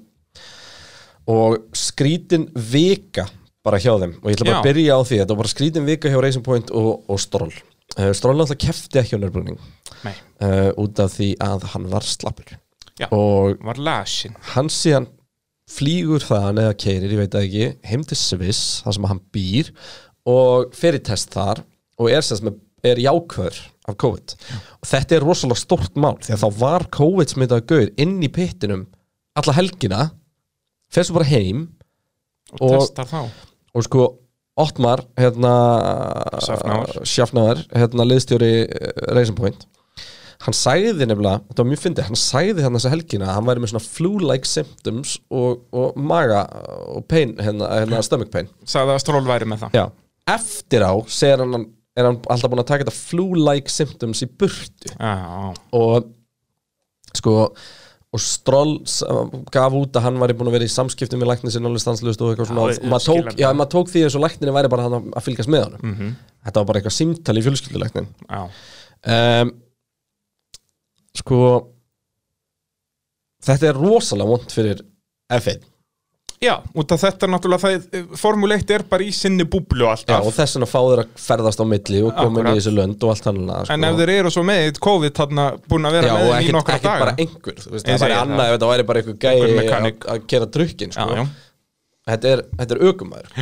[1.31, 3.27] og skrítin vika
[3.67, 4.61] bara hjá þeim og ég ætla bara Já.
[4.61, 7.55] að byrja á því þetta var bara skrítin vika hjá Racing Point og, og Stroll
[7.55, 9.59] uh, Stroll náttúrulega kefti ekki á nörbrunning
[10.07, 12.55] Nei, uh, út af því að hann var slappur
[12.97, 13.09] Já.
[13.15, 15.07] og var lasin hann síðan
[15.71, 19.71] flýgur þaðan eða keirir, ég veit ekki heim til Sviss, þar sem hann býr
[20.27, 21.63] og í test þar
[21.99, 22.23] og er,
[22.87, 23.57] er jákvör
[23.87, 24.35] af COVID.
[24.83, 28.31] Og þetta er rosalega stort mál því að þá var COVID smitaði gauð inn í
[28.35, 28.87] pittinum
[29.37, 30.05] alla helgina
[30.93, 31.67] fer svo bara heim
[32.61, 33.21] og, Og- testar þá.
[33.75, 34.07] og sko
[34.57, 35.51] Ottmar hérna.
[37.05, 39.67] Schaffnauer hérna liðstjóri uh, Racing Point
[40.45, 43.63] hann sagði nefnilega, þetta var mjög fyndið hann sagði hérna þessa helgina að hann væri
[43.65, 46.43] með svona flu-like symptoms og, og maga
[46.93, 48.51] og pain, hérna, hérna stomach pain.
[48.69, 49.79] Sagði að Stról væri með það.
[49.81, 49.87] Já.
[50.37, 51.67] eftir á segir hann,
[51.97, 54.93] er hann alltaf búin að taka þetta flu-like symptoms í burtu.
[54.99, 56.13] Já, og
[57.17, 57.37] sko
[58.17, 58.79] og Stroll
[59.53, 62.49] gaf út að hann væri búin að vera í samskiptum með læknir stanslust og eitthvað
[62.53, 62.67] svona.
[62.73, 65.65] Ég maður tók, já, maður tók því eins og lækninni væri bara að, fylgjast með
[65.67, 66.13] hann Mhm.
[66.47, 69.51] þetta var bara eitthvað símtal í fjölskyldulæknin um,
[71.23, 71.41] sko
[73.47, 74.85] þetta er rosalega vond fyrir
[75.37, 75.65] F1
[76.43, 79.93] já út af þetta er náttúrulega það, Formule 1 er bara í sinni búblu já,
[79.95, 82.73] alltaf og þess vegna fá þeir að ferðast á milli og koma inn í þessu
[82.77, 83.73] lönd og allt hann sko.
[83.73, 86.37] En ef þeir eru svo með COVID þarna búin að vera Já, með og þeim
[86.37, 88.89] í ekkert nokkra ekkert bara einhver þú veist, það væri segi annað ef þetta væri
[88.91, 89.37] bara einhver gæi
[90.17, 91.09] að gera drukkin sko.
[91.09, 91.65] Já, já.
[92.07, 93.33] Þetta, er, þetta er aukumæður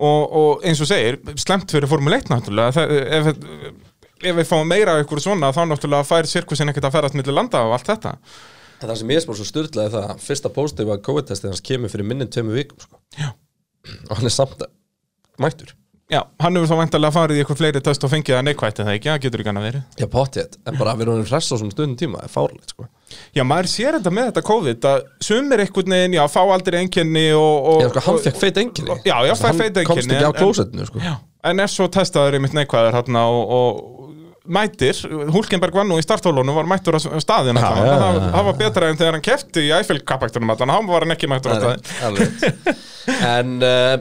[0.00, 2.88] og, og eins og segir, slemt fyrir Formule 1 náttúrulega
[3.20, 3.34] ef,
[4.20, 7.36] ef við fáum meira af ykkur svona þá náttúrulega fær sirkusin ekkert að ferast millir
[7.36, 8.14] landa og allt þetta.
[8.80, 12.08] Það sem ég spór svo styrlaði það að fyrsta póstið var COVID-testið hans kemur fyrir
[12.08, 13.00] minni tveimur vikum sko.
[14.08, 14.64] Og hann er samt
[15.40, 15.74] mættur.
[16.10, 18.94] Já, hann hefur þá vantarlega farið í eitthvað fleiri test og fengið það neikvætt eða
[18.96, 19.82] ekki, það getur ekki annað verið.
[20.00, 22.86] Já, pottið, en bara að vera honum hress á svona stundum tíma er fárlegt sko.
[23.36, 27.24] Já, maður sér þetta með þetta COVID að sumir einhvern veginn, já, fá aldrei einkenni
[27.38, 30.26] og, og, Já, sko, hann fekk feit enginni Já, já, fær feit Komst einkenni ekki
[30.26, 31.04] á klósettinu sko.
[31.06, 31.14] Já,
[31.44, 34.96] en er svo testaður einmitt neikvæður hérna og, og mætir,
[35.30, 38.56] Hulkenberg vann nú í starthólunum var mættur á staðin Já, ja, já, já, það, var
[38.62, 42.74] betra en þegar hann kefti í Eiffel-kappaktunum allan, hann var ekki mættur á staðin.
[43.30, 43.94] En uh,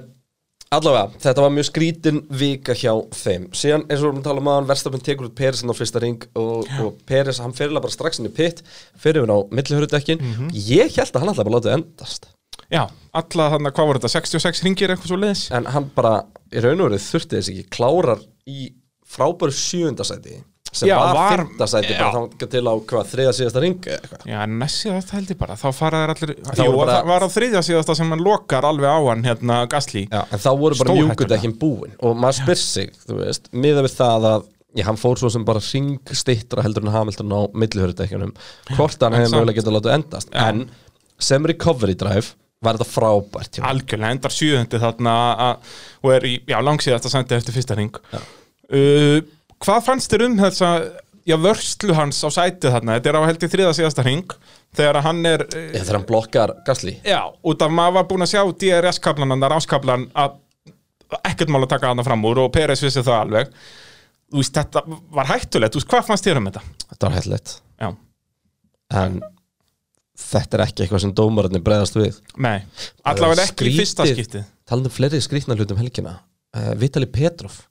[0.76, 3.48] allavega, þetta var mjög skrítin vika hjá þeim.
[3.58, 5.74] Síðan eins og við erum að tala um að hann Verstafinn tekur út Peres á
[5.76, 8.64] fyrsta ring og, og Peres, hann fyrirlega bara strax inn í pitt
[9.02, 10.52] fyrir við á millihörudekkin Mhm.
[10.70, 12.30] Ég held að hann alltaf bara látið endast
[12.70, 12.84] Já,
[13.18, 16.14] alla þannig, hvað voru þetta, 66 ringir eitthvað svo leiðis En hann bara,
[16.54, 18.70] í raun og verið þurfti þess ekki Klárar í
[19.10, 20.38] frábæru sjöundasæti
[20.70, 24.26] sem Já, var, fimmtasæti bara þangað til á hvað, þriða síðasta ring eitthvað.
[24.30, 27.26] Já, næssi þetta held ég bara, þá fara þær allir Þá Jú, bara- það var
[27.26, 30.04] á þriðja síðasta sem hann lokar alveg á hann, hérna, Gasly.
[30.14, 33.96] Já, en þá voru bara mjúkudekkin búin og maður spyr sig, þú veist, miða við
[33.98, 34.46] það að
[34.78, 38.36] já, hann fór svo sem bara ringstittra heldur en Hamilton á millihörudekjunum
[38.78, 40.30] hvort hann hefði mögulega getað látið endast.
[40.30, 40.50] Já.
[40.54, 40.70] en
[41.18, 42.36] sem recovery drive
[42.66, 43.70] var þetta frábært honum.
[43.72, 45.14] algjörlega endar sjöðundi þarna
[46.04, 49.20] og er í, langsíðasta sendi eftir fyrsta ring uh,
[49.60, 50.68] Hvað fannst þér um þessa
[51.28, 52.96] já, vörslu hans á sætið þarna?
[52.96, 54.36] Þetta er á held í þriða síðasta ring
[54.78, 56.94] þegar hann er uh, Já, þegar hann blokkar Gasly.
[57.04, 60.38] Já, út af maður var búin að sjá DRS-kablan hann, ráskablan að
[61.26, 63.52] ekkert mál að taka hann fram úr og Peres vissi það alveg.
[64.30, 64.84] Þú veist, þetta
[65.18, 66.62] var hættulegt, þú veist, hvað fannst þér um þetta?
[66.86, 67.90] þetta var hættilegt Já,
[69.02, 69.20] en
[70.20, 72.20] þetta er ekki eitthvað sem dómararnir bregðast við.
[72.42, 72.60] Nei,
[73.08, 74.46] allavega ekki í fyrsta skiptið.
[74.70, 76.20] Talandi um fleiri skrýtna hlutum helgina.
[76.56, 77.66] Uh, Vitali Petrov.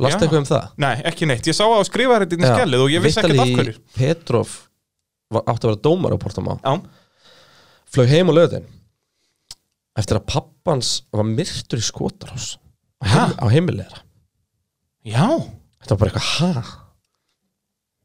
[0.00, 0.24] Last Já.
[0.24, 0.68] eitthvað um það?
[0.80, 2.54] Nei, ekki neitt, ég sá að skrifa þetta inn í Já.
[2.56, 3.74] skjallið og ég vissi ekkert af hverju.
[3.94, 4.54] Petrov
[5.34, 6.56] var, átti að vera dómar á Portamá
[7.94, 8.66] flög heim á löðin
[9.98, 12.34] eftir að pappans var myrtur í á,
[13.04, 14.02] heim, á heimilegra
[15.06, 15.26] já,
[15.82, 16.64] þetta var bara eitthvað ha?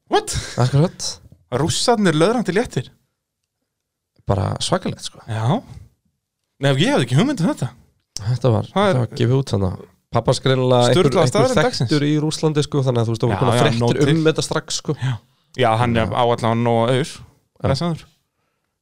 [0.10, 0.34] What?
[0.58, 1.08] akkurat.
[1.54, 2.88] Rússarnir löðrandi léttir
[4.30, 5.22] bara svakalegt sko.
[5.28, 5.60] Já.
[6.60, 7.70] Nei, ég hefði ekki hugmynd um þetta.
[8.20, 11.60] Þetta var, Það er- þetta var gefið út þannig pappans greinlega einhver, Sturlaða einhver staðreynd
[11.62, 11.90] dagsins.
[11.90, 14.10] þekktur í Rúslandi sko þannig að þú veist þú Já, var konar já, nóg fréttir
[14.10, 14.16] til.
[14.18, 14.96] um þetta strax sko.
[15.60, 17.12] Já, hann er áallan og auður
[17.64, 18.04] Blessaður.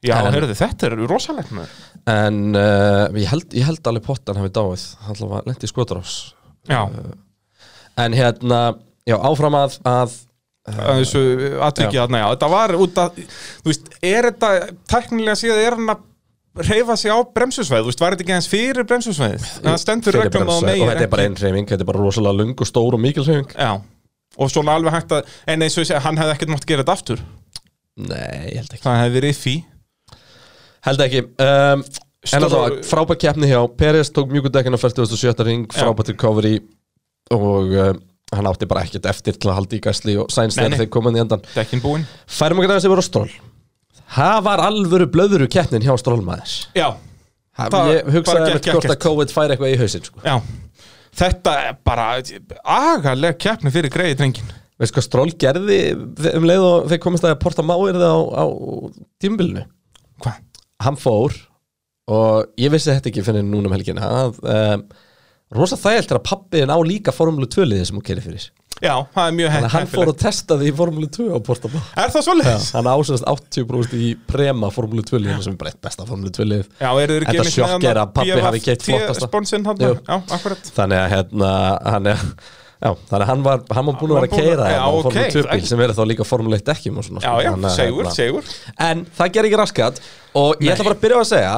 [0.05, 1.67] Já, En- heyrðu, þetta er rosalegt með
[2.07, 4.83] en uh, ég, held, ég held alveg pottan hafi dáið.
[5.07, 6.33] Hann var lent í skotarhús
[6.69, 6.83] Já,
[7.97, 8.59] en hérna,
[9.07, 10.13] já áfram að, að
[10.67, 11.23] að þessu
[11.67, 14.51] atvikið þarna, já, þetta var út að Þú veist, er þetta
[14.91, 16.05] teknilega síðan er hann að
[16.67, 20.49] reyfa sig á bremsusveið, þú veist, var þetta ekki eins fyrir bremsusveið það stendur reglum
[20.49, 22.97] á megin og þetta er bara einn hreyfing, þetta er bara rosalega lung og stór
[22.97, 23.53] og mikil hreyfing.
[23.53, 23.77] Já,
[24.37, 26.83] og svona alveg hægt að en eins og ég segi, hann hefði ekkert mátt gera
[26.83, 27.21] þetta aftur.
[27.97, 28.83] Nei, ég held ekki.
[28.83, 29.55] Það hefði verið því
[30.87, 31.85] Held ekki um,
[32.27, 35.33] En alltaf frábært keppni hjá Peres tók mjúkudekkin á 47.
[35.47, 36.59] ring Frábært recovery
[37.33, 38.01] Og um,
[38.35, 41.19] hann átti bara ekkert eftir til að halda í gæsli og sæns þegar þeir komaði
[41.19, 41.45] í endan
[42.27, 43.29] Færum okkur aðeins yfir á stról
[44.17, 46.21] Það var alvöru blöðuru keppnin hjá stról
[46.75, 46.89] Já,
[47.57, 48.99] Ha, Það Ég hugsaði gekk hvort að.
[49.01, 50.19] COVID færi eitthvað í hausinn sko.
[50.21, 50.35] já.
[51.17, 55.79] Þetta er bara agaleg keppni fyrir greiði drengin Veist hvað stról gerði
[56.37, 58.45] um leið og þeir komist að porta máir á, á
[59.17, 59.63] tímbilinu
[60.21, 60.43] Hvað?
[60.85, 61.33] Hann fór
[62.13, 64.85] og ég vissi þetta ekki fyrir núna um helgina að um,
[65.55, 68.49] rosa þægilt er að pappiðin á líka Formule 2 liði sem hún kerir fyrir.
[68.77, 71.69] Já, það er mjög Þannig að hann fór og testaði í Formule 2 á porta
[71.73, 72.67] máir Er það svoleiðis?
[72.75, 76.45] Hann ásast 80% í prema Formule 2 liðinu sem er bara eitt besta Formule 2
[76.45, 76.67] lið.
[76.77, 78.61] Já, eru þeir ekki Þetta sjokk er að pabbi hafi
[80.05, 80.71] já, akkurat.
[80.77, 81.51] Þannig að hérna
[81.89, 82.23] hann er
[82.77, 84.89] Já, þannig að hann var, hann var búin að vera að keira að- hérna á
[84.93, 87.21] já, Formule ok, 2 bíl það- sem verður þá líka Formule 1 dekkjum og svona
[87.23, 87.41] Já, sko.
[87.41, 88.43] já, Þannig að, segur, hérna- segur
[88.77, 89.99] En það ger ekki raskat.
[90.37, 91.55] Og ég ætla bara að byrja að segja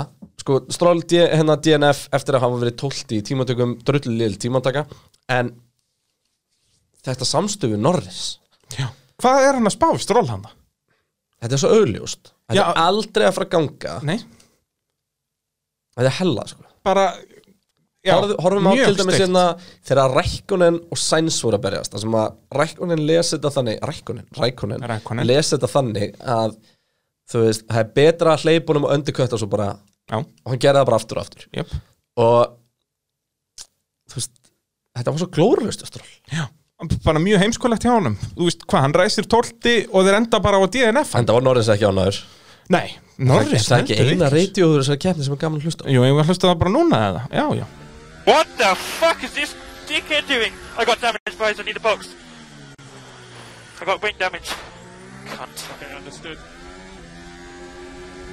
[0.50, 4.88] sko, Stról D- hérna DNF eftir að hafa verið 12 í tímatökum drullil tímataka
[5.30, 5.54] en
[7.06, 8.40] þetta samstöfu Norris
[8.76, 8.90] Já.
[9.22, 10.44] Hvað er hann að spá, stról hann?
[11.40, 12.66] þetta er svo augljóst þetta Já.
[12.74, 14.18] er aldrei að fara að ganga Nei,
[15.96, 17.06] þetta er hella sko bara
[18.06, 19.24] já, Horfum, horfum á mjög til dæmis steikt.
[19.26, 19.46] hérna
[19.90, 24.28] þegar Rækkonen og Sainz voru að berjast það sem að Rækkonen lesi þetta þannig Rækkonen,
[24.40, 25.28] Rækkonen, Rækkonen.
[25.28, 26.56] lesi þetta þannig að
[27.30, 29.68] þú veist, það er betra að hleypa honum og undirkött og svo bara,
[30.10, 31.74] Já, og hann gerði það bara aftur og aftur jöp
[32.20, 32.56] og
[34.10, 34.34] þú veist,
[34.98, 36.08] þetta var svo glórulust Stról.
[36.34, 36.48] Já,
[37.06, 40.60] bara mjög heimskulegt hjá honum Þú veist hvað, hann ræsir tólti og þeir enda bara
[40.60, 42.24] á DNF en það var Norris ekki ánæður
[42.70, 42.88] Nei,
[43.18, 46.04] Norris það er ekki eina reytjóður þessari keppni sem er gaman að hlusta á Jú,
[46.06, 47.66] ég var að hlusta það bara núna eða Já, já
[48.30, 49.56] What the fuck is this
[49.88, 50.54] dickhead doing?
[50.78, 51.60] I got damage, boys.
[51.60, 52.14] I need a box.
[53.82, 54.54] I got wing damage.
[55.26, 55.66] Cunt.
[55.76, 56.38] Okay, understood.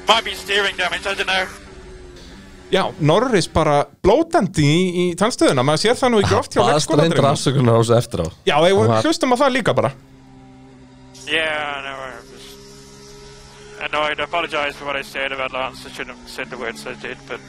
[0.07, 1.47] Might be steering damage, I don't know.
[2.73, 6.91] Já, Norris bara blótandi í, í talstöðuna Maður sér það nú ekki oft hjá baðast
[6.91, 9.93] reyndur leikskóladrömmum afsökunar á þessu eftir á Já, var- hlustum á það líka bara
[11.27, 14.21] Yeah, no, I'm just annoyed.
[14.21, 15.85] I apologise for what I said about Lance.
[15.85, 17.41] I shouldn't have said the words I did, but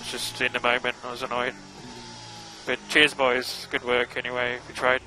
[0.00, 1.54] it's just in the moment I was annoyed.
[2.66, 3.68] But cheers, boys.
[3.70, 4.58] Good work anyway.
[4.66, 5.02] We tried.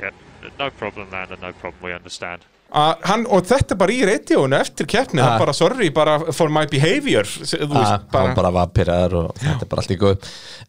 [0.00, 0.10] Yeah,
[0.58, 1.38] no problem, Landon.
[1.42, 1.80] No problem.
[1.82, 2.42] We understand.
[2.74, 5.34] að hann, Og þetta er bara í reytjónu eftir keppni Það Ah.
[5.36, 9.14] er bara, sorry, bara for my behavior Þú Ah, veist, bara, hann bara var pyrraður
[9.20, 10.24] og þetta er bara allt í góð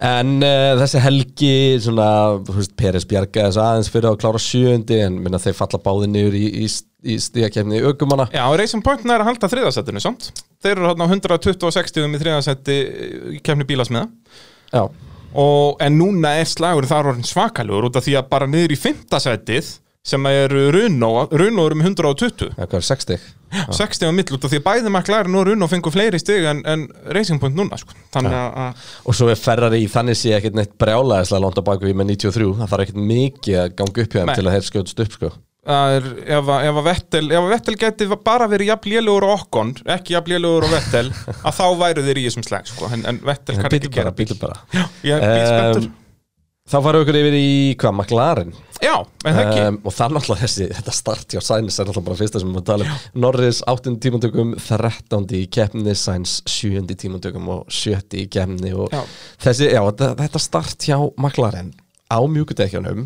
[0.06, 2.10] en uh, þessi helgi svona,
[2.46, 6.12] þú veist, Peres bjargaði þessu aðeins fyrir að klára sjöundi en minna þeir falla báði
[6.12, 6.70] niður í, í,
[7.16, 10.30] í stíakefni aukumanna Já, Racing Point er að halda þriðasettinu, samt
[10.62, 12.78] Þeir eru hérna á 126 í þriðasetti
[13.40, 14.06] í keppni bílasmiða
[14.76, 14.84] já,
[15.36, 18.80] og, En núna er slagur þar orðin svakalugur út af því að bara niður í
[18.80, 19.74] fimmtasettið
[20.06, 23.24] sem eru Runo, Runo eru með 120 það er 60
[23.74, 26.62] 60 á mill út af því að bæði McLaren og Runo fengur fleiri stig en,
[26.70, 27.96] en Racing Point núna sko.
[29.06, 32.12] og svo er Ferrari í þannig sé ekkert neitt brjálæðislega langt á baku í með
[32.20, 35.18] 93 það þarf ekkert mikið að ganga upp hjá þeim til að þeir skjóðst upp
[35.18, 35.32] sko
[35.66, 36.06] er,
[36.38, 40.74] ef, að- Vettel, Vettel geti bara verið jafn lélugur og okkon ekki jafn lélugur og
[40.76, 41.12] Vettel
[41.48, 42.90] að þá væru þeir í þessum slag sko.
[42.94, 44.60] en, en Vettel kann ekki gera bíl bara
[45.02, 45.94] spenntur um,
[46.66, 50.66] þá farum við ykkur yfir í hvað, McLaren já, um, og það er náttúrulega þessi,
[50.74, 53.94] þetta start hjá Sainz er náttúrulega bara fyrsta sem við tala um Norris 8.
[54.02, 55.28] tímantökum, 13.
[55.38, 56.82] í keppni Sainz 7.
[56.98, 58.00] tímantökum og 7.
[58.18, 59.04] í keppni og Já.
[59.46, 61.70] þessi, já, þetta, þetta start hjá McLaren
[62.10, 63.06] á mjúkudekjanum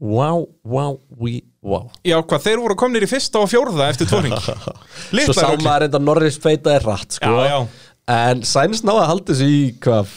[0.00, 4.34] wow, wow, we, wow já, hvað, þeir voru komnir í fyrsta og fjórða eftir tvoring
[5.26, 7.32] svo sá maður enda Norris feitaði rætt sko.
[7.42, 7.92] Já, já.
[8.14, 10.12] en Sainz náði að halda þessu í hvað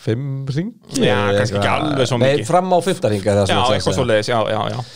[0.00, 2.46] fimm ringi Já, kannski ekki alveg svo Nei, mikið.
[2.48, 4.86] fram á fimmta ringa já, eitthvað svo leiðis, já, já, já og,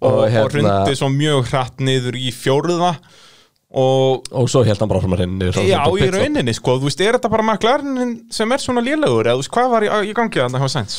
[0.00, 2.94] Og og, hérna- hrundi svo mjög hratt niður í fjórða
[3.70, 7.18] og og svo held hann bara frá henni Já, í rauninni, sko, þú veist, er
[7.18, 10.40] þetta bara McLaren sem er svona lélegur, eða þú veist, hvað var í, í gangi
[10.42, 10.96] þarna hjá Sainz?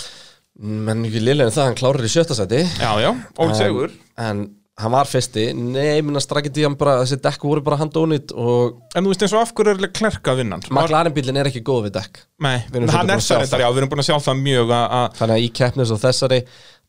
[0.62, 3.94] Menn ekki liðlega en það, hann klárir í sjötta seti Já, já, Ól Sigur.
[4.22, 4.44] en
[4.82, 9.04] hann var fyrsti, minna strakkið í hann bara, þessi dekk voru bara handónit og En
[9.06, 10.64] þú veist eins og af hverju er klerka vinnan?
[10.72, 12.22] McLaren bílinn er ekki góð við dekk.
[12.42, 15.36] Nei, hann er það reyndar, já, við erum búin að sjá það mjög að- þannig
[15.36, 16.40] að í keppnis og þessari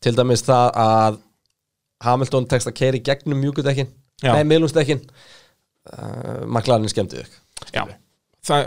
[0.01, 1.19] til dæmis það að
[2.03, 3.91] Hamilton tekst að keiri gegnum mjúkudekkin
[4.23, 5.03] nei, miðlungsdekkin
[5.93, 7.83] uh, McLaren skemmti þau Já,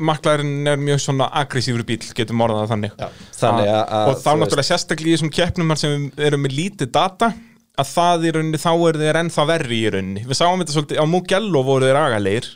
[0.00, 2.94] McLaren er mjög svona aggressífur bíl, getum orðað þannig.
[2.96, 6.54] Já, þannig að- að, Og þá náttúrulega sérstaklega í þessum keppnum þar sem erum með
[6.56, 7.28] lítið data
[7.76, 10.24] að það í rauninni, þá eru þeir ennþá verri í rauninni.
[10.24, 12.48] Við sáum þetta svolítið, á Mugello voru þeir agalegir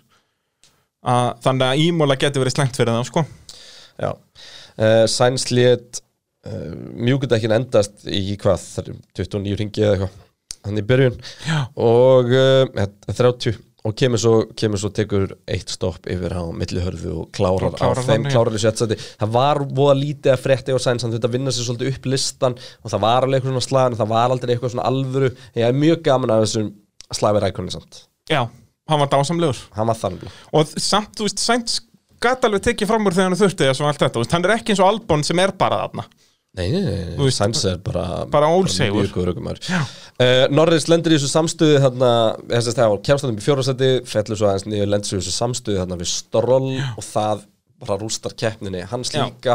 [1.05, 3.27] að, Þannig að Ímóla getur verið slengt fyrir það, sko.
[4.01, 4.11] Já,
[4.81, 6.01] uh, Sainz lét
[6.49, 8.65] uh, mjúkudekkin endast í hvað,
[9.13, 10.19] 29 ringi eða eitthvað
[10.65, 11.15] hann í byrjun.
[11.49, 11.61] Já.
[11.77, 17.31] og uh, 30 og kemur svo, kemur svo tekur eitt stopp yfir á millihörfu og
[17.37, 20.75] klárar, Og klárar á þeim, þannig, klárar í sjötsæti það var voða lítið að frétti
[20.77, 23.67] og sæns hann þetta vinna sér svolítið upp listan og það var alveg eitthvað svona
[23.69, 25.31] slag en það var aldrei eitthvað svona alvöru.
[25.57, 26.73] Ég er mjög gaman af þessum
[27.17, 28.03] slagverð rækonni samt.
[28.31, 28.43] Já,
[28.93, 29.63] hann var dásamlegur.
[29.79, 30.41] Hann var þannig.
[30.53, 31.81] Og samt, þú veist, Sainz
[32.21, 34.75] gat alveg tekið fram úr þegar hann þurfti þessu og allt þetta, hann er ekki
[34.75, 36.05] eins og Albon sem er bara þarna
[36.59, 39.05] Nei, nei, nei, Sainz er bara bara ólsegur.
[39.71, 42.09] uh, Norris lendir í þessu samstöðu þarna,
[42.51, 45.79] þess að það var kjárstæðum í fjórasæti fellur svo aðeins niður lendir í þessu samstöðu
[45.85, 47.45] þarna við Stroll og það
[47.81, 49.23] bara rústar keppninni hans Já.
[49.29, 49.55] líka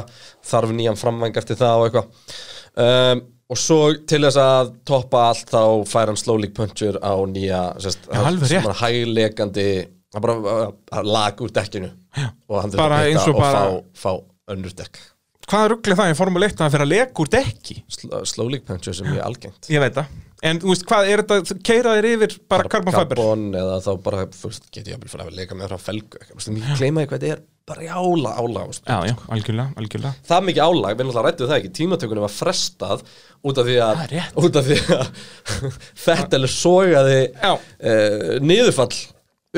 [0.49, 2.37] þarf nýjan framvæng eftir það og eitthvað
[2.85, 3.23] um,
[3.53, 3.79] og svo
[4.09, 5.59] til þess að toppa allt þá
[5.91, 7.59] fær hann slow league puncher á nýja
[8.07, 8.71] Já, alveg rétt.
[8.85, 9.67] hæglegandi
[10.15, 12.31] það bara uh, lag úr dekkinu Já.
[12.47, 15.03] og hann þurfti að og hitta og bara- fá, fá önnur dekk
[15.45, 17.75] Hvað ruggli það í Formule 1 að hann fyrir að leka úr dekki?
[17.91, 20.13] Sl- slow league puncher sem er algengt Ég veit það
[20.45, 23.17] En þú veist, hvað er þetta, keira þér yfir bara carbon fiber?
[23.17, 26.19] Carbon eða þá bara, þú veist, get ég að fyrir að leika með frá felgu
[26.27, 26.51] þú veist,
[26.83, 27.41] ég því hvað þetta er
[27.71, 31.49] bara í ála, ála Já, já, algjörlega, algjörlega Það er mikið álag, við náttúrulega rættum
[31.49, 33.05] það ekki tímatökunum var frestað
[33.49, 34.37] út af því að Það er rétt.
[34.43, 35.09] út af því að
[36.05, 37.51] Fettel sogaði Já.
[37.55, 38.93] uh, niðurfall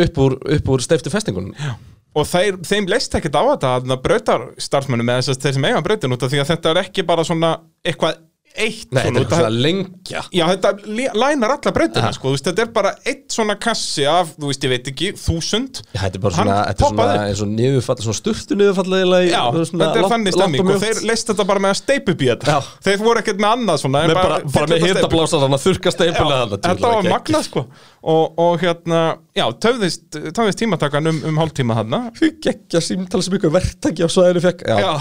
[0.08, 1.74] upp úr, upp úr steiftu festingunum Já.
[2.18, 5.68] Og þeir, þeim leist ekkert á þetta að brautar starfsmönnum eða þess að þeir sem
[5.70, 7.52] eiga brautin út af því að þetta er ekki bara svona
[7.86, 8.24] eitthvað
[8.58, 10.22] eitt Nei, þetta svona, er af- eitthvað svona lengja.
[10.34, 10.70] Já, þetta
[11.22, 14.72] lænar alla brautina, sko, veist, þetta er bara eitt svona kassi af, þú veist, ég
[14.72, 15.82] veit ekki, þúsund.
[15.94, 16.88] Já, þetta er bara svona, þetta
[17.28, 18.18] er svona niðurfall, svona
[19.04, 22.16] eiginlega í- Já, þetta er þannig stemming og þeir leist þetta bara með að steipu
[22.34, 22.56] þetta.
[22.56, 22.60] Já.
[22.88, 24.40] Þeir voru ekkert með annað svona bara,
[24.74, 25.12] með þetta
[25.60, 27.66] að þurka steipulega Já, Þetta var magnað sko
[28.04, 29.02] og, og hérna,
[29.36, 32.00] já, töfðist, töfðist tímatakan um, um hálftíma þarna.
[32.44, 34.64] Geggja símtal sem ykkur verktaki á svæðinu fekk.
[34.70, 34.92] Já, Já.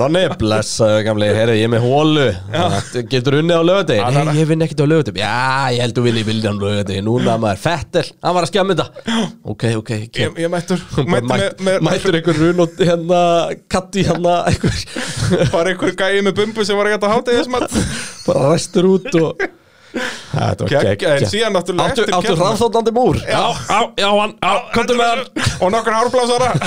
[0.00, 2.26] Nonni, blessaðu gamli, heyrðu, ég er með hólu
[3.12, 4.14] Getur unnið á lögadegi?
[4.16, 5.32] Nei, ég vinn ekkert á lögadegi Já,
[5.74, 8.86] ég held þú vilji vilja á lögadegi Núna maður, Fettel, hann var að skjá þetta.
[9.52, 10.84] Ok, ok, Ég, kem ég mættur,
[11.88, 13.22] mættur einhver run og hérna
[13.72, 14.84] Katti hérna einhver.
[15.52, 17.76] Bara einhver gæi með bumbu sem var ekki að háta þessum að
[18.28, 19.44] Bara ræstur út og
[19.92, 23.18] Þetta var Geggja, en síðan náttúrulega Áttu, eftir áttu hraðþóttandi múr?
[23.28, 25.48] Já, já, já, hann, já, komdu með hann.
[25.60, 26.52] og nokkur hárblásara.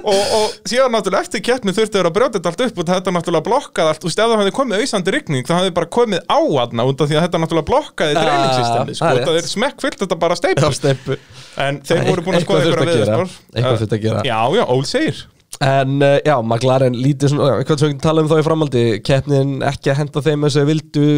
[0.00, 3.12] Og, og síðan náttúrulega eftir keppni þurftu þeir að brjóta þetta allt upp og þetta
[3.12, 6.86] náttúrulega blokkaði allt, ef það hefði komið auðsandi rigning þá hefði bara komið á aðna
[6.88, 9.44] út af því að þetta náttúrulega blokkaði Ja, dreiningssystemi sko, það er út af rétt.
[9.44, 11.18] þeir smekk fyllt þetta bara steipu
[11.66, 14.24] en þeir voru búin að skoða ykkur að gera.
[14.24, 15.20] Já, já, Ól segir
[15.60, 18.84] En uh, já, McLaren lítið svona, eitthvað sem við tala um þá í framhaldi.
[19.04, 21.08] Keppnin ekki að henda þeim þess að vildu.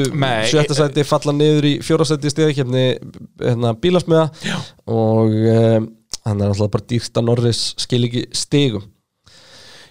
[0.50, 2.86] Sjötta sæti falla niður í fjóra sæti í stegakefni
[3.38, 4.24] hérna, bílasmiða.
[4.90, 5.86] Og um,
[6.26, 8.88] hann er alltaf bara dýrst að Norris skil ekki stigum.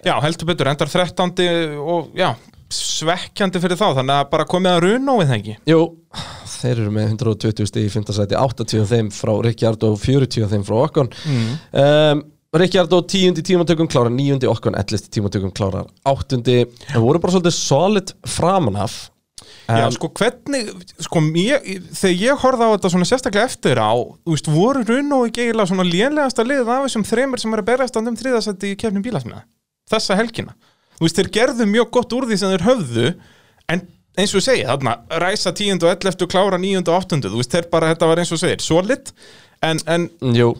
[0.01, 1.31] Já, heldur betur, endar 13.
[1.79, 2.33] og já,
[2.73, 3.87] svekkjandi fyrir þá.
[4.01, 5.57] Þannig að bara komið að runóið það ekki?
[5.69, 5.81] Jú,
[6.57, 10.45] þeir eru með 120 stig í fymta sæti 80 af þeim frá Ríkjard og 40
[10.45, 11.51] af þeim frá Okkon mm.
[11.83, 13.39] um, Ríkjard og 10.
[13.47, 14.43] tímatökum klárar 9.
[14.51, 15.07] Okkon 11.
[15.07, 16.41] tímatökum klárar 8.
[16.91, 18.97] Það voru bara svolítið solid framanaf
[19.71, 20.67] Já, sko, hvernig,
[21.01, 21.63] sko, ég,
[21.95, 25.69] þegar ég horfði á þetta svona sérstaklega eftir á, þú veist, voru runóið ekki eiginlega
[25.71, 29.41] svona lélegasta liðið af þessum þreymur sem eru að berast um þriðasætti í kefnum bílasmiða
[29.91, 30.55] þessa helgina.
[30.99, 33.07] Þú veist, þeir gerðu mjög gott úr því sem þeir höfðu
[33.71, 33.85] en
[34.19, 35.79] eins og segi, þarna, ræsa 10.
[35.79, 36.27] og 11.
[36.35, 36.83] klára 9.
[36.83, 37.21] og 8.
[37.29, 39.13] Þú veist, þeir bara, þetta var eins og segir, solid
[39.63, 40.51] en, en, Jú,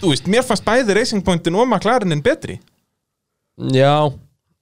[0.00, 2.58] þú veist, mér fannst bæði Racing Pointin og McLarenin betri.
[3.74, 3.94] Já,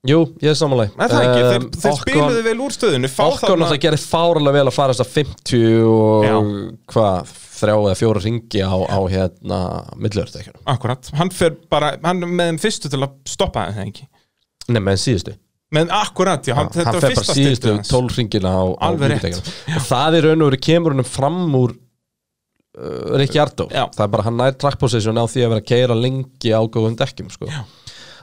[0.09, 1.41] jú, ég er samanlega Er það ekki?
[1.47, 4.95] Þeir, þeir spiluðu vel úr stöðinu fá Okkon þarna- náttúrulega gerði fáralega vel að fara
[4.95, 6.29] þess að 50 og
[6.93, 9.59] hvað, þrjá eða fjóra ringi á, á hérna
[10.01, 14.07] millurðstekjunum Akkurat, hann fer bara, hann er með þeim fyrstu til að stoppa það ekki?
[14.73, 15.37] Nei, með síðustu.
[15.77, 17.89] Með akkurat, já, hann, hann þetta var fer bara fyrsta síðustu styrtu hans.
[17.93, 19.23] 12 ringina á, á Alveg rétt.
[19.27, 21.73] millurðstekjunum og það er raun og verið kemur húnum fram úr
[22.77, 23.85] uh, Ríkjardó Já.
[23.95, 26.61] það er bara hann nær track position á því að vera að keira lengi á
[26.63, 27.49] góðum dekkjum sko.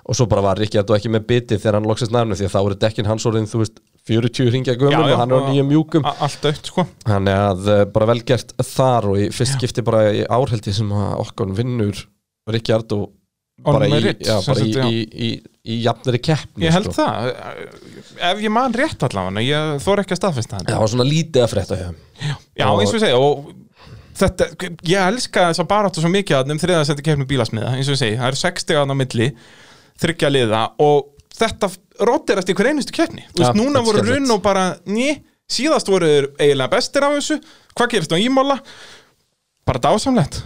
[0.05, 2.61] og svo bara var Ríkjardó ekki með biti þegar hann loksist nærnu því að þá
[2.63, 5.49] eru dekkin hans orðin þú veist 40 ringja gömum Já, já, og hann er á
[5.49, 9.57] nýjum mjúkum allt aukt, sko Þannig að uh, bara vel gert þar og í fyrst
[9.57, 12.03] skipti bara í árheldi sem okkar vinnur
[12.53, 13.07] Ríkjard og
[13.65, 14.87] bara, í, merit, já, bara já.
[14.91, 15.29] í, í,
[15.65, 17.01] í jafnari keppni ég held sko.
[17.01, 17.29] það,
[18.33, 21.45] ef ég man rétt allavega ég þór ekki að staðfesta Já, það var svona lítið
[21.45, 22.01] að frétta hjá þeim.
[22.59, 23.53] já, og- eins og ég segja og
[24.19, 24.49] þetta,
[24.89, 27.97] ég elska þess að baráttu svo mikið að um þriða seti kefni bílasmiða eins og
[27.97, 29.29] ég segi, það eru 60 án á milli
[30.03, 31.71] þryggja liða og þetta
[32.09, 33.25] rótirast í hver einustu keppni.
[33.35, 35.13] Þú veist, núna voru runn og bara ný,
[35.51, 37.39] síðast voru þeir eiginlega bestir af þessu.
[37.75, 38.59] Hvað gerist á ímála
[39.67, 40.43] bara dásamlegt.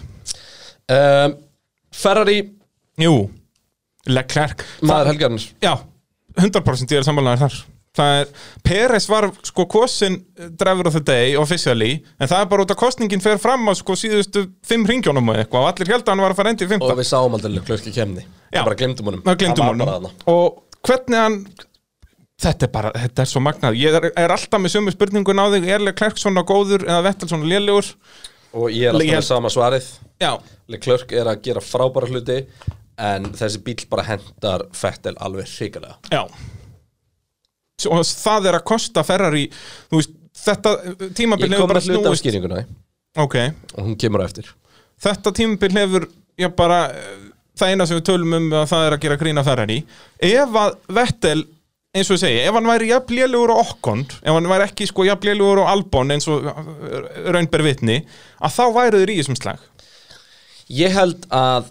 [0.89, 1.37] Um,
[1.93, 2.39] Ferrari,
[3.01, 3.17] jú,
[4.09, 4.65] Leclerc.
[4.89, 5.75] Maður helgarnir Já,
[6.39, 7.59] 100% ég er sammálaður þar
[7.99, 8.33] það er,
[8.65, 10.19] Peres var sko kosin
[10.61, 13.73] driver of the day officially, en það er bara út að kostningin fer fram á
[13.79, 16.67] sko síðustu fimm ringjónum og eitthvað og allir held að hann var að fara endi
[16.67, 18.25] í Og fymta við sáum aldrei klörki kemni.
[18.53, 19.25] Það bara glemdum honum.
[19.27, 20.11] Það glemdum honum.
[20.33, 21.39] og hvernig hann
[22.39, 23.79] þetta er bara, þetta er svo magnað.
[23.83, 27.31] Ég er, er alltaf með sömu spurningun á þig er Leclerc svona góður eða Vettel
[27.31, 27.89] svona lélegur?
[28.55, 29.89] Og ég er alltaf með sama svarið.
[30.23, 30.33] Já,
[30.71, 32.43] Leclerc er að gera frábæra hluti
[32.99, 35.99] En þessi bíl bara hendar Fettel alveg hrikalega.
[36.11, 36.25] Já
[37.87, 39.45] og það er að kosta Ferrari
[39.93, 40.15] veist,
[40.45, 40.73] þetta
[41.15, 42.25] tímabil Ég hefur kom bara með hluta af snúist.
[42.25, 42.65] skýringuna
[43.19, 43.37] ok,
[43.77, 44.51] Og hún kemur á eftir.
[45.03, 46.09] Þetta tímabil hefur
[46.39, 46.81] já bara
[47.59, 49.79] það eina sem við tölum um að það er að gera grína Ferrari.
[50.23, 51.41] Ef að Vettel
[51.97, 54.87] eins og ég segi, ef hann væri jafn lélugur á Okkon ef hann væri ekki
[54.91, 57.97] sko jafn lélugur á Albon eins og eh, raunber vitni
[58.39, 59.63] að þá væru þeir í þessum slag.
[60.69, 61.71] Ég held að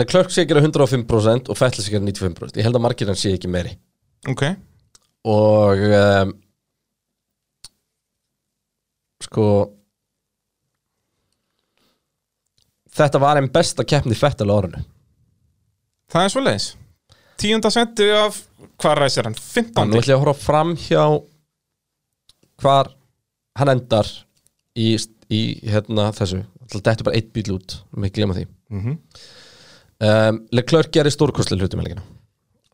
[0.00, 3.10] Leclerc sé að gera 105% og Fettel sé að gera 95% Ég held að margir
[3.12, 3.74] hann sé ekki meiri
[4.30, 4.42] ok,
[5.24, 6.32] Og um,
[9.22, 9.46] Sko
[12.92, 14.82] Þetta var einn besta keppni Fettel á orðinu
[16.12, 16.66] það er svo leiðis
[17.40, 18.36] tíunda senti af,
[18.78, 19.34] hvað ræsir hann?
[19.38, 19.88] 15.
[19.88, 21.04] Nú ætlum ég að horfa fram hjá
[22.62, 22.90] hvar
[23.58, 24.10] hann endar
[24.78, 24.92] í,
[25.32, 25.40] í
[25.72, 26.42] hérna þessu
[26.72, 28.98] Þetta er bara eitt bíl út, með glemma því Mhm.
[30.08, 32.04] um, Leclerc gerir stórkostlega hlutum helgina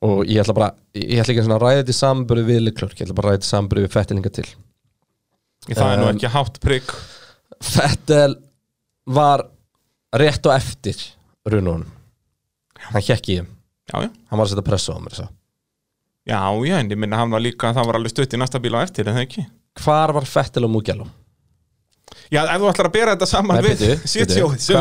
[0.06, 3.06] og ég ætla bara, ég ætla ekki að ræða þetta í samburði við Leclerc, ég
[3.08, 4.48] ætla bara að ræða þetta í samburði við Fettelinga til.
[5.68, 6.92] Það er nú Um, ekki hátt prigg.
[7.64, 8.36] Fettel
[9.08, 9.42] var
[10.16, 11.00] rétt og eftir
[11.48, 11.86] rununum
[12.88, 16.38] hann hjekk í já, já, hann var að setja pressa á mér já,
[16.68, 18.84] já, en ég minna hann var líka það var alveg stutt í næsta bíl á
[18.84, 19.44] eftir, en það ekki?
[19.82, 21.08] Hvar var Fettel og Mugello?
[22.32, 23.82] já, ef þú ætlar að bera þetta saman Nei, við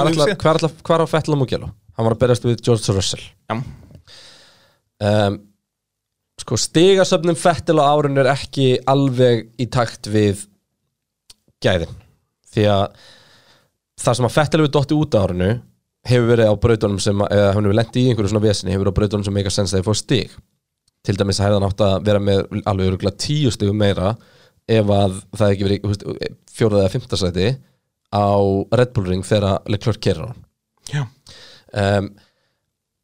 [0.04, 1.72] ætla- hvar var Fettel og Mugello?
[1.98, 3.24] hann var að berast við George Russell.
[3.50, 3.58] Já.
[5.04, 5.38] Um,
[6.42, 10.46] sko stigasöfnum Fettel á árinu er ekki alveg í takt við
[11.64, 11.96] gæðin.
[12.54, 12.84] Því að
[13.98, 15.50] það sem að Fettel hefur dotti út á árinu
[16.08, 18.86] hefur verið á brautunum sem að- eða hann hefur lendið í einhverju svona vesinni hefur
[18.86, 20.36] verið á brautunum sem meika sens að þið fór stig.
[21.04, 24.16] Til dæmis hefði hann átt að vera með alveg örgulega tíu stigum meira
[24.68, 27.48] ef að það hefði ekki verið fjórða eða fymta sæti
[28.14, 28.28] á
[28.78, 30.46] Red Bull Ring þegar Leclerc kerir hann.
[30.94, 31.04] Já,
[31.74, 32.10] um,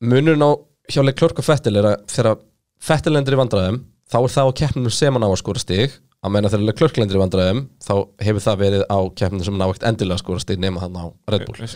[0.04, 0.52] munurinn á
[0.92, 2.42] hjá Leclerc og Fettel er að þegar
[2.84, 3.80] Fettel lendir í vandræðum
[4.12, 5.96] þá er það á keppninu sem hann á að skora stig.
[6.24, 7.94] Að menna þegar Leclerc lendir í vandræðum þá
[8.28, 11.00] hefur það verið á keppninu sem hann á ekkert endilega að skora stig nema hann
[11.00, 11.68] á Red Bull.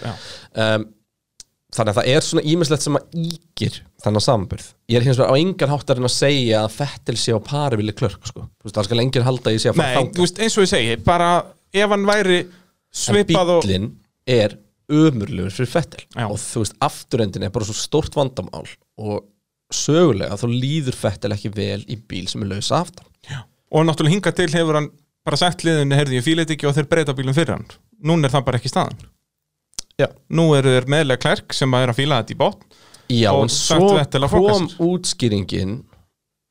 [0.56, 0.86] Um,
[1.76, 4.70] þannig að það er svona ímislegt sem að ígir þennan samanburð.
[4.92, 7.90] Ég er hins vegar á engan hátt að segja að Fettel sé á pari við
[7.92, 8.48] Leclerc sko.
[8.68, 11.32] Það skal enginn halda ég sé að fara veist, eins og ég segi, bara
[11.76, 12.40] ef hann væri
[12.96, 13.68] svipað og
[14.28, 14.56] er
[14.92, 16.06] ömurlegur fyrir Fettel.
[16.16, 16.28] Já.
[16.28, 18.68] og þú veist, afturendin er bara svo stórt vandamál
[18.98, 19.26] og
[19.74, 23.06] sögulega þá líður Fettel ekki vel í bíl sem er lausa aftan.
[23.68, 24.92] Og náttúrulega hinga til hefur hann
[25.28, 27.66] bara sagt liðinu, heyrði ég fíleit ekki og þeir breyta bílum fyrir hann.
[28.00, 28.96] Núna er það bara ekki staðan.
[29.98, 30.12] Já.
[30.30, 32.66] nú eru þeir meðlega klærk sem að er að fíla þetta í bótt
[33.10, 33.88] Já, Og svo
[34.30, 35.78] kom útskýringin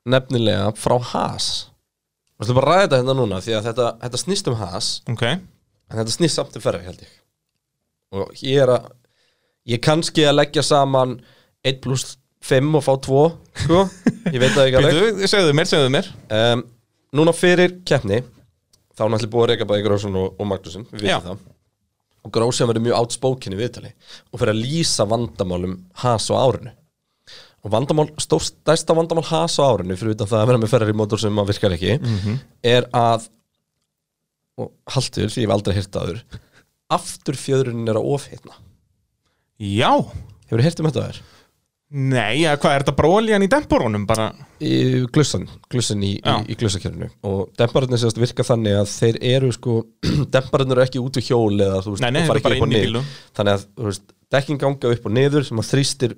[0.09, 1.69] nefnilega frá Haas.
[2.37, 3.41] Við ætlum bara að ræða þetta hérna núna?
[3.45, 4.89] Því að þetta, þetta snýst um Haas.
[5.13, 7.16] Ok, en þetta snýst samt um ferri held ég
[8.15, 8.87] og ég er að
[9.73, 11.17] ég kannski að leggja saman
[11.67, 13.21] 1 pluss 5 og fá 2
[13.65, 13.83] sko,
[14.31, 15.21] ég veit það ekki alveg.
[15.33, 16.11] Segðu mér, segðu mér.
[16.31, 16.65] Um,
[17.17, 18.21] Núna fyrir keppni
[18.97, 21.19] þá er náttúrulega búið að reyka bæði Grósson og, og Magnúsin við Já.
[21.19, 21.45] vitum það.
[22.27, 23.93] Og Grósson verður mjög átspoken í viðtali
[24.33, 26.73] og fyrir að lýsa vandamálum Haas á árinu.
[27.67, 30.97] Og vandamál, stærsta vandamál Haas á árinu fyrir utan það að vera með ferrar í
[30.99, 31.97] mótor sem að virkar ekki
[32.67, 33.29] er að
[34.57, 36.21] og haldur, ég hef aldrei hýrt aður
[36.93, 38.59] aftur fjöðrunin er að ofhitna
[39.59, 39.91] já,
[40.47, 41.23] Hefur þið hýrt um þetta þér?
[41.97, 44.25] nei, ja, hvað er þetta bara oljan í demporónum bara,
[44.59, 49.51] í glussan, glussan í, í, í glussakerfinu og dempararnir sérst virka þannig að þeir eru
[49.55, 49.77] sko,
[50.35, 52.65] dempararnir eru ekki út úr hjól eða þú veist, Nei, nei, og fara ekki upp
[52.67, 53.13] og inn í niður.
[53.39, 56.17] þannig að þú veist, dekkin ganga upp og niður sem að þrýstir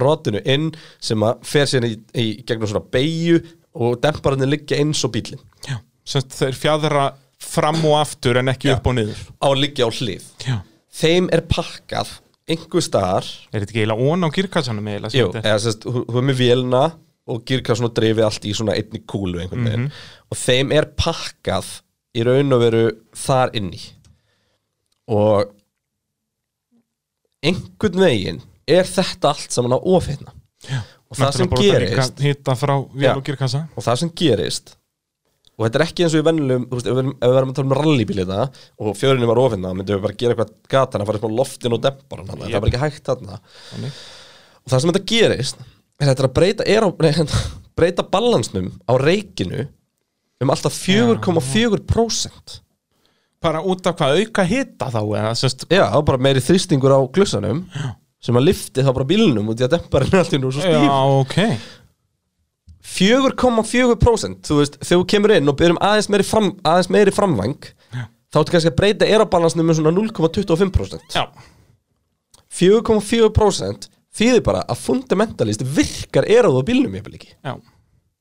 [0.00, 0.68] rótinu inn
[1.04, 3.40] sem að fer síðan í, í gegnum svona beigju
[3.76, 5.76] og dempararnir liggja eins og bílinn já,
[6.08, 7.04] sem þeir fjadra
[7.40, 8.76] fram og aftur en ekki Já.
[8.76, 9.20] upp og niður.
[9.40, 10.26] Á að liggja á hlið.
[10.46, 10.56] Já,
[11.00, 12.16] þeim er pakkað
[12.50, 13.28] einhver staðar.
[13.50, 16.42] Er þetta ekki eiginlega ón á kirkassanum eiginlega Jú, eða sérst, þú þú er með
[16.42, 16.82] vélina
[17.30, 19.88] og girka svona drifið allt í svona einni kúlu einhvern veginn.
[20.32, 21.68] Og þeim er pakkað
[22.16, 22.84] í raun og veru
[23.14, 23.80] þar inni.
[25.10, 25.52] Og
[27.46, 30.34] einhvern veginn er þetta allt saman á ofitna
[31.10, 33.14] og það sem gerist hitta frá vél Já.
[33.16, 34.74] og kirkassa og það sem gerist
[35.60, 37.50] og þetta er ekki eins og í vennilegum þú veist, ef við ef við verðum
[37.52, 38.38] að tala um rallybíl þetta
[38.80, 41.76] og fjörinu var ofina, myndum við bara gera eitthvað gatan að fara upp á loftin
[41.76, 42.56] og dempar hann, það Jep.
[42.56, 43.40] er bara ekki hægt þarna.
[43.74, 43.98] Þannig.
[44.64, 45.60] og það sem þetta gerist
[46.00, 47.42] er að þetta að breyta, er á, nei, hérna,
[47.76, 49.66] breyta balansnum á reikinu
[50.40, 52.60] um alltaf 4,4%
[53.40, 57.00] bara út af hvað auka hita þá eða sérst, Já, þá bara meiri þrýstingur á
[57.12, 57.62] glussanum
[58.20, 60.60] sem að lifti þá bara bílnum út í að demparinn er allt í nú svo
[60.60, 60.74] stíf.
[60.76, 61.36] já, ok
[62.86, 67.70] 4,4% þú veist, þegar þú kemur inn og byrjum aðeins meiri, fram, aðeins meiri framvæng
[68.30, 71.24] þá ertu kannski að breyta erabalansnum með svona 0,25% já,
[72.60, 77.32] 4,4% þýðir bara að fundamentalist virkar erað á bílnum ég ekki.
[77.38, 77.54] Já.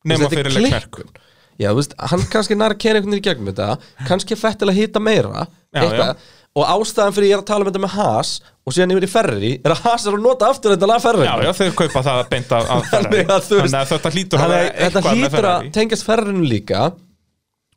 [0.07, 1.23] Nema Þetta fyrir leikverk klikkun.
[1.59, 4.37] Já, þú veist, hann kannski nær að kera einhvern veginn í gegnum þetta kannski
[4.71, 6.21] að hita meira Já, eitthvað,
[6.59, 8.31] og ástæðan fyrir ég er að tala um þetta með Haas
[8.67, 11.27] og síðan yfir í Ferrari er að Haas er að nota aftur þetta lag Ferrari.
[11.29, 13.23] Já, já, þau kaupa það beint af, af Ferrari.
[13.29, 16.83] Þannig þannig að þetta hlýtur að þetta hlýtur að tengjast Ferrarinu líka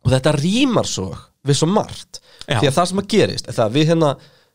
[0.03, 1.09] og þetta rýmar svo
[1.47, 2.23] við svo margt.
[2.43, 2.59] Já.
[2.59, 4.09] því að það sem að gerist er það að við hérna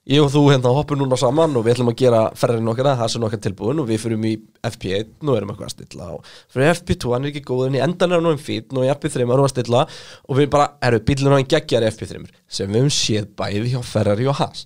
[0.08, 3.02] ég og þú hérna hoppum núna saman og við ætlum að gera Ferrarinu okkar að
[3.02, 4.34] Haas er okkar tilbúin og við fyrir í
[4.70, 7.82] FP1 nú erum eitthvað að stilla og fyrir FP2 hann er ekki góð en í
[7.84, 9.82] endan er hann um fít og í FP3 erum við að stilla
[10.24, 13.82] og við bara erum bílinn hann geggjar í FP3 sem við höfum séð bæði hjá
[13.84, 14.64] Ferrari og Haas.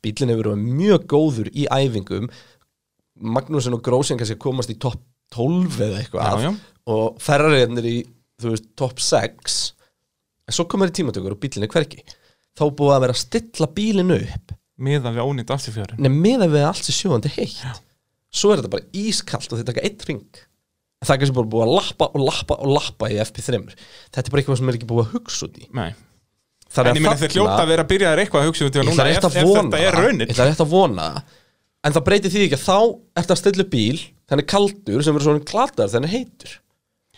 [0.00, 2.30] Bílinn hefur verið mjög góður í æfingum.
[3.20, 5.02] Magnúsin og Grósin kannski komast í topp
[5.36, 6.54] 12 eða eitthvað Já, já.
[6.90, 7.98] og Ferrari er í
[8.42, 9.58] veist, topp 6
[10.48, 12.00] en svo komur í tímatökur og bílinn er hverki
[12.56, 16.46] þá er búið að vera að stilla bílinn upp miðan við ónýtt afturfjörin nefn með
[16.46, 17.82] að við allt sér sjóðandi heitt.
[18.30, 20.44] Svo er þetta bara ískalt og þetta er eitt ring
[21.00, 24.32] það er kannski bara búið að lappa og lappa og lappa í FP3 þetta er
[24.34, 25.66] bara eitthvað sem er ekki búið að hugsa út í.
[25.76, 25.90] Nei.
[26.70, 28.76] Þannig en ég meina þeir hljóta að vera að byrja þér eitthvað að hugsa út
[28.76, 29.62] í núna ef, að ef vona.
[29.62, 30.04] þetta er það.
[30.04, 30.26] raunin.
[30.26, 31.06] Ég ætla rétt að vona.
[31.80, 32.76] En það breytir því ekki að þá
[33.22, 34.00] ertu að stilla bíl
[34.30, 36.52] Þannig kaldur sem verður svona klatar Þannig heitur.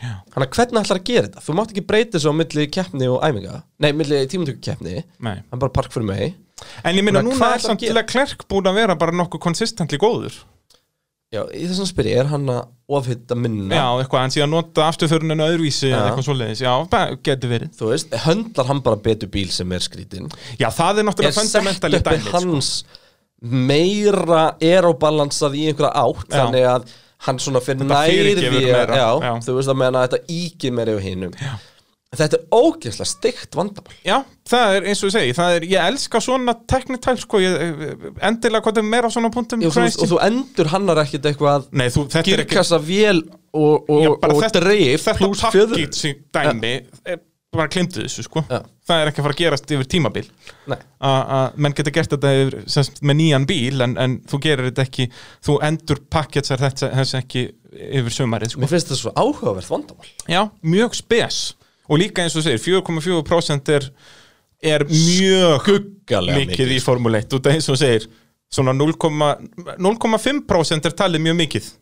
[0.02, 0.12] Já.
[0.32, 1.42] Þannig að hvernig ætlar að gera þetta?
[1.44, 3.58] Þú mátt ekki breyta þessu á milli keppni og æfinga.
[3.84, 5.36] Nei, milli tímatöku keppni Nei.
[5.44, 6.32] Það er bara park fyrir mig
[6.82, 9.44] En ég að núna er að samt til að Klerk búin að vera bara nokkuð
[9.48, 10.40] konsistentli góður
[11.32, 14.84] Já, í þessum spyrir er hann að ofhitta minna Já, eitthvað, hann sé að nota
[14.90, 15.94] afturföruninu öðruvísi Já.
[15.96, 16.72] eða eitthvað svoleiðis, já,
[17.24, 20.28] getur verið Þú veist, höndlar hann bara betur bíl sem er skrítin
[20.60, 22.34] Já, það er Er náttúrulega fundamentali dæmi sko.
[22.36, 22.72] hans
[23.42, 26.36] meira aerobalansað í einhverja átt Já.
[26.36, 26.92] Þannig að
[27.26, 29.32] hann svona fyrir Þetta nær fyrirgefur því að, meira, já, já.
[29.46, 31.36] þú veist að meðan að þetta íkir meira yfir hinum
[32.12, 33.94] Þetta er ógeðslega stygt vandamál.
[34.04, 34.18] Já,
[34.52, 37.94] það er eins og ég segi, það er, ég elska svona teknitæl, sko, ég,
[38.28, 41.70] endilega hvað er meira af svona punktum Já, þú og þú endur hannar ekkit eitthvað
[41.72, 45.86] Nei, þú, þetta er ekki vél og, og, Já, og þetta- dreif Þetta pluss fjöður
[45.86, 46.74] pakkit dæmi
[47.14, 48.42] er bara klimtu þessu, sko.
[48.48, 48.60] Já.
[48.88, 50.22] Það er ekki að fara að gerast yfir tímabil.
[50.72, 50.78] Nei.
[51.36, 54.86] að menn geta gert þetta yfir, semst, með nýjan bíl en, en þú gerir þetta
[54.86, 55.08] ekki
[55.44, 58.62] þú endur pakketsar þetta þess ekki yfir sömarið, sko.
[58.64, 60.08] Mér finnst þetta svo áhugavert vandamál.
[60.32, 61.42] Já, mjög spes
[61.88, 63.88] og líka eins og segir, 4,4% er,
[64.74, 68.08] er mjög Guggalega mikið í Formule 1 og það eins og segir
[68.52, 71.72] svona 0,5% 0,5% er talið mjög mikið.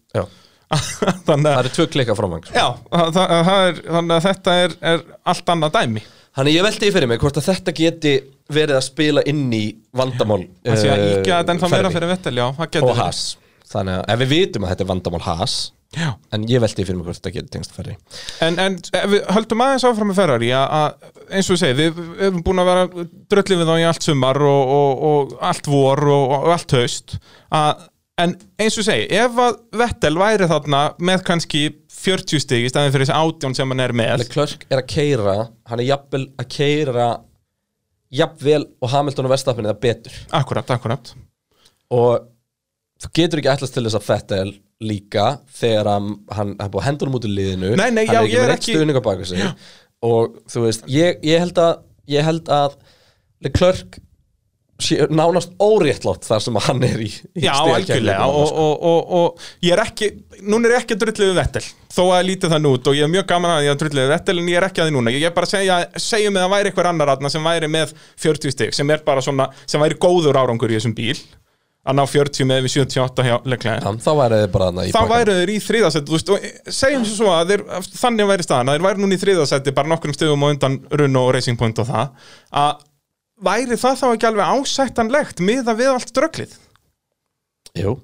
[1.26, 4.52] Þannig það að, eru tvö klikka framvang já, það, það, það er, þannig að þetta
[4.62, 5.00] er, er
[5.32, 6.02] allt annað dæmi.
[6.38, 8.12] Þannig ég veldi í fyrir mig hvort að þetta geti
[8.54, 9.64] verið að spila inn í
[9.98, 12.94] vandamál það sé að eh, íkja þetta ennþá meira fyrir Vettel, það og.
[13.00, 13.24] Haas.
[13.70, 15.56] Þannig að ef við vitum að þetta er vandamál Haas
[15.90, 16.12] Já.
[16.30, 17.96] En ég veldi fyrir mig hvort þetta geti tengst ferri.
[18.46, 21.80] En, en ef við höldum aðeins áfram með Ferrari að, að, eins og við segið,
[21.80, 25.70] við erum búin að vera dröllið við þá í allt sumar og, og, og allt
[25.72, 27.16] vor og, og allt haust.
[27.58, 27.82] Að,
[28.22, 31.64] en eins og við segið, ef að Vettel væri þarna með kannski
[32.00, 35.36] 40 stig í staðin fyrir þessi átján sem hann er með Leclerc er að keira
[35.68, 37.10] Hann er jafnvel að keira
[38.14, 40.14] Jafnvel og Hamilton og Verstappen eða betur.
[40.34, 41.12] Akkurat, akkurat.
[41.94, 42.24] Og
[43.02, 44.50] þú getur ekki ætlast til þess að Fettel
[44.80, 45.26] líka
[45.60, 47.72] Þegar hann, hann er búið að hendur út úr liðinu.
[47.76, 49.44] Nei, nei, Hann já, er ekki ég með neitt ekki- stuðning á baka sig.
[50.10, 51.74] Og þú veist, ég, ég held að
[52.10, 52.72] Ég held að
[53.44, 54.00] Leclerc
[55.12, 58.24] nánast óréttlátt þar sem hann er í, í Já, algjörlega.
[58.32, 60.08] Og, og, og, og ég er ekki,
[60.48, 61.62] núna er ég ekki að drullið við Vettel
[61.92, 64.12] þó að lítið það nút og ég er mjög gaman að ég að drullið við
[64.14, 65.12] Vettel en ég er ekki að því núna.
[65.12, 67.92] Ég er bara að segja, segjum með að væri eitthvað annar aðna sem væri með
[68.24, 71.18] 40 stig sem er bara svona, sem væri góður árangur í þessum bíl
[71.80, 75.00] að ná 40 með við 78 hjá Já, þá væri þið bara þarna í þá
[75.08, 76.44] væru þeir í þriðasætti og
[76.76, 77.64] segjum svo svo að þeir,
[78.02, 81.22] þannig væri staðan að þeir væri núna í þriðasætti bara nokkrum stegum á undan Runno
[81.24, 82.28] og Racing Point og það
[82.60, 82.84] að
[83.48, 86.56] væri það þá ekki alveg ásættanlegt miða við allt dröglið
[87.80, 87.96] Jú,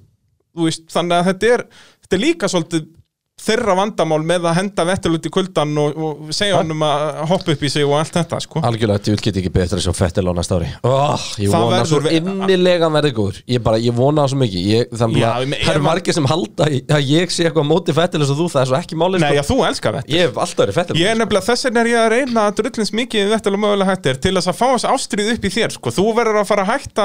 [0.57, 1.65] þú veist, þannig að þetta er
[2.01, 2.89] þetta er líka svolítið
[3.37, 6.61] þeirra vandamál með að henda vettul út í kuldan og, og segja Ha?
[6.63, 8.61] honum að hoppa upp í sig og allt þetta sko.
[8.65, 11.75] algjörlega, vil geta ekki betur að sjá Fettel á næsta ári oh, Ég Það vona
[11.75, 15.45] verður svo innilega verði góður Ég bara, ég vona það svo mikið ég, Já, að
[15.53, 16.63] það eru margir sem halda
[16.97, 19.29] að ég sé eitthvað móti Fettel eins og þú, það er svo ekki málið Nei,
[19.29, 19.37] sko.
[19.37, 21.91] já, þú elskar vettul Ég hef alltaf verið Fettel Ég er nefnilega þess vegna er
[21.93, 24.89] ég að reyna að drullins mikið við vettul og mögulega hættir til að fá þess
[24.95, 25.93] ástrið upp í þér sko.
[25.93, 27.01] þú verður að fara að hætta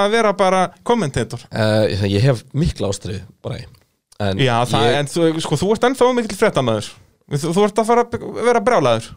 [3.52, 3.81] að
[4.20, 6.90] en Já, það, ég, en þú, sko, þú ert ennþá mikill fréttamaður.
[7.32, 9.08] Þú, þú ert að fara að vera brjálaður.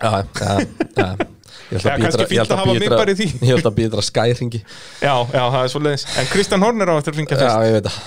[0.00, 0.10] Já,
[0.40, 0.54] já,
[0.96, 1.28] já
[1.70, 3.26] Ég held Já, að kannski bítra, fínt ég held að hafa mig bara í því.
[3.46, 4.60] ég held að bítra skæringi.
[5.04, 7.68] Já, já, það er svo leiðis En Kristján Horner á eftir að ringja Já, fyrst.
[7.68, 7.98] ég veit að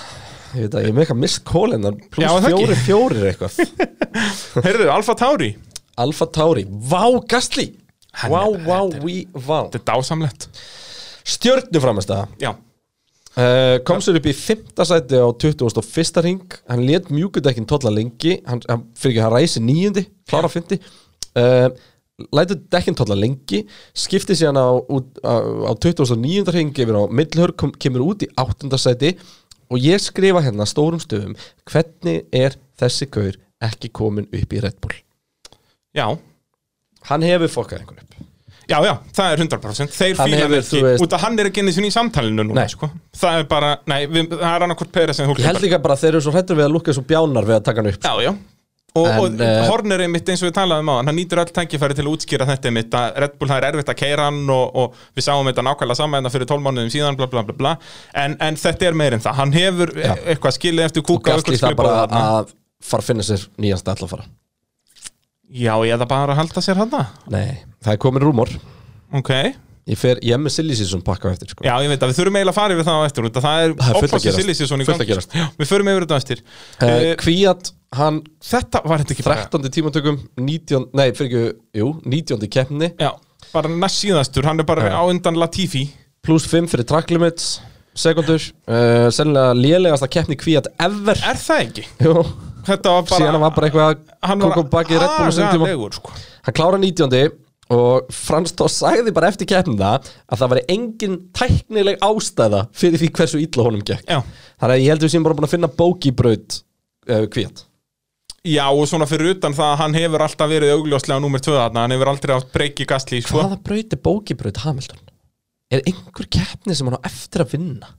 [0.54, 2.66] Ég veit að ég er með eitthvað mist kólinnar Já, Plus það ekki.
[2.66, 3.56] fjóri fjórir eitthvað.
[4.66, 5.48] Heyrðu, Alfa Tauri.
[6.04, 7.66] Alfa Tauri, vá Gastli
[8.14, 9.64] Vá, vá, we, vá.
[9.72, 10.48] Þetta er dásamlegt.
[11.26, 12.52] Stjörnu framist það Já,
[13.34, 14.68] Uh, kom sér upp í 5.
[14.86, 16.20] sæti á 21.
[16.22, 20.78] ring hann let mjúkudekkin tolla lengi hann, hann fyrir ekki, hann ræsi nýjundi klára 50
[21.42, 21.66] uh,
[22.30, 26.54] lætur dekkin tolla lengi skipti síðan á, út, á, á 29.
[26.54, 28.70] ring yfir á millhör kom, kemur út í 8.
[28.78, 29.16] sæti
[29.66, 31.34] og ég skrifa hérna stórum stöfum
[31.66, 33.34] hvernig er þessi gaur
[33.66, 34.94] ekki komin upp í Red Bull
[35.90, 36.06] já,
[37.10, 38.23] hann hefur fokkað einhvern upp
[38.70, 41.50] já, já, það er 100% Þeir Hann hann þú ekki veist- Út að hann er
[41.50, 42.90] ekki inn í sinni í samtalinu núna sko.
[43.20, 45.94] Það er bara, nei, við, það er annarkvort Peres en ég held Hulkenberg líka bara
[45.98, 48.04] að þeir eru svo hrættur við að lukka svo bjánar við að taka hann upp
[48.10, 48.34] Já, já.
[48.94, 51.50] Og, En, og eh, Horner er mitt eins og við talaðum á hann nýtur öll
[51.50, 54.36] tækifæri til að útskýra þetta mitt að Red Bull það er erfitt að keira hann
[54.54, 57.56] og, og við sáum þetta nákvæmlega saman hérna fyrir 12 mánuðum síðan bla bla bla
[57.58, 57.72] bla.
[58.14, 60.14] En, en þetta er meir en það, hann hefur Já.
[60.30, 62.54] eitthvað skilið eftir og kúka Gastli það bara að
[62.86, 64.28] fara að finna sér nýjan stall að fara
[65.54, 66.96] Já, ég það bara að halda sér hann
[67.30, 68.50] Nei, það er komin rúmor
[69.14, 69.30] Ok,
[69.84, 71.64] Ég, fer, ég er með silly season pakka eftir sko.
[71.66, 73.64] já ég veit að við þurfum eiginlega að fara yfir það á eftir að það
[73.64, 75.18] er að silly season í að gangi.
[75.36, 79.44] Já, Við förum yfir þetta á eftir uh, Kvíat, hann Þetta var þetta ekki bara
[79.44, 79.68] 13.
[79.76, 81.52] tímatökum 19, Nei, fyrir ekki,
[81.82, 82.48] jú, 19.
[82.56, 83.10] keppni Já,
[83.52, 84.96] bara næst síðastur, hann er bara Já.
[84.96, 85.84] á undan Latifi
[86.24, 87.58] Plus 5 fyrir track limits
[87.92, 91.86] Sekundur uh, Sennilega lélegasta keppni Kvíat ever Er það ekki?
[92.08, 92.24] Jú,
[92.64, 95.68] Þetta var bara síðan var bara eitthvað að kóka bakið Red Bull á sem tíma
[95.68, 96.14] agalegur, sko.
[96.46, 97.34] Hann klára 19.
[97.74, 103.12] og Frans Tóð sagði bara eftir keppnina að það var engin tæknileg ástæða fyrir því
[103.18, 104.20] hversu illa honum gekk Já.
[104.60, 106.58] Þannig að ég held að við séum bara búin að finna bókibraut
[107.08, 107.64] uh, Kvíat
[108.44, 111.84] Já, og svona fyrir utan það að hann hefur alltaf verið augljóslega nummer 2 þarna,
[111.86, 113.38] hann hefur aldrei átt breyki gasli, sko.
[113.40, 114.98] Hvaða braut er bókibraut Hamilton?
[115.72, 117.94] Er einhver keppni sem hann á eftir að vinna?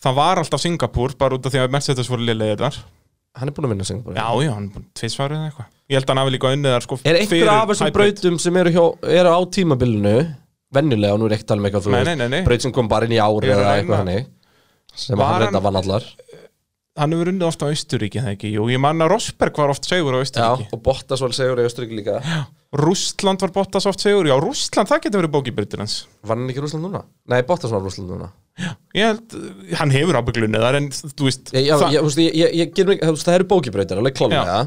[0.00, 2.78] Það var alltaf Singapur, bara út af því að Mercedes voru liðlegir þar.
[3.36, 5.66] Hann er búin að vinna Singapore Já, já, hann er búin tvisvarið eða eitthvað.
[5.88, 8.56] Ég held að hann hafi líka unnið þar, sko, Er einhver af þessum brautum sem
[8.56, 8.84] eru, hjá,
[9.20, 10.14] eru á tímabilinu
[10.74, 12.44] venjulega, og nú er ekki að tala um eitthvað þú Nei, veist, nei, nei, nei.
[12.48, 14.26] braut sem kom bara inn í ári Ég er að eða reyna- eitthvað hannig
[14.98, 16.08] sem Var hann hann- reynda vann allar
[16.98, 18.48] Hann hefur unnið ofta á Austuríki, það ekki?
[18.56, 20.66] Jú, ég man að Rosberg var oft segur á Já, Austuríki.
[20.74, 22.16] og Bottas var segur í Östuríki líka
[22.74, 26.06] Rústland var Bottas oft segur, já, Rústland, það getur verið bókibritur hans.
[26.26, 27.04] Vann hann ekki Rúsland núna?
[27.30, 28.32] Nei, Bottas var Rúsland núna
[28.98, 29.34] Ég held,
[29.78, 32.72] hann hefur ábygglunni þar, en þú veist, Ég, já, það- ég, þú veist, ég, ég,
[32.82, 34.58] ég veist, það eru bókibrautir, alveg klálega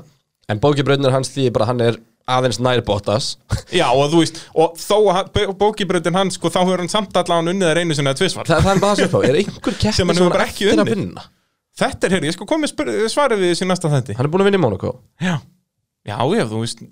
[0.52, 1.98] En bókibrautir hans því bara hann er
[2.32, 3.34] aðeins nær Bottas
[3.80, 7.52] Já, og þú veist, og þó að bókibröðin hans, sko, þá hefur hann samt allan
[7.52, 8.48] unnið þar einu sinni eða tvisvar.
[8.48, 10.48] Það, það er bara það sem upp á, er einhver keppni Sem hann hefur bara
[10.48, 10.92] ekki unnið.
[10.96, 11.26] vinna?
[11.82, 12.74] Þetta er, heyrðu, ég sko komið
[13.12, 14.16] svarið við þessi næsta þætti.
[14.20, 14.92] Hann er búin að vinna í Monaco
[15.24, 15.36] Já,
[16.08, 16.84] já, já, þú veist,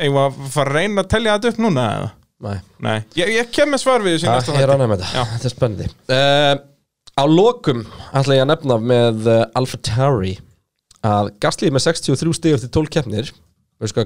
[0.00, 2.12] eigum að fara að reyna að tellja þetta upp núna, eða?
[2.44, 5.14] Nei, Nei, ég, ég kem með svar við þessi næsta það er ánægð með þetta,
[5.14, 5.28] Já.
[5.32, 5.90] þetta er spennandi.
[6.10, 6.54] Uh,
[7.14, 10.32] Á lokum ætla ég að nefna með uh, Alfa Tauri
[11.06, 13.30] að Gasly með 63 stig eftir 12 keppnir.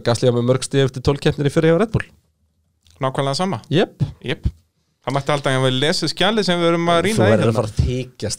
[0.04, 2.04] Gasly með mörg stig eftir 12 keppnir í fyrir hjá Red Bull?
[3.00, 4.48] Nákvæmlega sama, Jep, jep.
[5.06, 7.58] Það mætti alltaf að við lesið skjali sem við erum að þú rýna verður að
[7.58, 7.76] fara að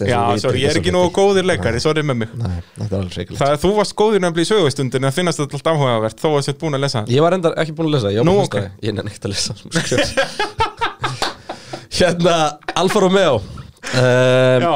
[0.04, 2.34] eins Já, þú sorry, ég er ekki nógu góðir leikari, sorry með mig.
[2.36, 5.40] Nei, þetta er alveg reykilegt Það er þú varst góðir nefnilega í sögustundin en finnast
[5.40, 7.02] þetta alltaf áhugavert, þó að þú ert búin að lesa.
[7.10, 8.60] Ég var enda ekki búin að lesa, ég, Nú, Nú, ok.
[8.60, 8.68] okay.
[8.86, 9.52] ég nenni ekkert að lesa.
[12.00, 12.36] Hérna,
[12.80, 14.76] Alfa Romeo um, Já,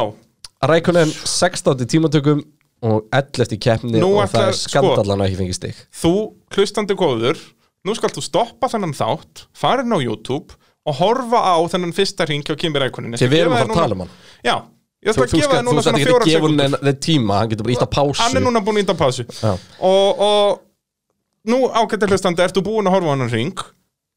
[0.72, 1.86] Rækonen 16.
[1.92, 2.42] tímatökum
[2.84, 3.60] og 11.
[3.62, 5.60] keppni Nú og það er skandallan að ekki fengið
[10.84, 13.16] þú, þú og horfa á þennan fyrsta ring hjá Kimi Rækonin.
[13.18, 14.12] Þegar við erum að fara að tala um hann
[14.44, 14.56] Já,
[15.04, 16.78] ég ætla Þú, að þú, gefa þú, núna þú svona fjóra gefið sekundur.
[16.78, 19.26] henni tíma, hann getur bara ítt á pásu Hann er núna búin að íta pásu.
[19.40, 19.54] Já.
[19.80, 20.62] Og, og
[21.48, 23.64] nú ágættir hlustandi, ertu búin að horfa á hann ring?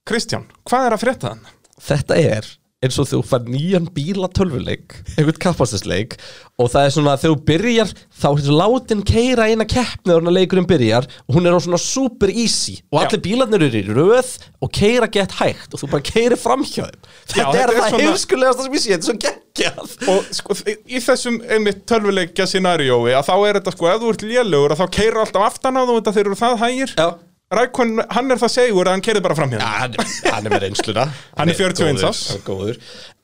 [0.06, 1.46] Kristján, hvað er að frétta þann?
[1.86, 2.50] Þetta er
[2.84, 6.18] eins og þú fær nýjan bíla tölvuleik einhvern kapastisleik
[6.60, 10.34] og það er svona að þegar þú byrjar þá er látin keira eina keppni þegar
[10.36, 12.76] leikurinn byrjar og hún er á svona super easy.
[12.92, 13.24] Og allir Já.
[13.24, 14.30] bílarnir eru í röð
[14.60, 17.10] og keira gett hægt og þú bara keiri framhjá þeim.
[17.24, 19.96] Þetta, þetta er er það heimskulegasta sem ég sé, þetta er svo geggjað.
[20.12, 24.26] Og sko, í þessum einmitt tölvuleikja scenariói að þá er þetta sko, ef þú ert
[24.32, 26.96] lélugur að þá keirur alltaf aftan á þú þetta þeir eru það hægir.
[26.96, 27.08] Já,
[27.54, 29.92] Rækon, hann er það segur að hann keirði bara fram hérna hann,
[30.26, 31.04] hann er með reynsluna
[31.38, 32.22] Hann er 41 góður, árs.
[32.32, 32.80] hann er góður.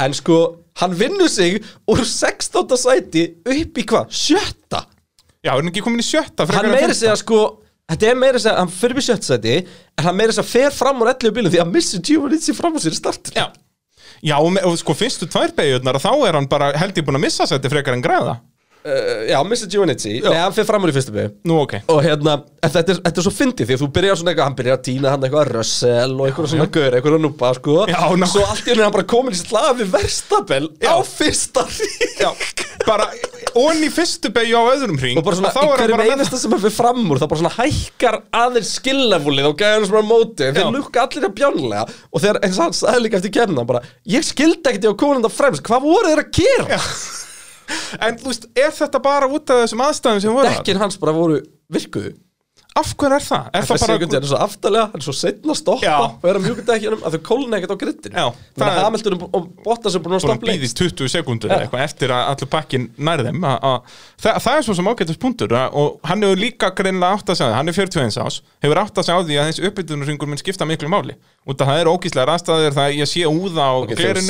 [0.06, 0.36] En sko,
[0.78, 1.56] hann vinnur sig
[1.90, 2.76] úr 16.
[2.78, 4.14] sæti upp í hvað?
[4.14, 4.84] Sjötta
[5.42, 7.40] Já, er hann ekki komin í sjötta Hann meiri segja sko
[7.90, 9.56] Þetta er meiri segja, hann fyrir við sjötta sæti
[9.98, 12.78] En hann meiri segja fer fram úr 11 bílum Því að hann missir Giovannizzi fram
[12.78, 13.48] úr sér í startin Já,
[14.22, 17.26] Já og, og sko fyrstu tvær beigurnar þá er hann bara held ég búin að
[17.26, 18.38] missa sætti frekar en græða
[18.86, 19.66] uh, Já, Mr.
[19.72, 21.74] Giovannizzi Nei, hann fyrir framur í fyrstu bygg Nú, ok.
[21.92, 24.58] Og hérna, þetta er, þetta er svo fyndið Því að þú byrjar svona eitthvað, hann
[24.60, 27.78] byrjar að tína hann eitthvað Russell og eitthvað svona gaur, eitthvað núpa, sko.
[27.90, 31.66] Já, ná- Svo allt í henni hann bara komin í slag við verstabel á fyrsta
[31.68, 32.30] hring Já,
[32.86, 33.08] bara
[33.58, 36.52] onni fyrstu beigju á öðrum hring Og bara svona, þá í er hverjum einasta sem
[36.54, 40.48] hann fyrir fram úr Það bara svona hækkar aðeins skillefúlið og er á móti.
[40.52, 40.70] Þeir Já.
[40.74, 41.84] lukka allir að bjánlega.
[42.10, 45.10] Og þegar eins og hann sagði líka eftir kemna bara Ég skildi ekkert ég á
[45.20, 45.66] þetta fremst.
[45.66, 46.80] Hvað voru þeir að gera?
[48.00, 50.52] En þú veist, er þetta bara út af þessum aðstæðum sem voru?
[50.56, 51.40] Dekkin hans bara voru
[51.72, 52.14] virkuðu
[52.72, 53.48] Af hverju er það?
[53.52, 55.96] Er Það það bara veginn svo aftalega, hann er svo setna að stoppa Já.
[56.08, 58.78] og er að mjúka dekkinum að þau kólna ekkert á grittinu Já, Þannig það að
[58.78, 62.14] er- Hamilton og Bottas er búin að búin að stoppa býðist 20 sekundur eitthvað eftir
[62.16, 63.72] að allur pakkin nærði þeim a, a,
[64.24, 67.50] það, það er svo sem ágættis punktur og hann hefur líka greinlega átt að segja
[67.52, 70.40] það hann er 41 ás, hefur átt að segja á því að þessi uppbytunarringur mun
[70.40, 73.92] skipta miklu máli út af það er ógíslega aðstæður það ég sé úða á Ok,
[73.98, 74.26] þegar þú glerinu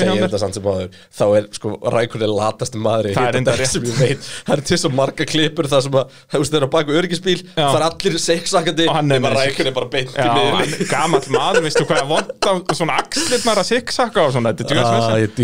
[1.12, 3.12] þá er sko rækurinn latasti maður í
[3.52, 3.72] er rétt.
[3.74, 4.28] sem ég veit.
[4.47, 6.97] Það er til svo marga klippur það sem að þú veist þeir eru á baku
[7.02, 7.66] öryggisbíl Já.
[7.66, 11.62] það er allir sexakandi Og hann er nema rækurinn bara beint í er gamall maður,
[11.68, 15.36] veistu hvað er vond svona axlirnar að siksaka og svona, þetta er djúðast Ah, ég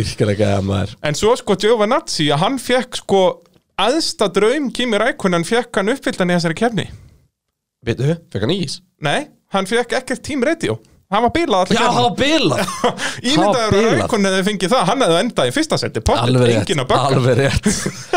[1.05, 3.23] En svo sko Giovanazzi að hann fekk sko
[3.79, 6.89] aðsta draum Kimi Rækunan fekk hann uppfyllan í þessari kefni
[7.87, 8.81] Veitu, fekk hann ís?
[9.05, 12.73] Nei, hann fekk ekkert tím radio Hann var bílað Já, allir það var bilað.
[13.33, 13.93] Ímyndaður að.
[13.97, 16.03] Rækunan hefði fengið það, hann hefði endað í fyrsta seti.
[16.13, 17.69] Alveg rétt, að alveg rétt.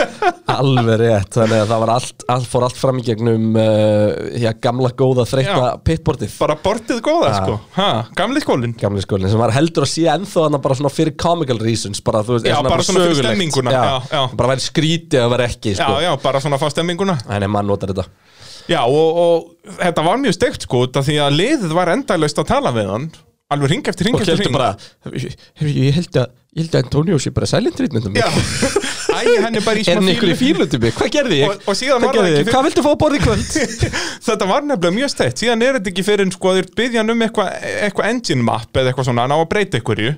[0.57, 1.29] Alveg rétt.
[1.37, 4.11] Þannig að það var allt, allt fór allt fram í gegnum uh,
[4.43, 5.77] já, gamla góða þreytta Já.
[5.87, 7.37] pitbortið Bara bortið góða Já.
[7.39, 7.55] sko.
[7.77, 7.87] Ha,
[8.19, 8.73] Gamli skólinn.
[8.81, 12.25] Gamli skólinn sem var heldur að sé ennþá hann bara svona fyrir comical reasons bara,
[12.27, 13.29] veist, Já, bara svona fyrir sögulegt.
[13.29, 14.21] stemminguna, já, já, já.
[14.35, 16.03] bara væri skrítið að vera ekki Já, sko.
[16.03, 17.15] já, bara svona fá stemminguna.
[17.31, 18.09] En mann notar þetta
[18.69, 22.73] Já, og, og þetta var mjög steikt sko Því að liðið var endalaust að tala
[22.75, 23.09] við hann.
[23.51, 24.69] Alveg ring eftir ring og eftir ring bara
[25.11, 26.29] ég, ég held að
[26.75, 27.47] að Antonio sé bara
[29.87, 30.65] smá hann ykkur í fílu.
[30.65, 31.51] fílutum hvað gerði ég?
[31.51, 33.85] Og- og síðan Hvað gerði hvað viltu fá að borða í kvöld?
[34.27, 35.43] Þetta var nefnilega mjög steikt.
[35.43, 38.91] Síðan er þetta ekki fyrir en sko þeir byggja um eitthvað eitthva engine map eða
[38.91, 40.13] eitthvað svona Hann á að breyta einhverju.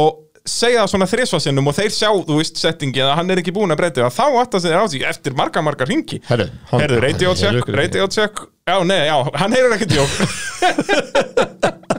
[0.00, 0.10] Og
[0.44, 3.72] segja það svona þrisvarsinnum og þeir sjá, þú veist, settingi að hann er ekki búin
[3.72, 7.40] að breyta það þá áttast þeir á sig eftir marga, marga ringi Herru, Herru, check,
[7.40, 7.80] heyrir ykkur ekki.
[7.80, 8.44] radio check.
[8.68, 10.12] Já, nei, já, hann heyrur ekkert jók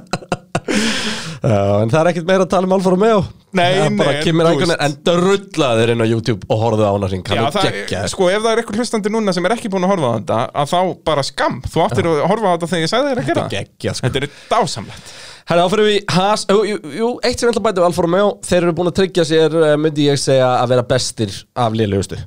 [1.45, 3.19] Já, en það er ekkert meira að tala um Alfa Romeo.
[3.55, 4.73] Nei, Það er bara nei, Kimi þú veist.
[4.81, 7.22] en drullaðir inn á YouTube og horfðu á hana hring.
[7.30, 9.69] Já, hann er það, geggja sko, ef það er eitthvað hlustandi núna sem er ekki
[9.72, 10.80] búin að horfa á þetta að þá
[11.11, 13.45] bara skam, þú áttir að horfa á þetta þegar ég sagði þér að gera Þetta
[13.45, 14.09] er geggjað, sko.
[14.09, 15.13] Þetta er dásamlegt
[15.45, 18.05] Herra, áfyrir við Haas, jú, jú, jú, eitt sem ég ætla að bæta við Alfa
[18.05, 21.35] Romeo Þeir eru búin að tryggja sér, eh, myndi ég segja, að vera bestir
[21.65, 22.17] af liðlegustu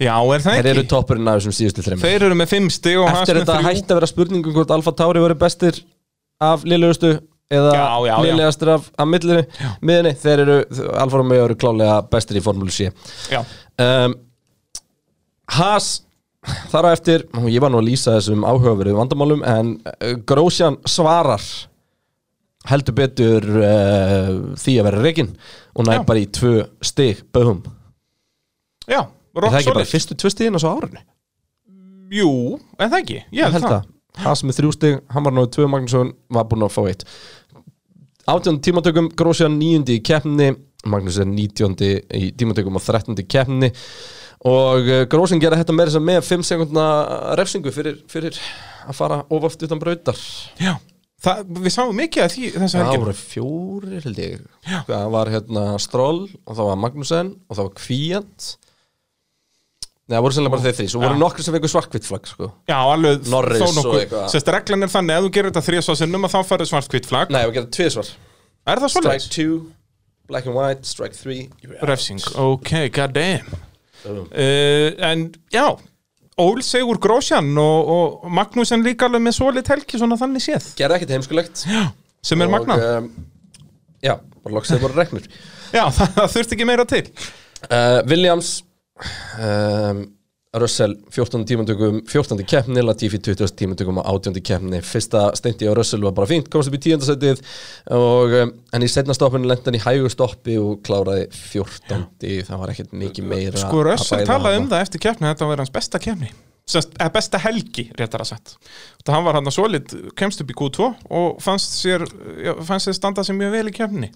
[0.00, 0.70] Já, er það Þeir ekki?
[0.74, 3.44] eru toppurinn af þessum síðustu þreim Þeir eru með fimm stig og Haas Eftir með
[3.46, 3.70] þetta þrjú.
[3.70, 5.80] hætti að vera spurningum hvort Alfa Tauri voru bestir
[6.40, 7.14] af liðlegustu
[7.50, 7.72] eða
[8.22, 9.40] liðlegastir af, af millinu,
[9.82, 10.58] miðinni Þeir eru,
[11.02, 12.92] Alfa Romeo eru klálega bestir í Formúlu 7
[13.32, 13.40] Já,
[13.80, 14.14] um,
[15.56, 15.90] Haas
[16.70, 21.42] þar á eftir, ég var nú að lýsa þessum áhugaverið vandamálum en uh, Grósjan svarar
[22.68, 25.30] heldur betur uh, því að vera reikin
[25.72, 26.02] og næ Já.
[26.08, 26.54] bara í tvö
[26.84, 27.22] stig.
[27.32, 27.62] Böhum,
[28.84, 29.92] já, er rock það ekki bara solid.
[29.94, 31.04] fyrstu tvö stigin á svo árunni?
[32.10, 32.32] Jú,
[32.78, 33.92] en það ekki, ég held það.
[34.20, 37.06] Haas með þrjú stig, hann var náðu tvö Magnússon var búinn að fá eitt.
[38.30, 40.50] Átjón tímatökum, Grósjan níundi í keppni
[40.88, 43.68] Magnús er nítjóndi í tímatökum og þrettundi í keppni.
[44.48, 46.84] Og uh, Grósjan gera þetta meira sem með 5 sekundna
[47.36, 48.38] refsingu fyrir, fyrir
[48.88, 50.16] að fara ofaft utan brautar.
[50.60, 50.78] Já,
[51.24, 54.42] það, við sáum mikið af því þessa það helgi voru fjórir held ég.
[54.88, 58.50] Það var hérna Stroll og það var Magnussen og það var Kvíant
[60.10, 61.18] Nei, það voru sannlega bara þeir því, svo voru Já.
[61.22, 62.46] nokkri sem fengur svarkvitt flagg sko.
[62.66, 64.14] Já, alveg Norris þó nokkuð.
[64.32, 67.30] Sest, reglan er þannig, ef þú gerir þetta þrísvarsinnum að þá færðu svart kvitt flagg
[67.30, 68.10] Nei, við getum tvisvar.
[68.66, 69.36] Er það Strike svolítið?
[69.36, 69.60] 2,
[70.30, 71.36] black and white, strike 3
[71.86, 75.66] Refsing, ok, god damn uh, En, já
[76.40, 80.70] Ól segur Grósjan og, og Magnúsen líka alveg með svolít helgi svona þannig séð.
[80.78, 81.64] Gerði ekkert heimskulegt.
[82.26, 82.84] Sem er magnað.
[83.00, 83.10] um,
[84.04, 84.14] Já,
[84.44, 85.24] bara loksið bara reknur
[85.74, 87.02] Já, það, það þurfti ekki meira til.
[87.68, 88.54] Uh, Williams
[89.40, 90.02] um,
[90.58, 92.44] Russell 14 tímantökum 14.
[92.44, 94.40] keppni, Latifi 20 tímantökum og 18.
[94.42, 97.04] keppni, fyrsta steinti á Russell var bara fínt, komst upp í 10.
[97.06, 97.42] setið
[97.94, 102.02] og um, en í setna stoppinu lent hann í hægu stoppi og kláraði 14.
[102.48, 105.72] það var ekkert mikið meira Sko, Russell talaði um það eftir keppni Þetta var hans
[105.76, 106.32] besta keppni
[107.14, 108.56] besta helgi, réttar að sett
[109.06, 112.02] Það hann var hann að svolít, kemst upp í Q2 og fannst sér,
[112.42, 114.10] já, fannst sér standa sér mjög vel í keppni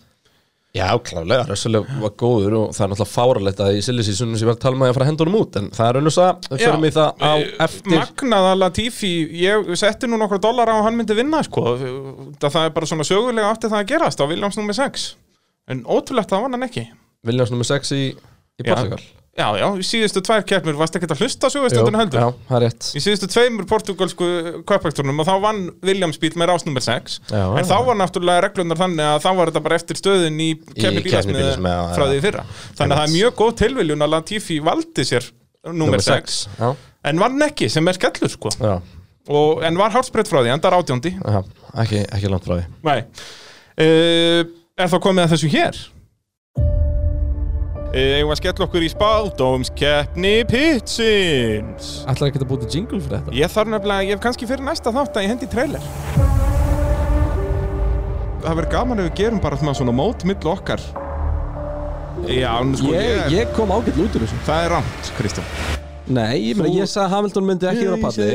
[0.75, 4.43] Já, klálega, Russell var góður og það er náttúrulega fáralegt að í silly seasonu sem
[4.43, 6.15] ég var að tala með að fara að henda honum út en það er önnur
[6.17, 7.33] það, við förum í það á
[7.69, 11.65] eftir Magnað að Latifi, ég setti nú nokkra dólar á að hann myndi vinna sko.
[11.79, 14.79] það, það er bara svona sögulega átti það að gerast á Williams nr.
[14.81, 15.05] 6
[15.71, 16.89] en ótrúlegt það var hann ekki
[17.31, 17.69] Williams nr.
[17.71, 18.03] 6 í,
[18.59, 22.21] í Portugal Já, já, í síðustu tvær keppnir varst ekki að hlusta svo þetta heldur?
[22.23, 22.89] já, það er rétt.
[22.95, 24.29] Í síðustu tveimur portugalsku
[24.69, 27.69] köpækturnum og þá vann Williams bíl með rás nummer 6 Já, en já.
[27.71, 31.05] þá var náttúrulega reglunar þannig að þá var þetta bara eftir stöðin í keppni keppni
[31.09, 32.11] bílasmiði bílasmiða, já, frá já.
[32.15, 32.47] því fyrra.
[32.79, 35.31] Þannig að það er mjög góð tilviljun að Latifi valdi sér
[35.75, 36.69] nummer 6 Já,
[37.11, 38.55] en vann ekki sem er skellur sko.
[38.61, 38.75] Já,
[39.35, 41.17] og, en var hálfsbreytt frá því, endar átjóndi.
[41.19, 41.41] Já
[41.83, 42.69] ekki, ekki langt frá því.
[42.87, 43.01] Nei.
[43.75, 44.45] Uh,
[44.75, 45.77] Er þá komið að þessu hér?
[47.95, 51.91] Eigum við að skella okkur í spáldómskeppni Pitsins.
[52.11, 53.35] Ætlar ekki að búti jingle fyrir þetta?
[53.39, 55.85] Ég þarf nefnilega, ég hef kannski fyrir næsta þátt að ég hendi trailer.
[58.43, 60.83] Það verður gaman ef við gerum bara svona, svona mót milli okkar.
[62.27, 64.43] Já, nú sko Ég, ég, ég kom ágætt út úr þessu.
[64.51, 65.47] Það er rámt, Kristján.
[66.19, 68.27] Nei, ég Þú- ég sagði að Hamilton myndi ekki vera á palli.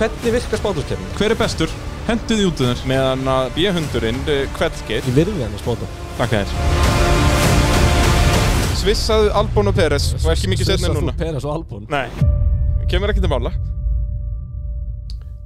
[0.00, 1.16] Hvernig virkar spátumskeppnin?
[1.20, 1.80] Hver er bestur?
[2.08, 2.86] Henduði út um þér.
[2.88, 6.50] Meðan að B-hundurinn uh, kveldgeir Ég virði hann að spáta Takk þér
[8.80, 10.06] Svissaðu Albon og Peres.
[10.22, 11.12] Og ekki mikið setna en núna.
[11.16, 11.82] Peres og Albon?
[11.92, 12.06] Nei,
[12.88, 13.50] kemur ekki til mála.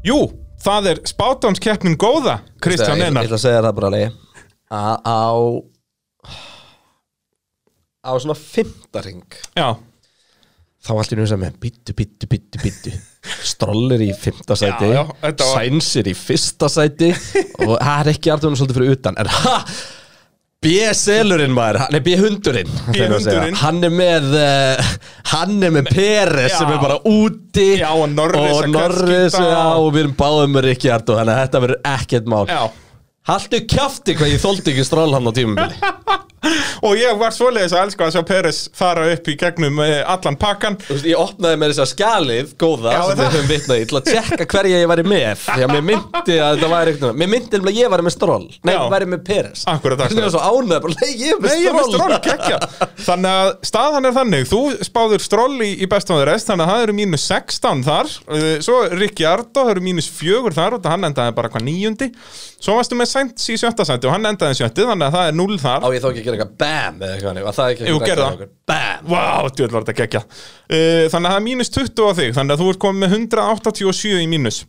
[0.07, 0.19] Jú,
[0.63, 3.25] það er spátámskeppnin góða Kristján Ég, ég Einar.
[3.27, 4.19] ætla að segja það bara leið
[4.69, 5.25] Á Á
[8.05, 9.23] Á svona fymtaring
[9.57, 9.69] Já,
[10.85, 12.93] Þá allt í nú sem með Bittu, bittu, bittu, bittu
[13.49, 17.11] Strollir í fymta sæti Já, já, var- Sænsir í fyrsta sæti.
[17.65, 19.17] Og það er ekki artunum svolítið fyrir utan.
[19.25, 19.57] En ha
[20.65, 23.59] B-selurinn maður, er B-hundurinn B-hundurinn.
[23.61, 24.93] Hann er með uh,
[25.35, 27.69] Hann er með Peres sem er bara úti.
[27.81, 31.35] Já, og Norris Og Norris, já, og- og við erum báðum með Rikki Ardó Þannig
[31.37, 32.45] að þetta verður ekkert mál.
[32.51, 32.63] Já
[33.25, 35.79] Haltu kjafti hvað ég þóldi ekki stról hann á tímubili
[36.85, 40.35] Og ég var svoleiðis að elska að sjá Peres fara upp í gegnum eh, allan
[40.37, 40.75] pakkan.
[40.77, 43.79] Þú veist, Ég opnaði með þess að skjalið góða Já, sem það- við höfum vitnað
[43.81, 45.41] í til að tjekka hverja ég væri með.
[45.47, 48.15] Því að mér myndi að þetta væri eitthvað Mér myndi um að ég væri með
[48.19, 49.63] stról Nei, ég væri með Peres.
[49.73, 50.35] Akkurat, Þannig að akkurat.
[50.37, 52.59] svo ánæði bara, nei, ég er með Nei, ég er með gekkja
[53.09, 54.61] Þannig að staðan er þannig Þú
[54.91, 58.13] spáður stról í, í bestáður rest Þannig að það eru mínus 16 þar.
[58.29, 62.11] Uh, Svo Rikki Ardó, það eru mínus 4 þar Og hann endaði bara hvað níundi.
[62.65, 65.29] Svo varstu með Sainz í sjötta sæti Og hann endaði í sjötti Þannig að það
[65.31, 65.85] er 0 þar.
[65.85, 67.95] Á ég þá ekki að gera eitthvað BAM eða eitthvað hannig Var það ekki Jú,
[67.95, 68.41] eitthvað gerðu að það.
[68.41, 68.57] gera eitthvað?
[68.75, 69.13] BAM?
[69.15, 72.57] Vá, djöðl var þetta gekkja uh, Þannig að það er mínus 20 á þig Þannig
[72.59, 74.65] að þú ert komið með 187 í mínus.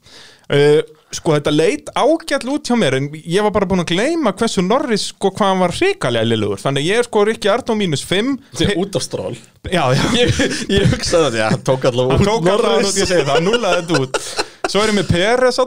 [0.46, 0.82] Uh,
[1.16, 4.62] Sko þetta leit ágæll út hjá mér En ég var bara búin að gleyma hversu
[4.66, 8.04] Norris Sko hvað hann var hrikalega liðlugur Þannig að ég er sko Rikki Ardó mínus
[8.10, 9.32] 5 Þetta er út á stról.
[9.72, 10.04] Já, já.
[10.18, 10.34] Ég,
[10.76, 13.32] ég hugsaði þetta, já, hann tók allavega Hann út tók alltaf út, ég segi það,
[13.38, 14.20] hann núlaði þetta út
[14.66, 15.60] Svo er ég með Peres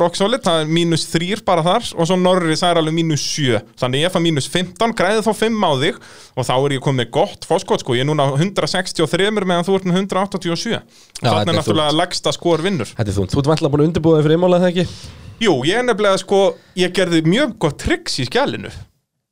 [0.00, 3.60] rock solid, það er mínus 3 bara þar Og svo Norris er alveg mínus 7
[3.80, 6.00] Þannig ég fann mínus 15, græði þá 5 á þig
[6.32, 7.96] Og þá er ég komið gott fóskot sko.
[7.98, 10.80] Ég er núna á 163 meðan þú ert með 187 Já,
[11.20, 12.92] Þannig er er náttúrulega lagsta skor vinnur.
[12.94, 14.86] Þetta er þú, þú ert vantlega búin að undirbúða fyrir einmála það ekki?
[15.44, 16.42] Jú, ég er nefnilega sko,
[16.78, 18.72] ég gerði mjög gott tricks í skjælinu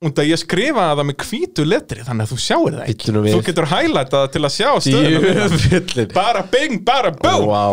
[0.05, 3.15] Und að ég skrifaði það með hvítu letri Þannig að þú sjáir það ekki.
[3.17, 3.33] Við.
[3.33, 7.49] Þú getur það til að sjá Jöfullin Bara bing, bara boom.
[7.49, 7.65] Vá,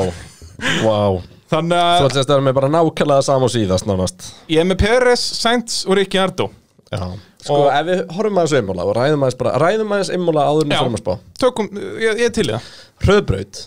[0.87, 4.27] vá Þannig Þú að ætlum að vera með bara nákvæmlega sama og síðast nánast.
[4.49, 6.49] Ég er með Peres, Sainz og Rikki Ardó
[6.93, 7.03] Já.
[7.43, 10.63] Sko, Og- ef við horfum aðeins einmála og ræðum aðeins bara Ræðum aðeins einmála áður
[10.67, 10.79] en Já.
[10.79, 11.13] við fyrir að spá.
[11.43, 11.69] Tökum,
[11.99, 12.67] ég, ég er til það.
[13.03, 13.61] Hröðbraut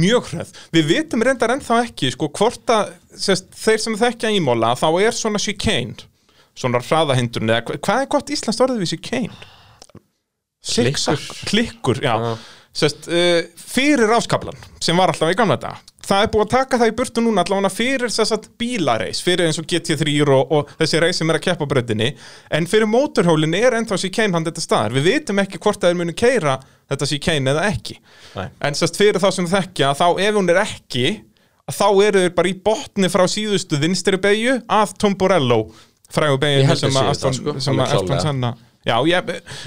[0.00, 4.72] Mjög hröð Við vitum reyndar ennþá ekki sko, hvort að sest, þeir sem þekkja ímóla
[4.78, 5.96] þá er svona chicane.
[6.54, 9.34] Svona hraðahindrun eða hva- hvað er gott íslenskt orðið við chicane?
[10.62, 12.14] Siksak, klikkur, já.
[12.76, 15.80] Sest, uh, fyrir ráskablan sem var alltaf í gamla daga
[16.10, 19.46] það er búið að taka það í burtu núna allavega fyrir þess að bílareis, fyrir
[19.46, 22.10] eins og GT3 og, og þessi reis sem er að keppa bröndinni
[22.58, 26.00] en fyrir mótorhólinn er ennþá chicane hann þetta staðar, við vitum ekki hvort það er
[26.00, 26.58] muni keira
[26.90, 27.98] þetta chicane eða ekki
[28.36, 28.48] Nei.
[28.68, 31.06] en sest, fyrir þá sem þekkja þá ef hún er ekki
[31.70, 35.62] þá eru þeir bara í botni frá síðustu vinstri beigju að Tomborello
[36.10, 38.22] frægu beigju sem að Aston, sko, sem að Aston.
[38.24, 39.26] Senna Já, ég,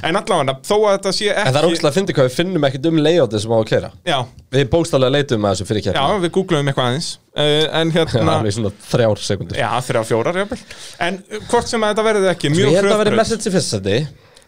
[0.10, 2.36] en allavega, þó að þetta sé ekki En það er ógæslega að fyndi hvað við
[2.40, 4.16] finnum ekkert um layoutið sem á að keira Já,
[4.56, 7.98] Við bókstallega leitum að þessu fyrir já, keppni við googlaðum eitthvað aðeins uh, En Já,
[8.00, 10.58] hérna, alveg svona þrjár sekundur já, þrjá fjórar jafnvel.
[11.06, 13.20] En uh, hvort sem að þetta verði ekki, Ég mjög held að hröðbraut.
[13.22, 14.00] message í fyrst seti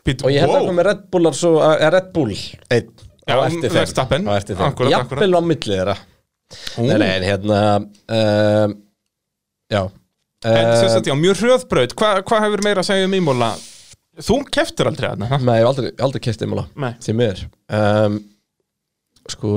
[0.05, 0.65] Bíddu, Og ég held að wow.
[0.65, 2.89] koma með Red Bullar svo eh, Red Bull einn
[3.25, 3.77] Já, á eftir þeim.
[3.77, 4.25] Verstappen.
[4.25, 5.95] Á eftir þeim Akkúrat, Jafnvel á milli þeirra.
[6.81, 8.75] Nei, nei, en hérna um,
[9.73, 9.81] Já
[10.45, 13.47] En sem Um, sagt, já, mjög hröðbraut Hvað hva hefur meira að segja um ímóla?
[14.23, 15.37] Þú keftur aldrei þarna ha?
[15.43, 16.67] Nei, ég hef aldrei, aldrei kert einmála.
[17.03, 17.41] Því miður.
[17.67, 18.19] Um,
[19.25, 19.51] Sko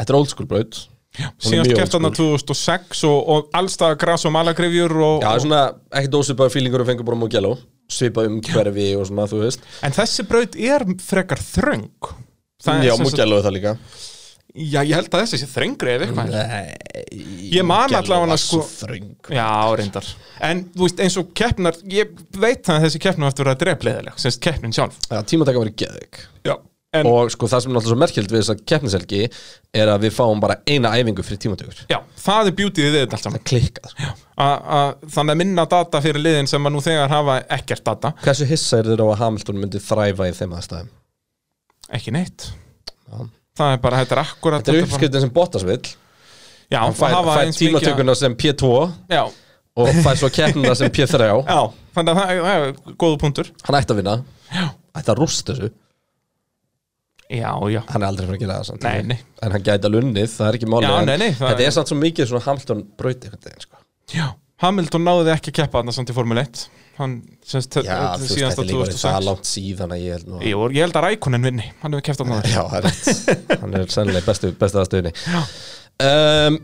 [0.00, 0.78] Þetta er old school braut.
[1.20, 5.62] Er Síðast keft þarna old 2006 og, og allstað gras og malagrifjur og, Já, svona
[5.90, 7.56] ekkert ósvipaður fílingur og fengur bara Mugello
[7.90, 9.64] Svipað um hverfi og svona, þú veist.
[9.82, 11.88] En þessi braut er frekar þröng.
[12.62, 13.72] Það er Já, sagt- Mugello er það líka
[14.54, 16.30] Já, ég held að þessi sé þrengri ef eitthvað.
[16.34, 19.12] Nei Ég man allavega sko svo þröng.
[19.34, 19.46] Já,
[19.78, 20.06] reyndar.
[20.46, 23.60] En þú veist, eins og keppnar Ég veit það að þessi keppnar eftir að vera
[23.64, 24.98] drefleðileg Sérst keppnin sjálf.
[25.10, 25.86] Já, tímataka verið
[26.46, 26.56] Já
[26.90, 29.20] en, Og sko það sem er náttúrulega svo merkjöld við þessa keppniselgi
[29.78, 33.18] er að við fáum bara eina æfingu fyrir tímatökur Já, það er beautyðið við þetta
[33.20, 33.44] allt saman.
[33.46, 34.08] Klikkað sko.
[34.42, 38.12] A- a- Þannig að minna data fyrir liðin sem að nú þegar hafa ekkert data.
[38.24, 40.90] Hversu hissa er þér á að Hamilton myndi þræfa í þeim aðstæðum?
[42.00, 42.50] Ekki neitt
[43.60, 45.82] Það er bara, þetta er akkurat Þetta er uppskriftin sem Bottas vill.
[46.70, 48.68] Já, Hann fær, fær tímatökuna sem P2
[49.10, 49.22] Já,
[49.80, 51.60] og fær svo keppnina sem P3 já
[51.96, 53.48] Þannig að það er- góðu punktur.
[53.66, 54.14] Hann ætti að vinna.
[54.96, 55.70] Ætti að rústa þessu.
[57.30, 57.80] Já, já.
[57.90, 58.84] Hann er aldrei fyrir að gera það samt.
[58.86, 59.18] Nei, nei.
[59.46, 61.74] En hann gæti að lunnið, það er ekki máli Já, nei, nei, það Þetta er-
[61.76, 63.82] samt svo mikið svona Hamilton braut einhvern veginn sko.
[64.14, 64.24] Já,
[64.64, 66.64] Hamilton náði ekki að keppa þarna samt í Formule 1
[67.00, 67.14] Hann,
[67.46, 70.66] semst, Já, þú veist, þetta er það langt síðan að ég held nú að- Jú,
[70.76, 72.88] ég held að Rækonen vinni, hann hefur keppt á náður Já, það
[73.62, 75.14] Hann er sennilega bestu, aðstöðinni
[76.04, 76.60] um,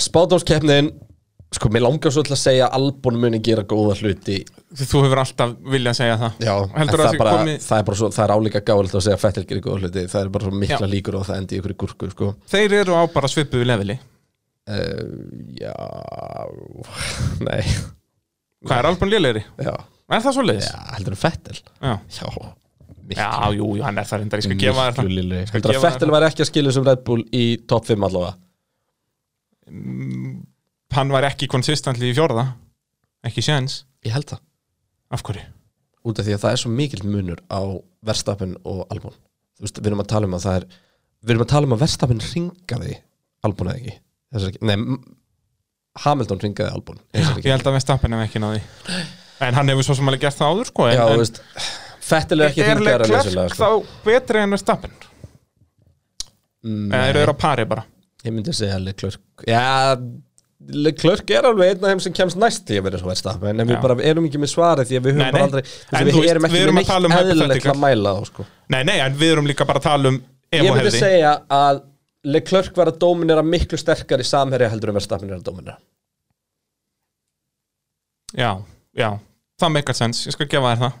[0.00, 0.92] Spátumskeppnin
[1.50, 4.36] Sko, mér langar svo til að segja að Albon muni gera góða hluti.
[4.78, 6.36] Þú hefur alltaf viljað segja það.
[6.46, 7.54] Já, það, að er bara, komi...
[7.64, 10.04] það er bara svo, það er álíka gáðilegt að segja að Fettel gerir góða hluti.
[10.12, 10.92] Það er bara svo mikla Já.
[10.94, 12.30] líkur og það endi í ykkur gúrku sko.
[12.54, 13.98] Þeir eru á bara svipuðu leveli.
[14.70, 15.02] Uh,
[15.58, 15.74] Já
[17.42, 17.64] Nei
[18.66, 19.42] Hvað er Albon lélegri?
[19.64, 19.72] Já,
[20.10, 20.66] Er það svo leiðis?
[20.72, 21.58] já heldur en Fettel.
[21.80, 22.26] Já, Já,
[23.10, 25.08] já jú, jú, hann er það reyndar, ég skal gefa það.
[25.10, 28.04] lilli Skal Heldur þér Fettel væri ekki að skilja sem Red Bull í top 5
[28.06, 28.34] allavega?
[30.94, 32.44] Hann var ekki konsistentli í fjórða
[33.26, 33.82] Ekki séns.
[34.06, 34.40] Ég held það.
[35.12, 35.42] Af hverju?
[36.08, 37.60] út af því að það er svo mikill munur á
[38.08, 39.12] Verstappen og Albon.
[39.58, 40.64] Þú veist, við erum að tala um að það er
[41.20, 42.94] við erum að tala um að Verstappen ringaði
[43.44, 43.96] Albon eða ekki,
[44.48, 44.62] ekki.
[44.64, 44.76] Nei,
[45.98, 48.60] Hamilton ringaði Albon Ég held að Vestapen hef ekki náði
[49.42, 51.42] En hann hefur svo sem alveg gert það áður sko en, Já, en, veist,
[52.10, 53.68] Fettil er ekki Er ringaðar Leclerc þá
[54.06, 54.94] betri en Vestapen?
[56.64, 57.86] Eða eru þeir á pari bara?
[58.24, 59.96] Ég myndi segja Leclerc Já,
[60.76, 63.66] Leclerc er alveg einn af þeim sem kemst næst því að vera svo Verstappen en
[63.70, 63.82] við Já.
[63.86, 65.46] bara erum ekki með svarið því að við höfum Nei, bara nei.
[65.48, 67.14] aldrei þú En veist, þú við veist, erum við ekki erum með að tala um
[67.14, 67.72] neitt eðlilegt hypothetical.
[67.72, 70.60] að mæla þá sko Nei, nei, en við erum líka bara að tala um Ég
[70.60, 71.80] myndi Evo-hefði segja að
[72.24, 75.78] Leclerc var að dóminera miklu sterkar í samherja heldur en Verstappen er að dóminera
[78.36, 78.50] Já,
[78.94, 79.08] já,
[79.58, 80.98] það meikar sens, ég skal gefa þér það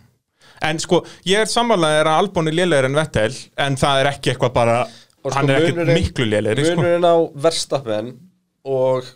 [0.70, 0.98] En sko,
[1.28, 3.30] ég er sammálaðið að Albon er lélegri en Vettel
[3.64, 6.74] En það er ekki eitthvað bara Og sko, Hann er ekki miklu lélegri sko.
[6.80, 7.16] Munurinn á
[7.46, 8.10] Verstappen
[8.68, 9.08] og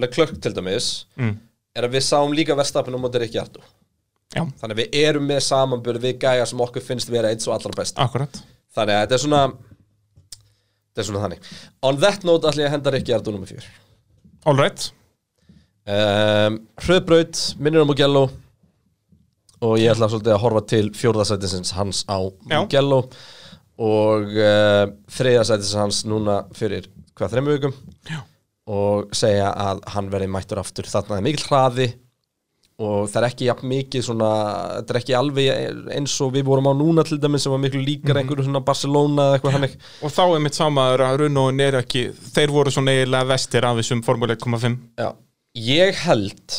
[0.00, 0.90] Leclerc til dæmis
[1.20, 1.36] Mm.
[1.76, 3.60] er að við sáum líka Verstappen á móti Rikki Ardu
[4.30, 4.44] Já.
[4.60, 7.72] Þannig að við erum með samanbörð við gæja sem okkur finnst vera eins og allra
[7.76, 8.42] best Akkurat
[8.76, 9.40] Þannig að þetta er svona
[10.90, 11.50] Þetta er svona þannig.
[11.86, 13.66] On that note ætla ég að henda Rikki Ardu nummer 4
[14.50, 14.86] All right.
[15.90, 18.24] Um, Hröðbraut, minnir á Mugello.
[19.60, 22.18] Og ég ætla svolítið að horfa til fjórðasætisins hans á
[22.48, 22.62] Já.
[22.62, 23.02] Mugello.
[23.80, 27.74] Og uh, þriðasætisins hans núna fyrir hvað þremmu vikum?
[28.08, 28.22] Já.
[28.70, 30.88] og segja að hann verði mættur aftur.
[30.88, 31.88] Þarna er mikill hraði
[32.80, 34.28] og það er ekki jafn mikið svona,
[34.80, 35.48] þetta er ekki alveg
[35.98, 38.20] eins og við vorum á núna til dæmis sem var miklu líkar Mhm.
[38.22, 42.06] einhverju svona Barcelona eða eitthvað hannig Og þá er mitt samaður að Runóin er ekki
[42.32, 45.12] Þeir voru svo eiginlega vestir af þessum Formule 1.5 Já,
[45.56, 46.56] ég held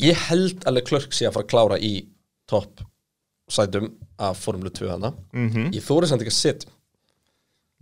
[0.00, 2.06] ég held að Leclerc sé að fara að klára í
[2.48, 2.80] topp
[3.50, 5.72] sætum af Formule 2 hana Mhm.
[5.74, 6.70] ég þóri samt ekki að setja.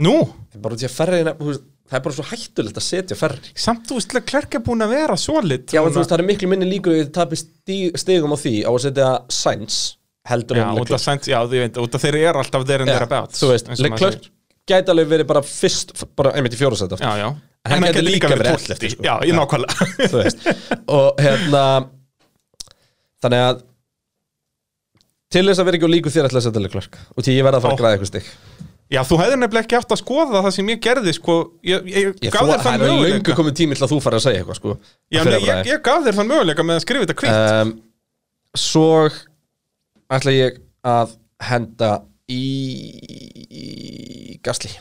[0.01, 0.15] Nú,
[0.55, 3.17] er bara út í að ferri þú veist, það er bara svo hættulegt að setja
[3.19, 6.19] ferri samt þú veist Klerk er búin að vera solid já en þú veist það
[6.23, 9.79] er miklu minni líkur að þið tapir stig, stigum á því á að setja Sainz
[10.29, 11.01] heldur en af Leclerc.
[11.01, 13.71] Sainz, já, þú veit, út af þeir eru alltaf there and Já, thereabouts þú veist,
[13.81, 14.27] Leclerc
[14.69, 17.29] gæti alveg verið bara fyrst bara einmitt í fjóra sæta Já, já.
[17.65, 19.03] En hann gæti líka verið ellefti, sko.
[19.05, 19.87] Já, ég nákvæmlega.
[20.13, 20.45] þú veist.
[20.95, 21.63] Og hérna
[23.25, 23.65] þannig að
[25.35, 27.01] til þess að vera ekki á líku þér ætla að setja Leclerc.
[27.17, 28.31] Og því ég verða að fara að græða eitthvað stig
[28.89, 31.35] Já, þú hefði nefnilega ekki átt að skoða það sem ég gerði sko,
[31.69, 33.99] ég, ég, Ég gaf þér það þann er löngu möguleika komið tími til að þú
[34.05, 34.77] fara að segja eitthvað sko
[35.13, 37.75] Já, nei, ég, ég gaf þér þann möguleika með að skrifa þetta kvitt um,
[38.57, 38.87] Svo
[40.17, 41.13] ætla ég að
[41.45, 41.91] henda
[42.33, 42.45] í,
[43.49, 44.73] í gasli.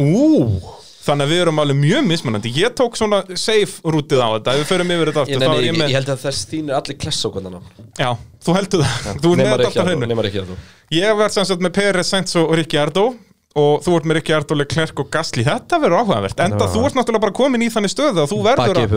[0.00, 0.58] Ú,
[1.04, 2.52] þannig að við erum alveg mjög mismunandi.
[2.56, 4.54] Ég tók svona safe rútið á þetta.
[4.60, 6.48] Við förum yfir þetta ég, aftur þá er ég, ég ég, með held að þess
[6.50, 6.98] þín er allir
[7.44, 7.60] hann
[8.00, 8.10] Já,
[8.44, 9.20] þú heldur það.
[9.20, 10.08] Þú er með þetta alltaf hreinu.
[10.08, 10.58] Nefnir ekki að þú
[10.94, 13.06] Ég verð sem sagt með Peres, Sainz og Ricciardo
[13.54, 15.44] og þú ert með Ricciardo, Leclerc og Gasly.
[15.46, 16.72] Þetta verður áhugavert, enda Já.
[16.74, 18.96] þú ert náttúrulega bara komin í þannig stöðu að þú verður að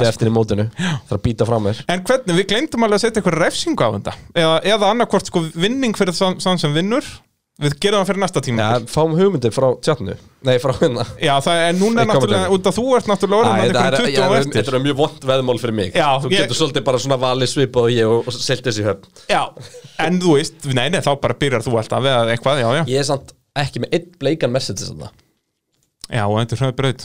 [0.00, 0.08] sko.
[0.08, 0.66] eftir í mótinu.
[0.78, 1.82] Það að býta frá mér.
[1.84, 4.16] En hvernig, við glemdum alveg að setja eitthvað refsingu á þetta.
[4.32, 7.12] Eða, eða annarkvort sko vinning fyrir þann sem vinnur.
[7.58, 10.14] Við gerum það fyrir næsta tíma Já, fáum hugmyndir frá tjatnu
[10.46, 11.02] Nei, frá hérna.
[11.18, 12.54] Já, það er núna Í náttúrulega, kommentarinu.
[12.54, 14.62] út að þú ert náttúrulega orðin að það er- einhverjum 20 já, á það- eftir.
[14.62, 15.88] Þetta er mjög vond veðmál fyrir mig.
[15.98, 18.84] Já, Þú ég- getur svolítið bara svona valið svipað og ég og, og selt þessi
[18.86, 19.08] höfn.
[19.28, 19.42] Já,
[20.06, 22.84] en þú veist, nei, nei, þá bara byrjar þú alltaf við eitthvað, já, já.
[22.94, 25.10] Ég er samt ekki með einn bleikan Mercedes þarna.
[26.08, 27.02] Já, og þetta er hröð braut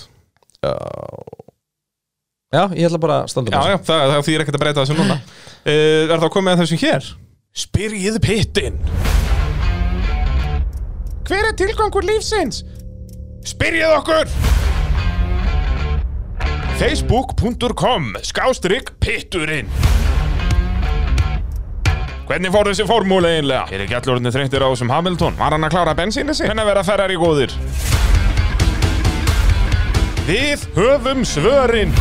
[2.53, 4.95] Já, ég ætla bara að standa Já, já, það, það þýr ekkert að breyta þessu
[4.99, 5.15] núna.
[5.65, 7.07] Uh, Er þá komið að þessu hér?
[7.63, 8.77] Spyrjið pittin
[11.27, 12.61] Hver er tilgangur lífsins?
[13.43, 14.29] Spyrjið okkur
[16.79, 19.67] Facebook.com Skástrygg pitturinn
[22.23, 23.65] Hvernig fór þessi formúli einlega?
[23.75, 25.35] Er ekki allur orðinni þreyttir á þessum Hamilton?
[25.35, 26.47] Var hann að klára bensínu sig?
[26.47, 27.51] Hvernig verða ferrar í góðir?
[30.23, 31.91] Við höfum svörin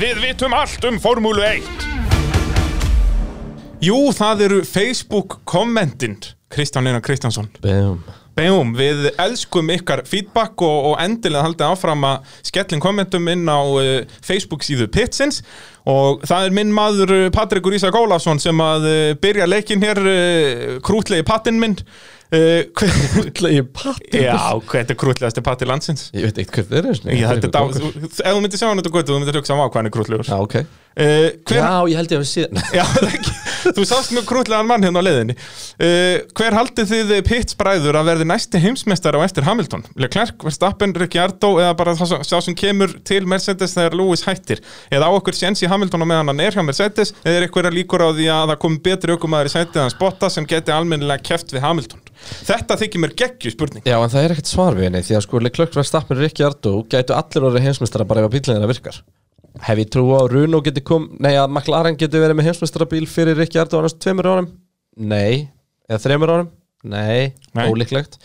[0.00, 1.64] Við vitum allt um Formúlu 1
[3.80, 6.20] Jú, það eru Facebook kommentin
[6.50, 7.46] Kristján Einar Kristjánsson.
[8.34, 13.60] Bejum, við elskum ykkar feedback og, og endilega haldið áfram að skellin kommentum inn á
[13.60, 13.90] uh,
[14.24, 15.42] Facebook síðu Pitsins.
[15.90, 20.02] Og það er minn maður uh, Patrikur Ísak Ólafsson sem að uh, byrja leikin hér
[20.02, 21.78] uh, krútlegi pattinn minn.
[22.30, 26.04] Uh, Krútlegi patti Já, hvað er krútlegasti patti landsins?
[26.14, 27.24] Ég veit ekkert hvað það er
[28.06, 30.30] ef þú myndir sjá hann þetta götu, þú myndir hugsa á hvað hann er krútlegur.
[30.30, 30.60] Já, ok
[31.00, 32.84] uh, hver, Já, ég held ég að við síðan Já,
[33.76, 38.10] þú sást mjög krútlegan mann hérna á leiðinni uh, Hver haldið þið Pitts bræður að
[38.10, 39.84] verði næsti heimsmeistar á eftir Hamilton?
[40.00, 44.62] Leclerc, Verstappen, Ricciardo eða bara sá sem kemur til Mercedes þegar Lewis hættir?
[44.92, 47.74] Eða á okkur séns í Hamilton á meðan hann er hjá Mercedes eða er eitthvað
[47.76, 51.24] líkur á því að það komi betri aukumæður í sætið hans Bottas sem geti almennilega
[51.32, 52.02] keft við Hamilton?
[52.20, 55.24] Þetta þykir mér geggju spurning Já, en það er ekkert svar við henni Því að
[55.24, 59.00] sko Leclerc Verstappen og Ricciardo Gætu allir orðið heimsmeistara bara ef að bílinn þeirra virkar
[59.66, 62.86] Hef ég trú á að Runo geti kom Nei, að McLaren geti verið með heimsmeistara
[62.90, 64.46] bíl Fyrir Ricciardo á næstu tveimur árum?
[64.96, 65.48] Nei,
[65.90, 66.50] eða þreimur árum?
[66.90, 67.66] Nei, Nei.
[67.68, 68.16] ólíklegt.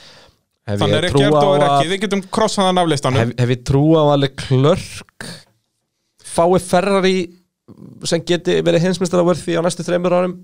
[0.66, 3.20] Hef Þannig er á Erdo er ekki, við getum krossað hann af listanum.
[3.22, 5.28] Hef, hef ég trú á að Leclerc
[6.36, 7.18] Fái Ferrari
[8.06, 10.36] Sem geti verið heimsmeistara verði á næstu þreimur árum?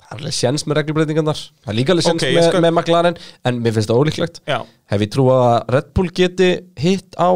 [0.00, 2.64] Það er alveg séns með reglubreitingarnar Það er líka alveg séns Ok, ég með, skal-
[2.64, 4.40] með McLaren En mér finnst það ólíklegt.
[4.48, 4.58] Já,
[4.90, 6.48] Hef ég trú á að Red Bull geti
[6.80, 7.30] hitt á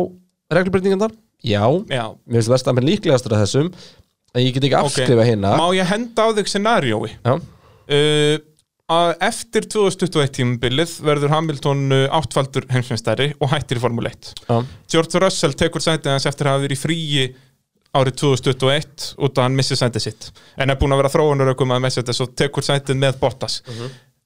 [0.53, 1.13] reglubreitingarnar?
[1.45, 2.05] Já, já.
[2.25, 3.71] Mér finnst Verstappen líklegastur af þessum
[4.35, 7.13] En ég get ekki afskrifa hérna Má ég henda á þig scenariói?
[7.21, 8.37] Já, uh,
[8.95, 14.57] að eftir 2021 tímabilið verður Hamilton uh, áttfaldur heimsmeistari og hættir í Formule 1 já,
[14.93, 17.27] George Russell tekur sætið hans eftir að hafa verið í fríi
[17.95, 20.31] árið 2021 út að hann missi sætið sitt.
[20.59, 23.61] En er búin að vera þróunarökum að Mercedes og tekur sætið með Bottas.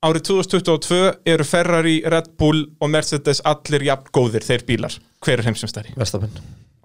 [0.05, 1.03] Árið 2022
[1.35, 4.97] eru Ferrari, Red Bull og Mercedes allir jafn góðir þeir bílar.
[5.24, 5.93] Hver er heimsmeistari?
[5.99, 6.32] Verstappen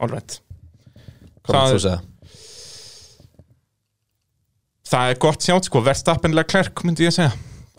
[0.04, 0.40] Alright.
[1.44, 2.02] Hvað er þú að segja?
[4.94, 7.32] það er gott sjátt sko, Verstappen Leclerc myndi ég segja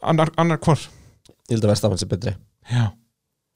[0.02, 2.32] annar, annar hvor Ég held að Verstappen sé betri
[2.70, 2.88] Já.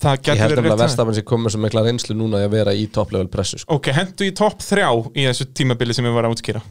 [0.03, 2.53] það Ég getur held verið að rétt Verstappen sé komið sem mikla reynslu núna að
[2.55, 3.79] vera í topplevel pressu sko.
[3.79, 6.63] Ok, hendu í topp þrjá í þessu tímabili sem ég var að útskýra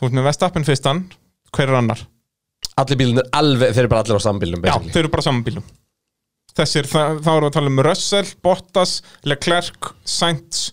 [0.00, 1.02] Þú ert með Vestappen fyrstan
[1.50, 2.04] Hver er annar?
[2.78, 5.42] Allir bílinn er alveg, þeir eru bara allir á sambílum Já, þeir eru bara saman
[5.44, 5.66] bílum
[6.58, 8.94] Þessir, það, þá erum við að tala um Russell, Bottas,
[9.28, 10.64] Leclerc, Sainz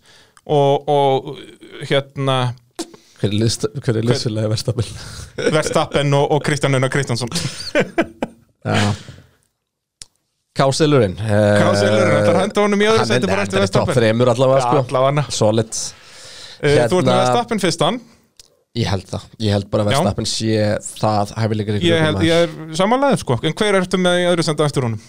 [0.45, 2.37] og, og hérna
[3.17, 4.89] Hver er, lissulega Verstappen?
[5.57, 7.31] Verstappen og, og Kristján Einar Kristjánsson
[8.67, 8.91] Já
[10.57, 13.97] Kásilurinn Kásilurinn, þetta er henda honum í öðru er bara eftir hann er top Verstappen.
[13.99, 15.25] þreimur allavega Já, sko allavega.
[15.37, 15.81] Solid
[16.57, 17.97] Uh, Þú ert með Hérna- Verstappen fyrstan
[18.77, 19.89] Ég held það, ég held bara að.
[19.91, 20.55] Verstappen sé
[20.97, 24.45] það hæfileikar í Ég, held, ég er samanlega sko En hver ertu með í öðru
[24.47, 25.03] senda eftir honum?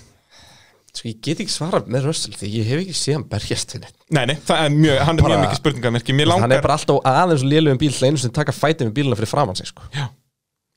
[0.99, 3.91] Sko ég get ekki svarað með Russell því ég hef ekki séð hann berjast henni
[4.17, 6.15] Nei, nei, það er mjög, hann er Bara- mjög mikið spurningamerki.
[6.17, 8.89] Mér Hann er langar, bara alltaf aðeins og lélugum bíl til einu sem taka fætið
[8.89, 9.85] með bíluna fyrir framann sig sko.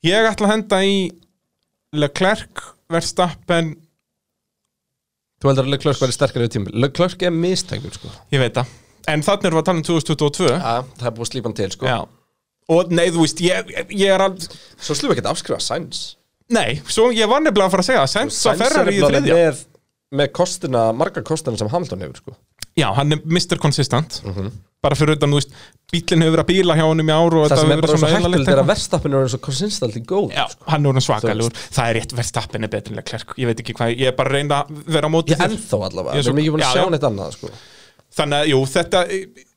[0.06, 0.94] ég ætla að henda í
[1.92, 2.62] Leclerc,
[2.92, 3.74] Verstappen.
[5.42, 8.12] Þú heldur að Leclerc verði sterkari við tíma Leclerc er mistækur sko.
[8.32, 8.66] Ég veit það.
[9.10, 11.58] En þannig erum við að tala um 2022 ja, Það er búið að slípa hann
[11.58, 11.86] til sko.
[11.90, 11.98] Já.
[12.72, 14.46] Og nei, þú veist, ég, ég er alveg
[14.78, 16.02] Svo slípa ekki að afskrifa Sainz.
[16.52, 19.40] Nei, svo ég var nefnilega að fara að segja Sainz og Ferrari í þriðja
[20.12, 22.34] með, kostina, margar kostina sem Hamilton hefur sko.
[22.78, 23.58] Já, hann er Mr.
[23.60, 24.22] Consistent
[24.82, 25.50] Bara fyrir utan, þú veist,
[25.92, 27.98] bílinn hefur verið að bíla hjá honum í ár og Það sem er bara svo
[28.00, 28.58] svona hættild heilalegt er
[29.20, 30.64] er svo konsistently góð Já, sko.
[30.72, 33.76] hann er orðin svakalegur Það er rétt, Verstappen er betri en Leclerc Ég veit ekki
[33.76, 35.52] hvað, ég er bara að reyna að vera á móti Ég þér.
[35.52, 36.88] ennþá allavega, Ég við erum ekki búin að sjá já.
[36.96, 37.52] neitt annað sko.
[38.18, 38.98] Þannig að, jú, þetta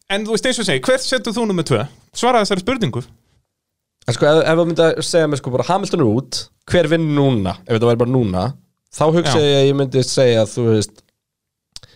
[0.06, 1.82] En þú veist eins og segi, hvert setur þú nummið tvö?
[2.14, 3.02] Svara þessari spurningu
[4.06, 4.60] En sko, ef, ef
[8.96, 9.44] þá hugsa Já.
[9.44, 11.04] ég að ég myndi segja að þú veist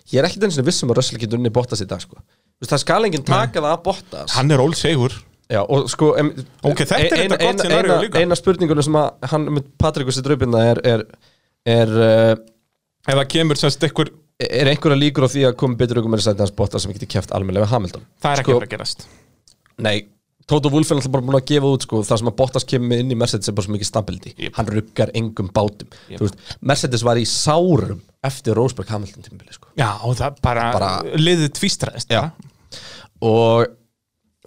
[0.09, 2.17] ég er ekkit eins og vissum að Russell getur unni Bottas í dag sko.
[2.59, 5.13] Veist, það skal enginn taka það að Bottas Hann er ólsegur
[5.49, 8.19] Já, og sko Ok, þetta er þetta gott scenario eina- líka.
[8.21, 11.05] Eina spurningunum sem að hann með Patrikur sitt raupinna er er,
[11.65, 11.93] er,
[13.07, 16.21] Ef það kemur semst einhver er einhverja líkur á því að koma betur aukum með
[16.21, 18.69] þess að hans Bottas sem getur kæft almennilega við Hamilton Það er ekki Sko- fara
[18.69, 19.07] að gerast
[19.79, 19.97] Nei,
[20.49, 23.01] Toto Wolff er alltaf bara búin að gefa út sko, það sem að Bottas kemur
[23.03, 24.31] inn í Mercedes er bara svo mikið stability.
[24.37, 24.55] Jep.
[24.57, 25.91] hann ruggar engum bátum.
[26.09, 29.69] Veist, Mercedes var í sárum eftir Rosberg Hamilton tímabili sko.
[29.77, 32.15] Já, og það bara, Bara- liðið tvístraðist
[33.21, 33.69] og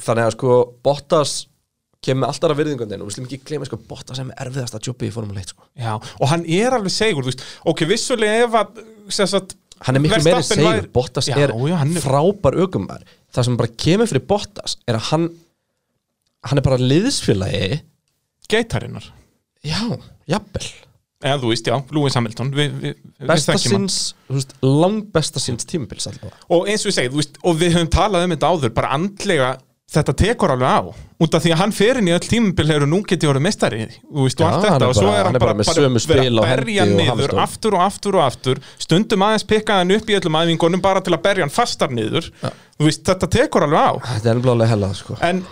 [0.03, 1.33] þannig að sko Bottas
[2.03, 5.07] kemur alltaf að virðingundin og við slum ekki gleyma sko Bottas er með erfiðasta jobbi
[5.11, 5.67] í Formule 1 sko.
[5.79, 7.45] Já, og hann er alveg segur, veist.
[7.69, 9.55] Ok, vissulega ef að sagt,
[9.87, 13.57] hann er miklu meiri Verstappen segur, Bottas Já, er já, er- frábær aukumar það sem
[13.61, 15.29] bara kemur fyrir Bottas er að hann
[16.49, 17.83] hann er bara liðsfélagi.
[18.53, 19.07] Geitarinnar.
[19.63, 19.83] Já,
[20.31, 20.71] jafnvel.
[21.23, 22.91] Eða þú veist, já, Lewis Hamilton vi, vi,
[23.23, 23.63] við besta hann.
[23.63, 26.35] síns, þú veist, langbesta síns tímabils allavega.
[26.51, 28.91] Og eins og ég segi, þú veist, og við höfum talað um þetta áður Bara
[28.97, 29.51] andlega,
[29.95, 30.83] þetta tekur alveg á.
[31.23, 33.85] Út af því að hann fer inn í öll tímabil Hefur nú getið orðið mestari
[33.87, 36.27] Þú veist, og Já, allt hann þetta Og svo er hann bara bara, bara verið
[36.33, 37.43] að berja og niður Hamilton.
[37.45, 38.63] Aftur og aftur og aftur.
[38.83, 42.33] Stundum aðeins pikka hann upp í öllum æfingunum Bara til að berja hann fastar niður.
[42.43, 43.93] Þú veist, þetta tekur alveg á.
[44.17, 45.21] Þetta er alveg hellað sko.
[45.23, 45.45] En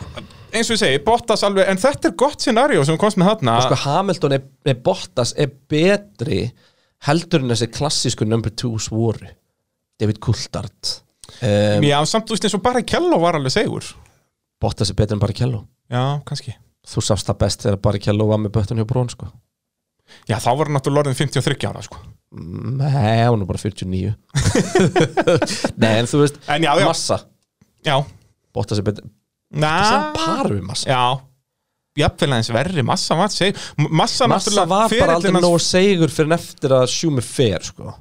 [0.55, 3.57] eins og ég segi, Bottas alveg En þetta er gott scenario sem komst með þarna.
[3.61, 6.43] Og sko Hamilton er, er Bottas er betri
[7.07, 9.29] heldur en þessi klassísku number twos voru
[10.01, 10.95] David Coulthard.
[11.45, 13.87] Um, Já, samt þú veist eins og bara Kello var alveg segur.
[14.61, 15.63] Bottas er betri en Barrichello.
[15.93, 16.55] Já, kannski.
[16.91, 19.29] Þú sást það best þegar Barrichello var með bötun hjá Brón sko.
[20.27, 22.01] Já, þá var hann náttúrulega orðin 53 ára sko.
[22.81, 24.11] nei, hún er bara 49
[25.83, 26.87] nei, en þú veist En já, já.
[26.87, 27.17] massa,
[27.87, 27.97] Já,
[28.55, 29.07] Bottas er betri
[29.55, 30.89] er par við massa.
[30.91, 31.21] Já,
[31.99, 33.57] jafnvel aðeins verri Massa var seg
[33.91, 37.95] Massa, massa var bara aldrei hans- nógu segur fyrir en eftir að sjúmi fer sko.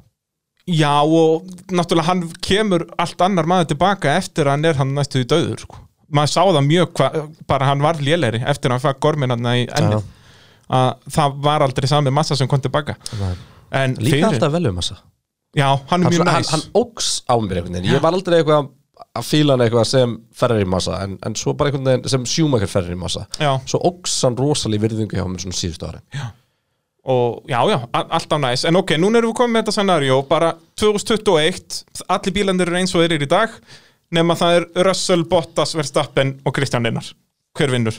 [0.69, 5.23] Já, og náttúrulega hann kemur allt annar maður tilbaka eftir að hann er hann næstu
[5.23, 5.79] í döður sko.
[6.13, 7.09] Maður sá það mjög hva,
[7.49, 10.03] bara hann var lélegri eftir að hann fæk gormin hann í ennið.
[10.69, 14.99] Að það var aldrei sami massa sem kom tilbaka líka fyrir, alltaf vel við massa.
[15.57, 17.89] Já, hann er mjög svona, hann, hann óks á mér einhvern veginn.
[17.95, 18.69] Ég var aldrei eitthvað
[19.19, 22.71] að fíla hann eitthvað sem ferri massa en, en svo bara einhvern veginn sem sjúmakar
[22.71, 23.25] ferri massa.
[23.39, 23.55] Já.
[23.69, 26.03] svo óks hann rosalega virðingu hjá mér svona síðustu ári
[27.09, 30.53] og já, já, alltaf næs en ok, núna erum við komið með þetta scenario bara
[30.81, 31.81] 2021,
[32.11, 33.55] allir bílandir eru eins og þeir eru í dag
[34.13, 37.07] nema það er Russell, Bottas, Verstappen og Kristján Einar
[37.57, 37.97] hver vinnur?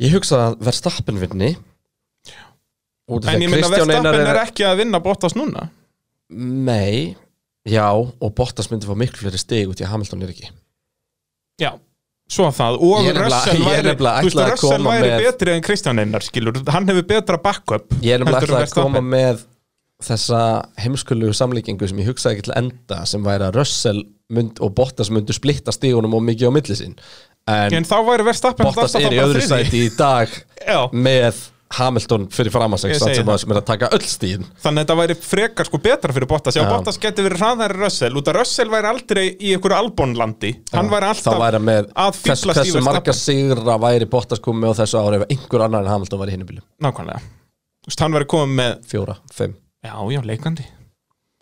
[0.00, 1.54] ég hugsa að Verstappen vinni.
[3.10, 4.20] En ég minna Verstappen er...
[4.32, 5.68] er ekki að vinna Bottas núna.
[6.30, 7.16] Nei,
[7.68, 10.48] já og Bottas myndi fá miklu fleiri stig út í að Hamilton er ekki.
[11.60, 11.72] Já,
[12.30, 12.78] svo það.
[12.80, 17.36] Og Russell væri, að Russell væri með- betri en Kristján Einar skilur, hann hefur betra
[17.42, 19.10] backup ég er nefnilega ætlaði að koma Verstappen.
[19.10, 19.44] með
[20.00, 20.40] þessa
[20.80, 25.10] heimskulegu samlíkingu sem ég hugsaði ekki til enda sem væri að Russell mynd, og Bottas
[25.12, 26.94] myndu splitta stígunum og mikið á milli sín.
[27.50, 30.32] En, en þá væri Verstappen Bottas alltaf er í öðru sæti í dag
[31.06, 31.36] með
[31.78, 33.38] Hamilton fyrir Ég segi að- það.
[33.38, 36.56] sem er að taka öll stíðin Þannig að þetta væri frekar sko betra fyrir Bottas.
[36.56, 36.70] Já, Já.
[36.72, 38.16] Bottas geti verið hraðari Russell.
[38.18, 42.42] Út að Russell væri aldrei í einhverju albónlandi Hann væri alltaf væri með að hvers,
[42.42, 45.92] fíflast í hversu marga sigra væri Bottas komið á þessu ári ef einhver annar en
[45.94, 47.22] Hamilton var í hinni bílum Nákvæmlega.
[47.80, 49.54] Þú veist, hann væri komið með fjóra, fimm.
[49.84, 50.66] Já, já, leikandi.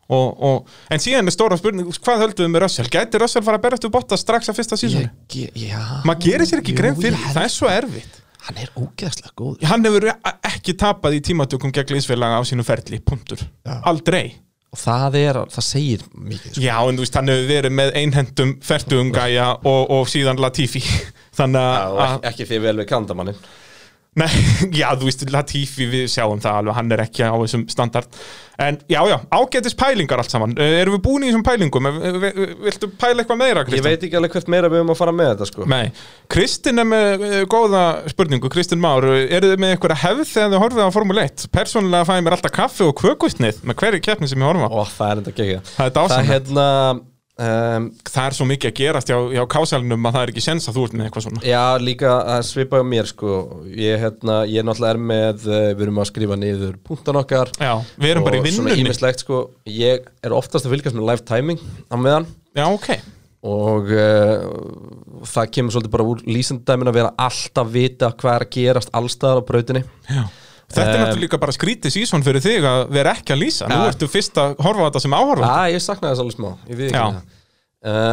[0.08, 2.86] Og, og, En síðan er stóra spurning Hvað höldum við með Russell?
[2.88, 5.10] Gæti Russell fara að berast við Bottas strax að fyrsta sísoni?
[5.28, 8.70] Ge- já, Maður gerir sér ekki grein fyrir ég Það er svo erfitt hann er
[8.78, 10.08] ógeðslega góð Hann hefur
[10.52, 13.42] ekki tapað í tímatökum gegn liðsfélaga á sínu ferli, punktur.
[13.88, 14.36] Aldrei.
[14.68, 16.62] Og það er, það segir mikið sko.
[16.66, 20.82] Já, en þú veist, hann hefur verið með einhendum fertugum gæja og, og síðan Latifi.
[21.38, 23.40] Þannig Já, að ekki, ekki því vel við kandamannin
[24.18, 24.26] Nei,
[24.80, 28.08] já, þú veist, Latifi, við sjáum það alveg, hann er ekki á þessum standard
[28.58, 31.86] En já, já, ágætis pælingar allt saman Eh, Erum við búin í þessum pælingum?
[31.86, 33.86] Eh, vi- Viltu pæla eitthvað meira, ég Kristinn?
[33.86, 35.66] veit ekki alveg hvert meira við höfum að fara með þetta sko.
[35.70, 35.92] Nei,
[36.34, 40.64] Kristinn er með eh, góða spurningu, Kristinn Már Eru þið með eitthvað hefð þegar þið
[40.64, 41.46] horfið á Formule 1?
[41.54, 45.12] Persónulega fæði mér alltaf kaffi og kökustnið með hverju keppni sem ég horfa og það
[45.14, 45.94] er enda ekki er það er
[47.42, 50.68] um, Það er svo mikið að gerast hjá, hjá kásalunum að það er ekki sens
[50.68, 53.36] að þú ert með eitthvað svona já, líka að svipa á mér sko.
[53.72, 57.74] ég, hérna, ég náttúrulega er með uh, við erum að skrifa niður punktan okkar Já,
[57.98, 59.44] við erum bara í vinnunni sko.
[59.68, 62.28] ég er oftast að fylgjast með live timing á meðan
[62.58, 62.90] Já, ok
[63.48, 68.54] og uh, það kemur svolítið bara úr lýsendæmin að vera alltaf vita hvað er að
[68.56, 70.24] gerast allstaðar á brautinni Já.
[70.68, 73.68] Þetta er náttúrulega líka bara skrítið sísón fyrir þig að vera ekki að lýsa.
[73.72, 75.48] Nú ertu fyrst að horfa á þetta sem áhorfa.
[75.48, 77.22] Já, ég saknaði þess alveg smá, ég við ekki það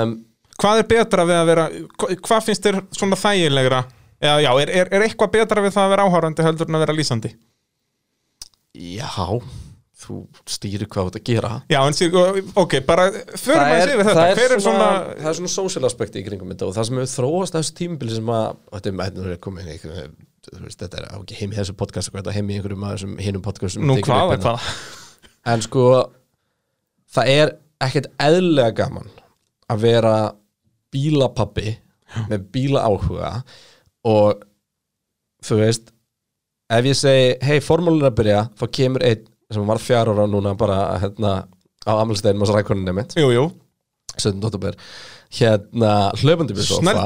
[0.06, 0.16] um,
[0.56, 1.66] Hvað er betra við að vera,
[2.00, 3.82] hva- hvað finnst þér svona þægilegra?
[4.24, 6.84] Já, já, er, er, er eitthvað betra við það að vera áhorfandi heldur en að
[6.86, 7.32] vera lýsandi?
[8.76, 9.10] Já,
[10.06, 10.16] þú
[10.52, 12.16] stýrir hvað að gera Já, en sér,
[12.60, 13.10] ok, bara
[13.40, 14.16] förum að yfir þetta.
[14.16, 16.76] það er Hver er svona, svona, það er svona social aspekti í kringum þetta og
[16.76, 19.20] það sem hefur þróast þessu tímabili sem að þetta er með
[20.54, 23.18] veist, þetta er ekki heim í þessu podcast þetta er heim í einhverjum af þessum
[23.22, 24.54] hinum podcastum nú hvað, upp hérna.
[24.56, 24.70] hvað?
[25.54, 25.86] en sko
[27.16, 27.54] það er
[27.86, 29.10] ekkert eðlilega gaman
[29.72, 30.16] að vera
[30.94, 31.76] bílapappi
[32.30, 33.32] með bíla áhuga
[34.08, 34.46] og
[35.46, 35.92] þú veist
[36.72, 40.56] ef ég segi, hei, formúlun að byrja þá kemur einn sem var fjár ára núna
[40.58, 41.36] bara hérna
[41.86, 43.44] á Amelsteinum og rækoninni mitt, Jú, jú,
[44.18, 44.42] 17.
[44.48, 44.78] oktober
[45.34, 47.06] hérna hlöfundi við sofa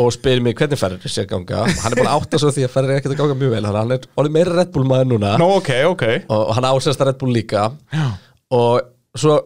[0.00, 1.64] og spyrir mig hvernig ferri sér ganga?
[1.64, 3.62] Og hann er bara átt að svo því að ferri ekkert að ganga mjög vel
[3.64, 5.36] að hann er orðið meira Red Bull maður núna.
[5.40, 6.04] Nó, ok, ok.
[6.28, 7.70] Og, hann ásest að Red Bull líka.
[7.94, 8.06] Já.
[8.50, 9.40] og svo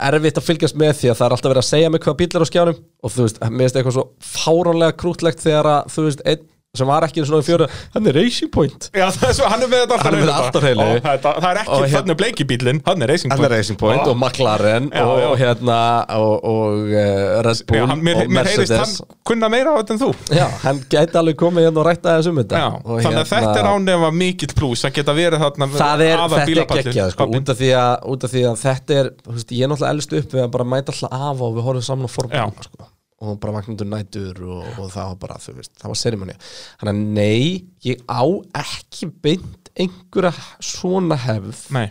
[0.00, 2.28] erfitt að fylgjast með því að það er alltaf verið að segja mig hvað bíl
[2.30, 2.80] er á skjánum.
[3.00, 6.46] Og þú veist, mér finnst eitthvað svo fáránlega krútlegt þegar að þú veist, einn
[6.78, 7.66] sem var ekki svona fjóra,
[7.96, 10.20] hann er Racing Point Já, það er svo, hann er með þetta alltaf Hann er
[10.20, 10.66] með hreinu allt á bara.
[10.68, 10.84] hreinu.
[10.84, 13.50] Ó, þetta- Það er ekki, Og hér- þannig bleiki bílinn, hann er Racing hann Point
[13.50, 15.26] er Racing Point og McLaren Já, og, já.
[15.30, 15.78] og hérna
[16.14, 19.74] og, og uh, Red Bull Já, hann, mér, og mér heyrist Mercedes hann kunna meira
[19.74, 22.68] á þetta en þú Já, hann gæti alveg komið hérna og rætta þessum þetta Já,
[22.70, 26.30] og þannig að þetta er ánefa mikill plús að geta verið þarna Það er, aðal
[26.30, 27.42] þetta er bílapallur, geggjað sko, pabbinn.
[27.42, 29.94] út, af því að, út af því að þetta er, þú veist, ég er náttúrulega
[29.98, 32.89] elst upp við að bara mæta alltaf af og við horfum saman á formúluna sko.
[33.20, 36.36] Og bara vaknundur nætur og, og það var bara, þú veist, það var serimóni
[36.80, 37.42] Þannig að nei,
[37.84, 38.24] ég á
[38.62, 40.32] ekki beint einhverja
[40.64, 41.86] svona hefð Nei,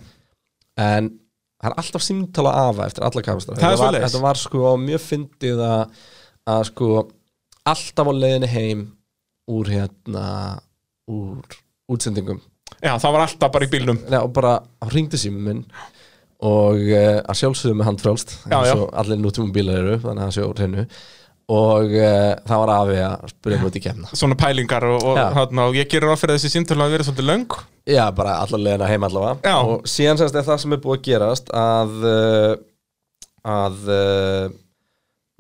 [0.80, 1.11] en
[1.60, 6.01] það er alltaf símtala afa eftir alla er þetta, þetta var sko mjög fyndið að,
[6.49, 6.91] að sko
[7.68, 8.85] alltaf á leiðinni heim
[9.49, 10.26] úr hérna
[11.10, 11.57] úr
[11.89, 12.39] útsendingum.
[12.80, 13.97] Já, það var alltaf bara í bílnum.
[14.07, 14.60] Já, og bara
[14.93, 15.64] ringdi símum minn
[16.45, 20.85] og uh, að sjálfsögðu með handfrálst allir nútum bílar eru þannig að það sjó hreinu
[21.49, 25.67] og uh, það var afi að spyrja út í kemna Svona pælingar og, og, þarna,
[25.71, 27.59] og ég gerir á fyrir þessi símtölu að vera svolítið löng.
[27.89, 29.39] Já, bara allar leiðina heim allavega.
[29.49, 29.55] Já.
[29.65, 32.51] og síðan semst er það sem er búið að gerast að uh,
[33.49, 34.57] að uh,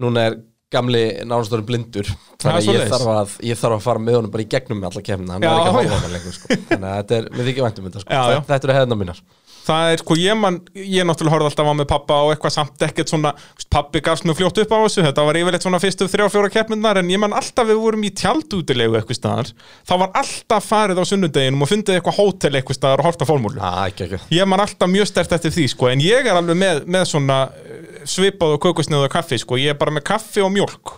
[0.01, 0.39] núna er
[0.73, 2.09] gamli nánastóri blindur.
[2.41, 4.91] Þannig að ég þarf að, ég þarf að fara með honum bara í gegnum með
[4.91, 6.57] alla kemna, hann Já, er ekki að horfa hann lengur sko.
[6.69, 8.19] þannig að þetta er, við þykir væntum þetta sko.
[8.49, 9.23] Þetta eru hefðna mínar
[9.65, 12.85] Það er, sko, ég man, ég náttúrulega horfði alltaf á með pappa og eitthvað samt
[12.87, 13.33] ekkert svona
[13.69, 16.99] Pappi gafst mjög fljótt upp á þessu, þetta var yfirleitt svona fyrstu þrjá fjóra keppnirnar
[17.01, 19.51] En ég man alltaf við vorum í tjaldútilegu eitthvað staðar.
[19.85, 23.29] Þá var alltaf farið á sunnudeginum og fundið eitthvað hótel eitthvað staðar og horft á
[23.29, 24.21] fórmúlu ah, ekki, ekki.
[24.39, 27.43] Ég man alltaf mjög stert eftir því, sko En ég er alveg með, með svona
[27.53, 29.61] eh, svipað og kökusnið og kaffi, sko.
[29.61, 30.97] Ég er bara með kaffi og mjólk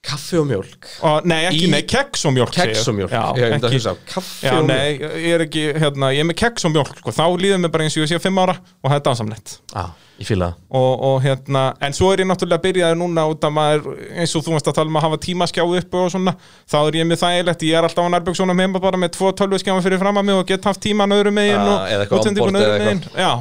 [0.00, 0.86] Kaffi og mjólk.
[1.04, 2.48] Og, Nei, ekki, Í- nei, keks og ég.
[2.56, 4.68] Keks og mjólk, Já, ég hef ekki, ekki, að Kaffi Já, og mjólk.
[4.72, 7.70] nei, ég er ekki, hérna, ég er með keks og mjólk, sko, þá líður mér
[7.74, 9.58] bara eins og ég sé fimm ára og það er dansamlegt.
[9.76, 9.90] ah,
[10.20, 10.56] Ég fíla það.
[10.76, 13.86] Og, og hérna, en svo er ég náttúrulega byrjaði núna út að maður,
[14.20, 16.34] eins og þú varst að tala um að hafa tímaskjá uppi og svona,
[16.68, 19.80] þá er ég með þægilegt, ég er alltaf á nærbyggsónum heima bara með tvo tölvuskjáma
[19.84, 22.52] fyrir fram að mig og get haft tíman öðru megin Ah, og eða eitthvað útsendingun
[22.52, 23.02] onboard öðru eða megin.
[23.16, 23.32] Já,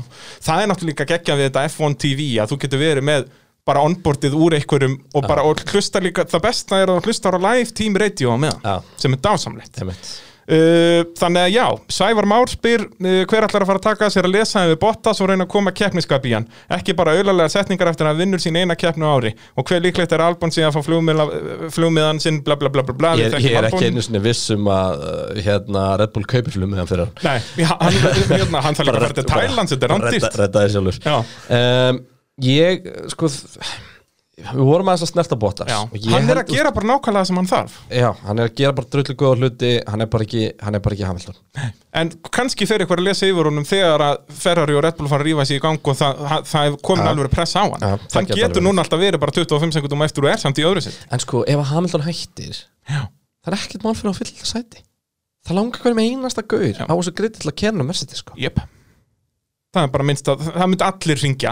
[0.48, 3.28] það er náttúrulega geggja við þetta F1 TV að þú getur verið með
[3.68, 7.38] bara onboardið úr einhverjum og bara og hlusta líka, það besta er að hlusta á
[7.38, 8.80] live team radio meðan, Já.
[8.98, 9.84] sem er dásamlegt.
[10.50, 14.26] Uh, þannig að já, Sævar Már spyr uh, hver ætlar að fara að taka sér
[14.26, 16.48] að lesa við Bottas og reyna að koma keppniskap í hann?
[16.74, 19.36] Ekki bara auðlarlega setningar eftir að vinnur sín eina keppnu ári.
[19.54, 22.98] Og hver líklegt er Albon síðan að fá flugmiða- flugmiðan sinn bla bla bla bla
[22.98, 23.78] bla Ég, ég er Albon.
[23.78, 27.14] ekki einu sinni viss um að uh, hérna, Red Bull kaupir hann fyrir hann.
[27.30, 28.02] Nei, já, hann,
[28.34, 30.34] hérna, hann þarf líka að til Thailand þetta er randist
[32.46, 33.30] Ég, sko
[34.40, 35.36] Við vorum aðeins að snerta
[36.00, 37.74] ég hann er að gera bara nákvæmlega það sem hann þarf.
[37.92, 40.84] Já, hann er að gera bara drullu góða hluti Hann er bara ekki, hann er
[40.86, 41.36] bara ekki Hamilton.
[42.00, 45.26] En kannski fer eitthvað að lesa yfir honum þegar að Ferrari og Red Bull fara
[45.26, 47.12] að rífa sig í gang og það, það, það er komin Ja.
[47.12, 47.84] alveg press á hann.
[47.84, 48.00] Ja,
[48.32, 51.00] geti getur núna alltaf verið bara 25 sekundum eftir og er samt í öðru sitt
[51.12, 53.02] En sko, ef að Hamilton hættir Já.
[53.44, 54.84] Það er ekkert mál fyrir að fylla sæti.
[55.48, 56.86] Það langar hverjum einasta gaur Já.
[56.88, 58.40] á þessu griti til að kerna Mercedes sko.
[58.40, 58.60] Jep
[59.70, 61.52] Það er bara minnst að það myndi allir ringja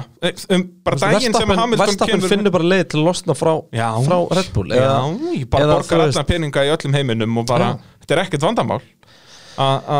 [0.55, 3.89] um, bara daginn sem Hamilton Verstappen finnur bara leið til að losna frá, Já.
[4.07, 7.45] frá Red Bull Já, eða, ég bara borgar þú veist- peninga í öllum heiminum og
[7.51, 7.67] bara,
[8.01, 8.79] þetta er ekkert vandamál.
[9.57, 9.99] A, a,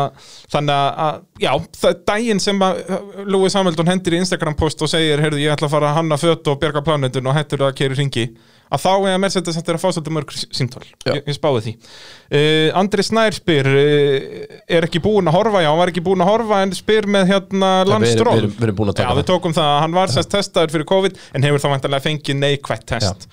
[0.50, 4.90] þannig að, já, það daginn sem að uh, Lewis Hamilton hendir í Instagram post og
[4.90, 7.74] segir, heyrðu, ég ætla að fara að hanna fött og bjarga plánundun og hættur að
[7.80, 8.26] keri ringi
[8.68, 11.12] að þá er að Mercedes að fá svolítið mörg símtál, Já.
[11.14, 11.74] ég, ég spáði því.
[12.28, 16.24] Uh, Andri Snær spyr uh, er ekki búinn að horfa, já, hann var ekki búinn
[16.24, 19.16] að horfa en spyr með hérna við, landstról við, við erum búin að Já, taka
[19.20, 22.40] við tókum það að hann var semst testaður fyrir COVID en hefur þá vantarlega fengið
[22.42, 23.28] neikvætt test.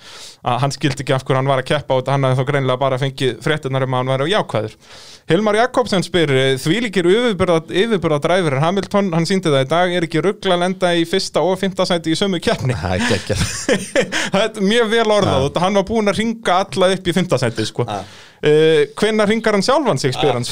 [0.46, 2.80] Að hann skildi ekki af hverju hann var að keppa og hann hafði þá greinilega
[2.80, 4.76] bara fengið fréttinnar um að hann væri á jákvæður.
[5.26, 6.30] Hilmar Jakobsen spyr
[6.62, 9.94] því líkir yfirbyrða dræfur Hamilton, hann síndi það í dag.
[9.98, 12.76] Er ekki ruggla lenda í fyrsta og fymta sæti í sömu keppni
[15.26, 17.86] Það það orðað og hann var búinn að ringa alla upp í fymta sæti sko.
[17.88, 17.98] Ja.
[18.46, 20.46] uh, hvenær ringar hann sjálfan sig spyr hann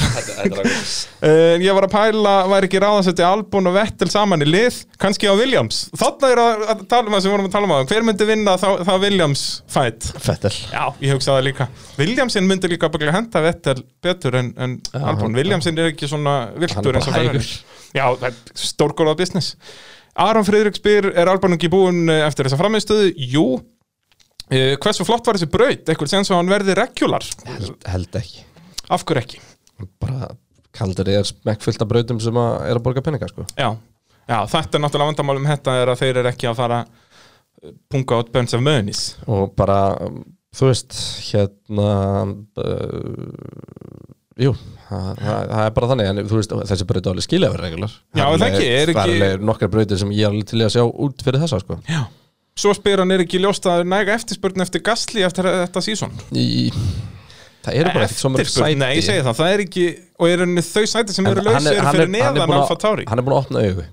[1.25, 4.47] Uh, ég var að pæla, væri ekki ráð að setja Albon og Vettel saman í
[4.49, 7.55] lið kannski á Williams, þarna er að, að tala um það sem við vorum að
[7.55, 10.09] tala um á, hver myndi vinna þá, þá Williams fight?
[10.21, 11.67] Fettel Já, ég hugsa það líka
[11.99, 16.37] Williamsin myndi líka bara henda Vettel betur en, en Albon, hann- Williamsin er ekki svona
[16.59, 17.51] viltur eins og hægur.
[17.95, 19.55] Já, það er stórgóðað business
[20.15, 21.27] Aron Friðrik spyr, er
[21.71, 23.09] búinn eh, eftir þessa framistuðu?
[23.33, 23.45] Jú
[24.51, 27.25] uh, hversu flott var þessi braut, eitthvað sem svo hann verði regular?
[27.49, 28.43] Held, held ekki.
[28.93, 29.41] Af hverju ekki?
[30.03, 30.29] Bara
[30.75, 33.45] kaldur er smekkfullt af brautum sem að er að borga peninga sko.
[33.55, 33.69] já,
[34.27, 37.71] já þetta er náttúrulega vandamál um þetta er að þeir eru ekki að fara uh,
[37.91, 39.77] punga át burns of monies og bara,
[40.55, 40.97] þú veist
[41.29, 41.87] hérna
[42.59, 44.51] uh, jú,
[44.89, 47.67] það, það, það er bara þannig en þú veist, þessi braut er alveg skilja verið
[47.69, 47.95] regular.
[48.19, 48.67] Já, er það ekki?
[48.67, 51.23] Er það ekki- er alveg nokkar brautir sem ég er alveg til að sjá út
[51.27, 51.79] fyrir þessa sko.
[51.87, 52.03] já
[52.55, 56.69] Svo spyr hann er ekki ljóst að næga eftirspurn eftir Gasly eftir þetta sísón í,
[57.65, 58.77] það eru bara ekkert svo mörg sæti.
[58.79, 59.83] Nei, ég segi það, það er ekki
[60.15, 62.53] og er henni þau sæti sem En eru hann laus er- fyrir er- er neðan
[62.55, 63.03] Alfa Tauri.
[63.11, 63.85] hann er búin að opna augu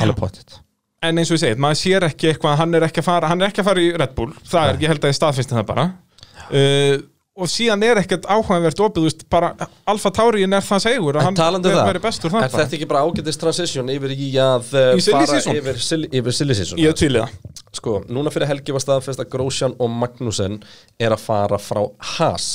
[0.00, 0.56] alveg pottitt
[1.04, 3.44] En eins og ég segið, maður sér ekki eitthvað hann er ekki að fara, er
[3.52, 4.32] ekki að fara í Red Bull.
[4.50, 5.84] Það er ekki, ég held að ég staðfinnst það bara.
[6.50, 6.96] Uh,
[7.38, 9.52] og síðan er ekkert áhugavert opið, þú veist, bara
[9.88, 12.50] Alfa Tauriin er það segur En hann er verið bestur er það bara.
[12.64, 15.78] þetta ekki bara ágætist transition yfir í að uh, Í silly fara yfir,
[16.20, 16.80] yfir silly season?
[16.82, 17.36] Ég er til það.
[17.78, 20.58] Sko, núna fyrir helgi var staðfest að Grósjan og Magnussen
[20.98, 21.84] er að fara frá
[22.16, 22.48] Haas.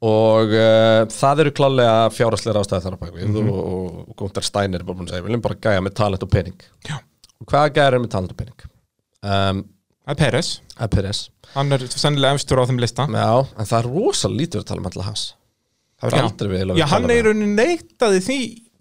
[0.00, 3.50] Og uh, það eru klálega fjáraslega ástæði þar á bakvið Mhm.
[3.52, 6.24] og, og Gunther Steiner er bara búin að segja við viljum bara gæja með talent
[6.24, 6.56] og pening.
[6.88, 6.96] Já.
[7.40, 8.64] og hvaða gæjar er með talent og pening?
[9.24, 9.60] Um,
[10.08, 10.48] er Peres,
[10.80, 11.20] að Peres
[11.54, 13.06] hann er sennilega efstur á þeim lista.
[13.10, 13.28] Já,
[13.58, 15.22] en það er rosalega lítið að tala um alltaf Haas.
[16.00, 18.36] Það verður aldrei við Já, hann er í rauninni neitaði því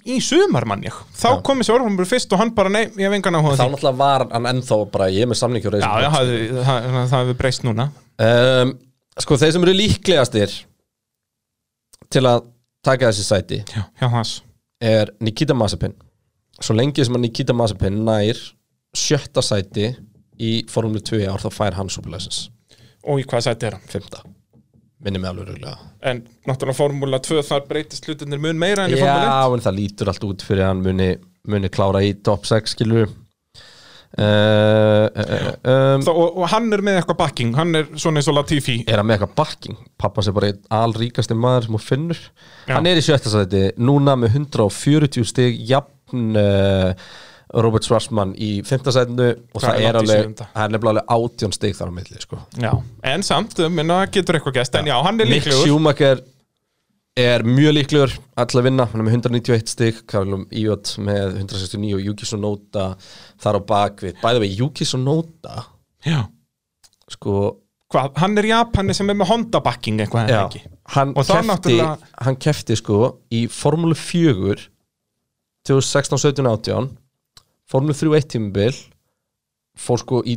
[0.09, 0.95] í sumar mann ég.
[1.19, 1.39] Þá Já.
[1.45, 3.71] kom þessi orðfumur fyrst og hann bara nei, ég hef engan áhuga á Þá því.
[3.73, 6.31] náttúrulega var hann ennþá bara ég er með samningi og Já, já, það,
[6.69, 7.89] það, það hefur breyst núna.
[8.30, 8.76] Um,
[9.19, 10.53] Sko, þeir sem eru líklegastir
[12.13, 12.45] til að
[12.88, 14.38] taka þessi sæti Já, hans
[14.80, 15.97] er Nikita Mazepin.
[16.63, 18.39] Svo lengi sem að Nikita Mazepin nær
[18.95, 19.89] sjötta sæti
[20.40, 22.48] í Formule 2 í ár þá fær hann superlæsins
[23.07, 23.88] Og í hvað sæti er hann?
[23.91, 24.24] Fymta
[25.03, 28.99] Minni mig alveg röglega En náttúrulega Formúla 2 þar breytist hlutinir mun meira enn í
[28.99, 31.10] Já, Formúla 1 en það lítur allt út fyrir að hann muni,
[31.48, 33.14] muni klára í top 6 skilur uh,
[34.20, 38.30] uh, uh, um, Þá, og, og hann er með eitthvað backing, hann er svona eins
[38.32, 38.80] og Latifi.
[38.90, 39.80] Er hann með eitthvað backing?
[40.02, 42.22] Pappa sem bara einn alríkasti maður sem hún finnur.
[42.66, 42.76] Já.
[42.76, 46.91] hann er í sjötta sæti núna með 140 stig jafn uh,
[47.53, 51.73] Robert Schwarzman í fymta sætinu og Hvað það er alveg hann er alveg átjón stig
[51.77, 52.38] þar á milli sko.
[52.61, 52.71] Já,
[53.13, 55.63] en samt, minna, getur eitthvað gæst En já, hann er líklegur.
[55.65, 56.21] Schumacher
[57.19, 62.05] er mjög líklegur alltaf vinna, hann er með 191 stig Karlum Íot með 169 og
[62.05, 62.85] Yuki Tsunoda
[63.41, 65.65] þar á bakvið bæði við Yuki Tsunoda
[66.05, 66.21] Já,
[67.11, 67.34] sko,
[67.91, 70.45] hvað, hann er Japani sem er með Honda backing eitthvað já,
[70.95, 73.01] hann kefti náttúrulega- hann kefti sko
[73.34, 74.69] í Formule 4
[75.67, 76.88] 2016, 17, 18
[77.69, 78.77] Formule 3 1 tímabil
[79.79, 80.35] fór sko í,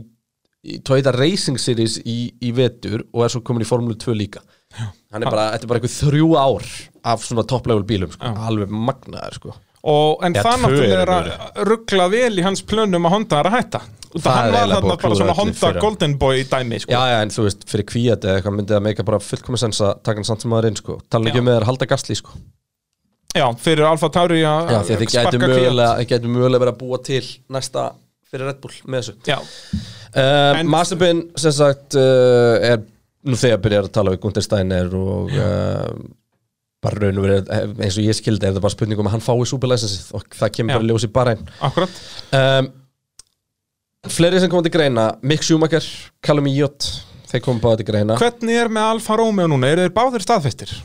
[0.68, 4.44] í Toyota Racing Series í, í vetur og er svo komin í Formule 2 líka
[4.76, 6.70] hann er bara, þetta er bara eitthvað þrjú ár
[7.14, 11.10] af svona top level bílum sko, alveg magnaður sko Og, en Já, það náttúrulega er
[11.10, 13.80] að ruggla vel í hans plönum að Honda er að hætta
[14.12, 15.70] Það Það hann er var þarna að bara svona Honda.
[15.80, 16.92] Golden Boy dæmi sko.
[16.92, 19.80] Já, já, en þú veist, fyrir kvíat eða eitthvað myndi það meika bara fullkomis sens
[19.80, 20.96] að taka hann samt sem maður inn, sko.
[21.08, 21.42] Tala ekki Já.
[21.42, 22.36] um með þér halda gasli, sko.
[23.36, 24.78] Já, fyrir Alfa Tauri að Já,
[25.08, 25.98] sparka mögulega, Kvíat.
[26.02, 27.22] þið gætu mögulega verið að búa til
[27.56, 27.84] næsta
[28.32, 29.14] fyrir Red Bull með þessu.
[29.28, 29.38] Já,
[30.12, 32.82] Um, En- Mazepin, sem sagt, uh, er
[33.24, 35.86] nú þegar byrjar að tala við Gunther Steiner og uh,
[36.84, 37.48] bara raun og verið,
[37.80, 40.52] eins og ég skildi, er það bara spurning um að hann fái superlæsensið og það
[40.58, 40.76] kemur Já.
[40.82, 41.48] bara ljós í bara einn.
[41.64, 41.96] akkurat
[42.36, 42.68] Um,
[44.12, 45.88] fleiri sem koma til greina, Mick Schumacher,
[46.20, 46.90] Callum Iot,
[47.32, 48.20] þeir koma báða til greina.
[48.20, 49.72] Hvernig er með Alfa Romeo núna?
[49.72, 50.76] Eru þeir báðir staðfestir?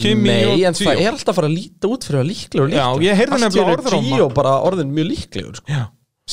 [0.00, 2.86] Kimi Nei, en það er alltaf að fara að líta út fyrir að líklegur Já,
[3.04, 5.68] ég heyrði nefnilega orður á einu Gio bara orðin mjög líklegur sko.
[5.70, 5.84] Já,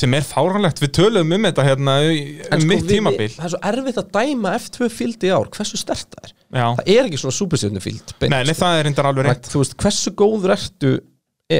[0.01, 3.29] sem er fáránlegt, við töluðum um þetta hérna um sko, mitt tímabil.
[3.35, 6.33] Það er svo erfitt að dæma F2 fíld í ár Hversu stert það er.
[6.51, 9.61] Já, Það er ekki svona superstjörnu fíld nei, nei, það er reyndar alveg reynd Þú
[9.61, 10.93] veist, hversu góður ertu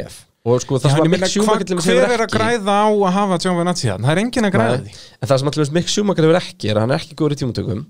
[0.01, 2.76] ef Og sko, það sem að Mick Schumacher til dæmis Hver hefur er að græða
[2.81, 3.89] á að hafa Giovinazzi?
[3.91, 4.93] Það er enginn að græða því.
[5.22, 7.38] En það sem að Mick Schumacher hefur ekki er að hann er ekki góður í
[7.43, 7.84] tímatökum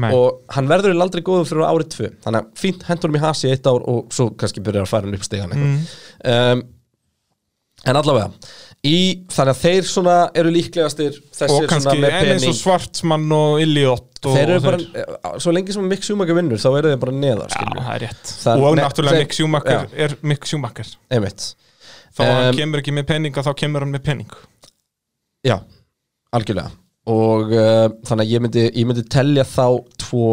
[0.00, 0.08] Nei.
[0.16, 2.08] og hann verður aldrei góður fyrir árið tvö.
[2.24, 5.04] Þannig að fínt hendur hann í hasi eitt ár og svo kannski byrjar að færa
[5.10, 5.76] hann upp stegan Mm.
[6.32, 6.64] um,
[7.92, 8.32] en allavega
[8.88, 8.96] í,
[9.28, 11.14] þannig að þeir svona eru líklegastir
[11.44, 12.58] Og kannski svona með en eins og pening.
[12.62, 16.56] Svartsmann og Illiot og þeir eru og bara, eh, svo lengi sem Mick Schumacher vinnur
[16.58, 18.32] þá eru þeir bara neðar skilju, það er rétt.
[18.42, 19.98] Það- Og náttúrulega þeir- Mick Schumacher já.
[20.08, 20.86] er Mick Schumacher.
[21.10, 21.54] Einmitt
[22.18, 24.36] Þá um, hann Um, kemur ekki með peninga, þá kemur hann með pening
[25.46, 25.56] já,
[26.34, 26.70] algjörlega
[27.08, 29.66] og uh, þannig að ég myndi, ég myndi telja þá
[30.02, 30.24] tvo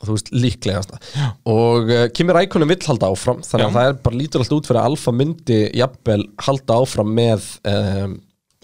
[0.00, 1.26] þú veist, líklegasta Já.
[1.52, 3.76] og uh, Kimi Rækonin vill halda áfram þannig að Já.
[3.76, 8.18] það er bara lítur allt út fyrir að Alfa myndi jafnvel halda áfram með um,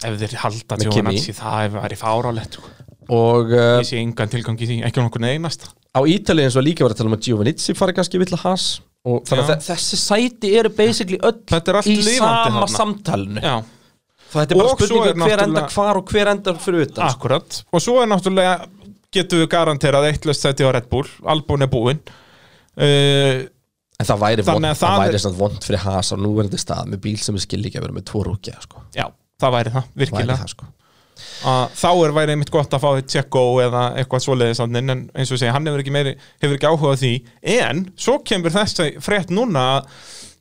[0.04, 2.72] Ef þeir halda Giovinazzi, það væri fárálegt sko.
[3.16, 6.66] og uh, Ég sé engan tilgang í því, ekki nokkur einasta á Ítalið eins og
[6.66, 8.66] líka var að tala um að Giovannizzi fari kannski vill að has
[9.06, 9.46] og þannig Já.
[9.46, 12.68] að þe- þessi sæti eru basically öll Þetta er allt í sama þarna.
[12.74, 13.56] samtalenu Já,
[14.32, 16.86] það þetta er bara Og svo spurning er hver enda hvar og hver endar fyrir
[16.88, 17.10] utan sko.
[17.14, 18.56] akkurat Og svo er náttúrulega
[19.16, 22.00] getum við garanterað eittlust seti á Red Bull Albon er búinn
[22.76, 23.46] uh,
[23.96, 26.58] En það væri, vond, að það það væri er- svona vond fyrir Haas á núverandi
[26.60, 28.82] stað með bíl sem skilja ekki að vera með tvo rúkja sko.
[28.92, 29.06] Já,
[29.40, 30.66] það væri það, væri virkilega það, sko.
[31.46, 35.32] Að þá er væri einmitt gott að fá eitt Tjekko eða eitthvað svoleiðis en eins
[35.32, 37.12] og segja, hann hefur ekki, meiri, hefur ekki áhuga á því.
[37.56, 39.88] En svo kemur þessi frétt núna að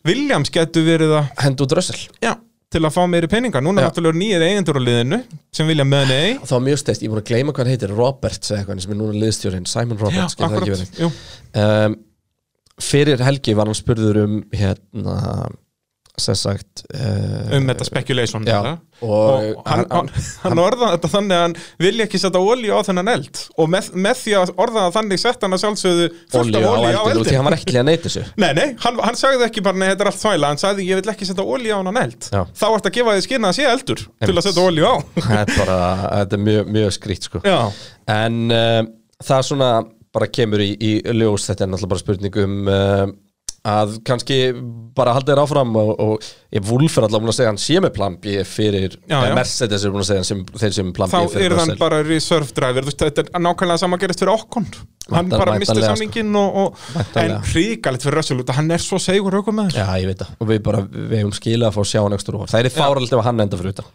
[0.05, 2.35] Williams getur verið að Hendu út rössel já,
[2.73, 3.61] til að fá meiri peninga.
[3.63, 3.89] Núna Já.
[3.89, 5.21] náttúrulega nýjir eigendur á liðinu
[5.55, 7.95] sem vilja með nei Það var mjög stæst, ég voru að gleyma hvað hann heitir
[7.95, 11.21] Roberts eða eitthvað sem er núna liðstjórin Simon Já, Roberts, ekki akkurat,
[11.63, 11.97] um,
[12.85, 15.15] Fyrir helgi var hann spurður um hérna
[16.21, 18.59] sagt uh, um þetta speculation Já,
[19.03, 20.09] og, og hann, hann,
[20.43, 23.41] hann orðaði þetta þannig að hann vilja ekki setja olíu á þennan eld.
[23.59, 26.93] Og með, með því að orðaða þannig sett hann að sjálfsögðu fullt af á olíu
[26.95, 29.47] á eldin og því hann var ekki að neyta þessu Nei, nei, hann, hann sagði
[29.49, 30.53] ekki bara, nei, þetta er allt þvæla.
[30.53, 32.29] Hann sagði, ég vil ekki setja olíu á hann eld.
[32.31, 32.41] Já.
[32.61, 34.39] Þá ertu að gefa því skynna að sé eldur Til Einmitt.
[34.39, 34.95] að setja olíu á.
[35.25, 35.81] Þetta er bara,
[36.21, 37.43] þetta er mjög, mjög skrýtt sko.
[38.15, 38.89] En um,
[39.25, 39.69] það svona
[40.15, 41.49] bara kemur í, í ljós.
[41.49, 43.15] Þetta er náttúrulega bara spurning um um,
[43.65, 44.37] að kannski
[44.95, 47.95] bara halda þér áfram og, og ég Wolf er alltaf að segja hann sé með
[47.95, 49.33] plan B fyrir Já, já.
[49.37, 51.73] Mercedes er búin að segja hann sem, þeir sem plan þá B fyrir er hann
[51.81, 52.85] bara reserve driver.
[52.85, 54.69] Veist, Þetta er nákvæmlega sama gerist fyrir okkon
[55.09, 59.41] Hann bara misti væntanlega, samningin og, og, En hríkalegt fyrir Russell Hann er svo segur
[59.41, 60.33] aukum með Já, ég veit það.
[60.39, 63.13] Og við bara, við hefum skilað að fá að sjá hann ekstra það er fáralegt
[63.15, 63.93] ef hann enda fyrir utan.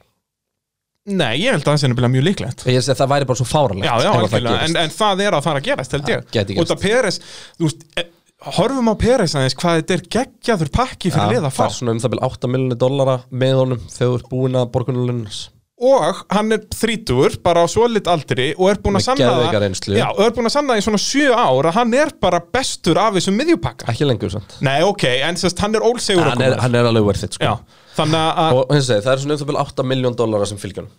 [1.11, 2.63] Nei, ég held að það sé nefnilega mjög líklegt.
[2.69, 5.37] Ég segi að það væri bara svo fáralegt Já, já, það en, en það er
[5.39, 6.59] að fara að gerast, held ég.
[6.61, 7.19] Út af Peres,
[7.57, 8.05] þú veist e,
[8.41, 11.59] Horfum á Peres aðeins hvað þetta er geggjaður pakki fyrir lið að fá.
[11.61, 14.61] það er svona um það byrja 8 miljonir dollara með honum þegar þú ert búin
[14.61, 15.41] að borgunulunars
[15.81, 20.07] og hann er þrítugur bara á svolit aldri og er búin að sanna það já,
[20.12, 23.01] og er búin að sanna það í svona sjö ár að hann er bara bestur
[23.01, 23.89] af þessum miðjupakka.
[23.93, 27.09] Ekki lengur sant nei ok, en sérst hann er ólsegur hann er, hann er alveg
[27.09, 27.49] worth it sko.
[27.49, 30.49] já, þannig að og hins segi, það er svona um það byrja 8 miljón dollara
[30.53, 30.91] sem fylgjum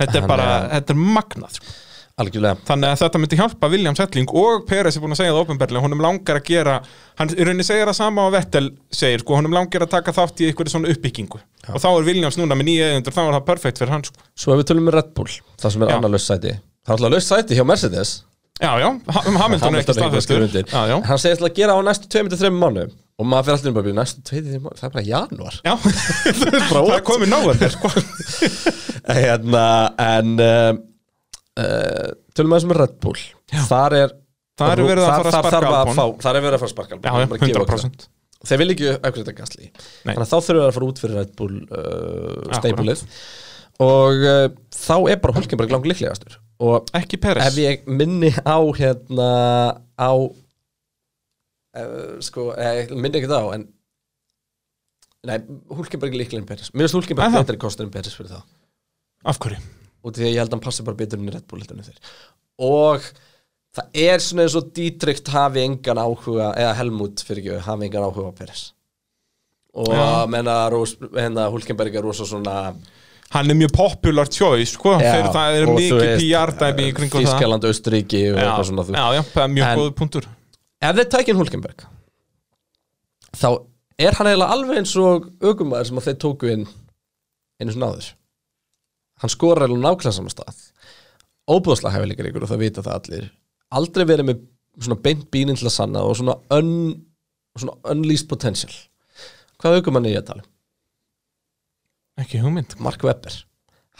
[0.00, 1.74] þetta er bara, þetta er magnað sko.
[2.20, 2.58] Algjörlega.
[2.68, 5.84] Þannig að þetta myndi hjálpa William Settling og Peres er búin að segja það ofinberlega,
[5.84, 6.76] honum langar að gera
[7.18, 10.44] hann í rauninni segir það sama á Vettel segir, sko, honum langar að taka þátt
[10.44, 11.40] í eitthvað svona uppbyggingu.
[11.72, 14.28] Og þá er Williams núna með nýja eigendur þá er það perfekt fyrir hann sko.
[14.38, 15.96] svo ef við tölum með Red Bull það sem er Já.
[15.98, 16.54] annar laus sæti.
[16.84, 18.14] Það er alltaf laus sæti hjá Mercedes.
[18.62, 21.74] Já, já, um Hamilton er ekki Hamilton er já, já, hann segist til að gera
[21.74, 22.84] á næstu 2-3 mánu
[23.18, 25.74] og maður fyrir alltaf um að byrja næstu 2-3 mánu það er bara januar já.
[26.70, 27.90] það er komið náðan sko.
[29.18, 29.64] hérna,
[30.06, 30.78] en um,
[31.60, 33.20] uh, tölum við sem er Red Bull.
[33.68, 34.08] Þar er
[34.54, 35.96] Það er verið að fara að þar- sparka þarf Albon.
[35.98, 37.62] fá- þar er verið að fara að sparka Albon, já, já, erum bara að gefa
[37.64, 37.86] okkur það.
[37.90, 38.10] 100%
[38.44, 39.72] þeir vil ekki auðvitað þetta gasli Nei.
[40.14, 43.00] þannig að þá þurfum við að fara út fyrir Red Bull uh, steipulið
[43.84, 46.36] og uh, þá er bara Hulkenberg langt líklegastur.
[46.62, 49.30] Og ekki Peres ef ég minni á hérna
[49.98, 50.10] á
[51.74, 53.64] uh, sko, eh, minni ekki það á en
[55.26, 55.38] nei,
[55.74, 57.46] Hulkenberg er líklega en Peres mér finnst Hulkenberg Er það?
[57.48, 58.44] betri kostur en Peres fyrir það
[59.32, 59.58] af hverju?
[60.04, 61.64] Og því að ég held að hann passi bara betur inn í Red Bull
[62.64, 63.06] og
[63.74, 68.06] það er svona eins og Dietrich hafi engan áhuga eða Helmut fyrir ekki hafi engan
[68.06, 68.68] áhuga á Peres.
[69.74, 70.26] Og Já.
[70.30, 72.74] menna hérna Hulkenberg er rosa svona
[73.34, 74.94] hann er mjög popular choice sko.
[75.02, 77.26] Já, það er og mikið PR-dæmi í kringum það.
[77.26, 80.28] Þískaland, Austuríki og eitthvað svona þú já, já, mjög góð punktur.
[80.78, 81.86] ef þeir tækja Hulkenberg
[83.34, 83.48] þá
[83.98, 86.68] er hann eiginlega alveg eins og aukumæður sem að þeir tóku inn
[87.58, 88.12] einu svona áður
[89.22, 90.62] hann skorar eiginlega nákvæmlega saman stað.
[91.50, 93.28] Óbúðslega hefur líka ykkur og það vita það allir.
[93.74, 94.40] Aldrei verið með
[94.80, 96.70] svona beint bínin til að sanna og svona, un,
[97.58, 98.72] svona unleased potential.
[99.60, 100.50] Hvað aukumann er ég að tala um?
[102.20, 102.76] ekki hugmynd.
[102.82, 103.36] Mark Webber.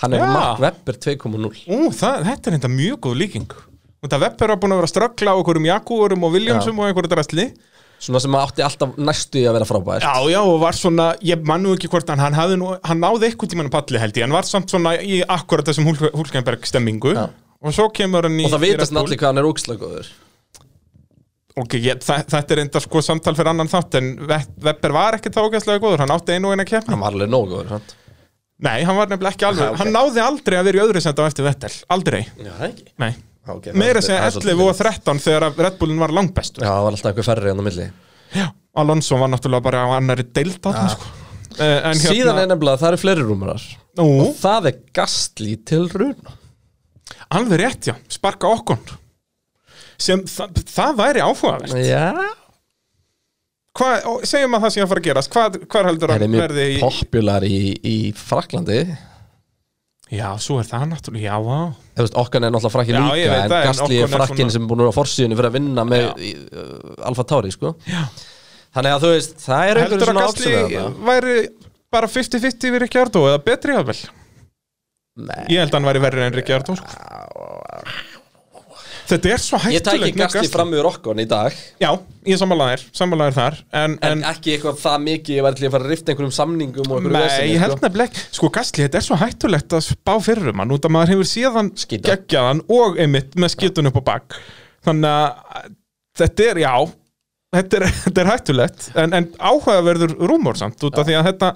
[0.02, 0.26] Hann er Já.
[0.30, 3.54] Mark Webber 2.0 Ú, það, þetta er enda mjög góð líking.
[4.04, 7.10] Þetta Webber var búin að vera að ströggla á einhverjum Jaguarum og Williamsum og einhverju
[7.10, 7.46] drastli
[8.02, 11.44] svona sem átti alltaf næstu í að vera frábært Já, já, og var svona, ég
[11.46, 14.24] mann nú ekki hvort hann, hann nú, hann náði eitthvað tímann að palli held ég,
[14.28, 17.28] en var samt svona í akkurat þessum Hulkenberg stemmingu Já.
[17.62, 20.12] og svo kemur hann í og það vitast allir hvað hann er ógislega góður.
[21.54, 25.36] Ok, ég, þa- þetta er enda sko samtal fyrir annan þátt en Webber var ekkert
[25.36, 26.90] þá ógæslega góður, hann átti einu og eina keppni.
[26.96, 27.92] Hann var alveg nógu góður sant?
[28.64, 29.78] Nei, hann var nefnilega ekki alveg, Ha, ok.
[29.84, 32.20] hann náði aldrei að vera í öðru senda á eftir Vettel, aldrei.
[32.42, 32.84] Já, það ekki.
[33.04, 33.12] Nei,
[33.52, 37.10] okay, meira segja 11 og 13 þegar Red Bullin var langbest Já, það var alltaf
[37.10, 37.90] eitthvað færri en á milli.
[38.34, 38.46] Já,
[38.82, 41.12] Alonso var náttúrulega bara á annari deild þarna, sko.
[41.54, 43.66] Eh, en Síðan er nefnilega að það eru fleiri rúmurar
[44.02, 46.40] Og það er gastli til runa
[47.34, 48.82] alveg rétt, já, sparka okkon
[50.00, 51.74] sem þa það væri áhugavert.
[51.86, 52.10] Já.
[53.74, 55.30] Hvað, segjum að það sé að fara að gerast.
[55.34, 57.58] Hvað, hvað heldur Það að er mjög verði í popular í,
[57.90, 58.78] í Fraklandi
[60.12, 61.58] Já, svo er það náttúrulega, já, vá
[61.96, 64.68] Þú veist, okkar er náttúrulega frakkin Já, líka En gastli er frakkin svona- sem er
[64.68, 66.10] búin að vera á forsíðunni fyrir að vinna með Já.
[66.60, 68.02] uh, Alfa Tauri, sko Já.
[68.74, 71.34] Þannig að þú veist, það er einhverju Heldur að svona Gasly ápsum væri
[71.94, 73.98] bara 50-50 við ekki ártu eða betri að vel
[75.14, 75.44] Nei.
[75.46, 76.88] Ég held að hann væri verri en Ricciardo sko.
[79.04, 81.56] Þetta er svo Ég tæki hættulegt með Gasti fram yfir okkon í dag.
[81.82, 81.90] Já,
[82.24, 85.74] ég sammálaðir, sammálaðir þar En, En, en, ekki eitthvað það mikið Ég var til að
[85.74, 87.20] fara að rifta einhverjum samningum Nei,
[87.50, 87.82] ég held sko.
[87.84, 88.24] nefnilega ekki.
[88.38, 91.28] Sko, Gastli, þetta er svo hættulegt að spá fyrir um hann Út að maður hefur
[91.34, 94.38] síðan geggjaðan Og einmitt með skitun upp á bak.
[94.88, 95.72] Þannig að
[96.22, 96.74] þetta er, já
[97.54, 101.52] Þetta er, þetta er hættulegt En, en áhugaverður rúmor samt Út af því að þetta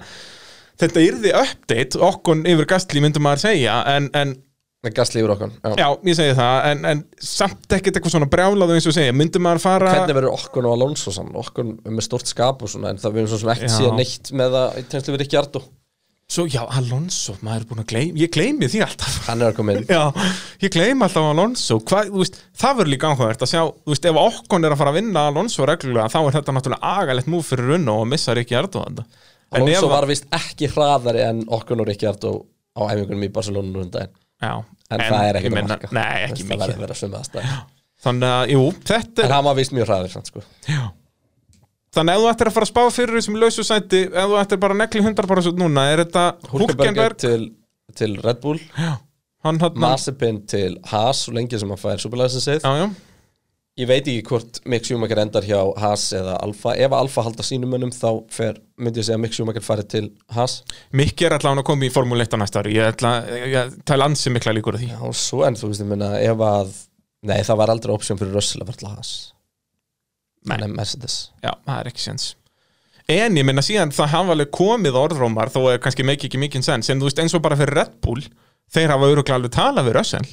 [0.79, 4.37] Þetta yrði update Okkon yfir Gastli myndum maður segja En, en
[4.79, 5.73] Yfir okkon Já.
[5.75, 9.11] já, ég segi það En, en samt ekkert eitthvað svona brjálaðu eins og segja.
[9.11, 11.35] Myndum maður fara Hvernig verður okkon og Alonso saman?
[11.41, 13.73] Okkon með stort skap og svona En það verður svo sem ekki Já.
[13.75, 15.61] síðan neitt með það Í tegnslu við Ríkjardó
[16.29, 19.15] Svo, já, Alonso, maður er búin að gleyma Ég gleymi því alltaf.
[19.25, 19.87] Hann er að koma inn.
[19.89, 20.03] Já,
[20.61, 21.79] ég gleyma alltaf Alonso.
[21.89, 24.81] Hvað, þú veist, það verður líka áhugavert að sjá Þú veist, ef Okkon er að
[24.83, 28.37] fara að vinna Alonso reglulega þá er þetta náttúrulega agalegt múf fyrir runna og missar
[28.43, 29.01] ekki Erdogan
[29.57, 32.35] Alonso var vist ekki hraðari en okkon og Ríkjardó
[32.77, 34.53] Á æfingunum í Barcelona nú um daginn Já,
[34.89, 35.89] En, það er ekkert að marka.
[35.93, 37.51] Nei, ekki Það verður mikið að vera sömu aðstæð
[37.99, 40.43] Þannig að, jú, þetta En hann var vist mjög hraður sko.
[41.89, 44.39] Þannig að ef þú ættir að fara að spá fyrir þessum lausu sæti Ef þú
[44.39, 47.49] ættir bara að negli hundar bara svo núna Er þetta Hulkenberg til,
[47.99, 48.61] til Red Bull.
[49.43, 52.01] Hann Mazepin til Haas og lengi sem hann fær
[52.79, 52.87] já
[53.79, 56.73] Ég veit ekki hvort Mick Schumacher endar hjá Haas eða Alfa.
[56.75, 60.09] Ef Alfa halda sínum mönnum þá fer, myndi ég segja að Mick Schumacher farið til
[60.35, 60.57] Haas.
[60.91, 62.75] Mikki er allavega að koma í Formule 1 á næsta ári.
[62.75, 63.05] Ég
[63.53, 64.91] ég tæla ansi mikla líkur að því.
[64.97, 66.77] Já, svo en þú veist, ég minna, ef að
[67.19, 69.09] Nei, það var aldrei option fyrir Russell að fara til Haas.
[70.47, 70.55] Nei.
[70.61, 71.15] Nei, Mercedes.
[71.43, 72.29] Já, það er ekki sens
[73.09, 76.63] En ég minna síðan það hafa alveg komið orðrómar þó er kannski meiki ekki mikinn
[76.65, 78.21] sens en þú veist eins og bara fyrir Red Bull
[78.69, 80.27] þeir hafa öruglega alveg talað við Russell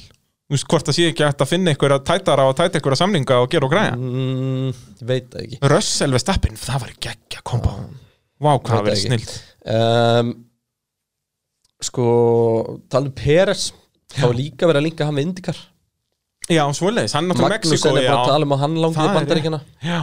[0.47, 3.49] þú veist hvort það sé ekki að finna einhverja tætara og tæta einhverja samninga og
[3.51, 3.95] gera og græja?
[3.99, 4.69] Mm,
[5.09, 5.59] veit það ekki.
[5.73, 7.73] Russell við stappin, það var geggja kombo.
[8.37, 9.25] Vá, hvað það Veit verið ekki.
[9.25, 10.27] snill um,
[11.87, 12.05] Sko,
[12.89, 13.67] talum Peres
[14.13, 15.57] þá líka verið að linka hann við Indikar
[16.47, 19.07] Já, svoleiðis, hann náttúrulega Magnús Mexiko er bara að tala um að hann langi Það
[19.07, 19.97] í er bandaríkina Já,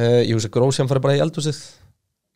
[0.00, 1.60] uh, Ég hugsa Grósján farið bara í eldhúsið.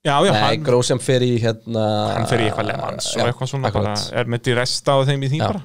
[0.06, 3.50] Já, já Nei, hann, Grósján fer í hérna hann fer í eitthvað lemans og eitthvað
[3.52, 5.64] svona bara, er með til resta á þeim í því bara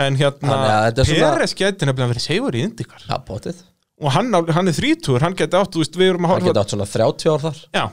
[0.00, 0.56] En hérna,
[0.88, 3.60] er Peres geti nefnilega verið segur í Indikar Já, potið
[4.02, 6.52] og hann, hann er þrítúr, hann geti átt, þú veist, við erum að Hann horfa
[6.52, 7.58] geti átt svona 30 ár þar.
[7.76, 7.84] Já,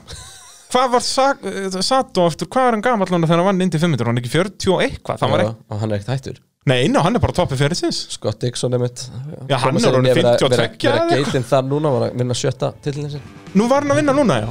[0.72, 1.04] hvað var
[1.50, 4.32] eh, Sato eftir, hvað er hann núna þegar hann vann indi 500, hann er ekki
[4.34, 6.40] 40 og eitthvað, það var Já, ekki, og hann er ekkert hættur.
[6.70, 9.06] Nei, ná, hann er bara toppið fyrir sinns Scott Dixon er mitt.
[9.48, 11.14] Já, hann er orðinn 52 Verða eða eitthvað.
[11.14, 13.24] geitinn þar núna, var að vinna sjötta titlinni sin
[13.56, 14.50] Nú var hann að vinna núna, já.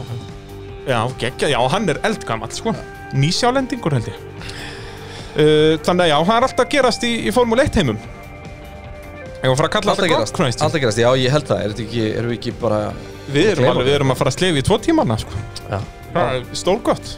[0.89, 2.73] Já, geggja, já, hann er eldgamall, sko.
[3.13, 4.78] Nýsjálendingur held ég
[5.39, 7.99] Þannig að já, það er alltaf að gerast í, í Formule 1 heimum.
[9.39, 11.63] Ég var að fara að kalla Alltaf gott Christ alltaf gerast, já ég held það.
[11.63, 12.79] Er ekki, erum við ekki bara
[13.29, 15.43] Við erum, alveg, við erum að fara að slefi í tvo tímana, sko.
[16.59, 17.13] Stólgott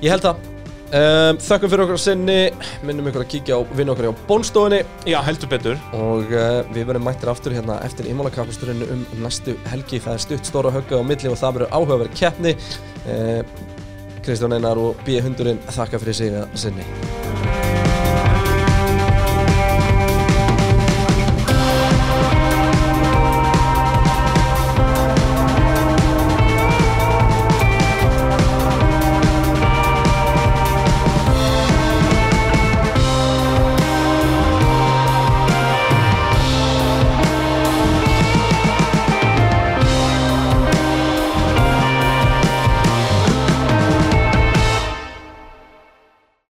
[0.00, 0.52] Ég held það.
[0.86, 2.38] Um, Þökkum fyrir okkur sinni.
[2.86, 5.80] Minnum ykkur að kíkja á vinna okkur á bónstofunni Já, heldur betur.
[5.98, 10.00] Og uh, við verðum mættir aftur hérna eftir ímálakapasturinu um næstu helgi.
[10.04, 12.54] Það er stutt stóra högga á milli og það verður áhugaverð keppni.
[13.04, 13.42] Uh,
[14.26, 15.20] Kristján Einar og B.
[15.22, 17.85] Hundurinn þakka fyrir sig að sinni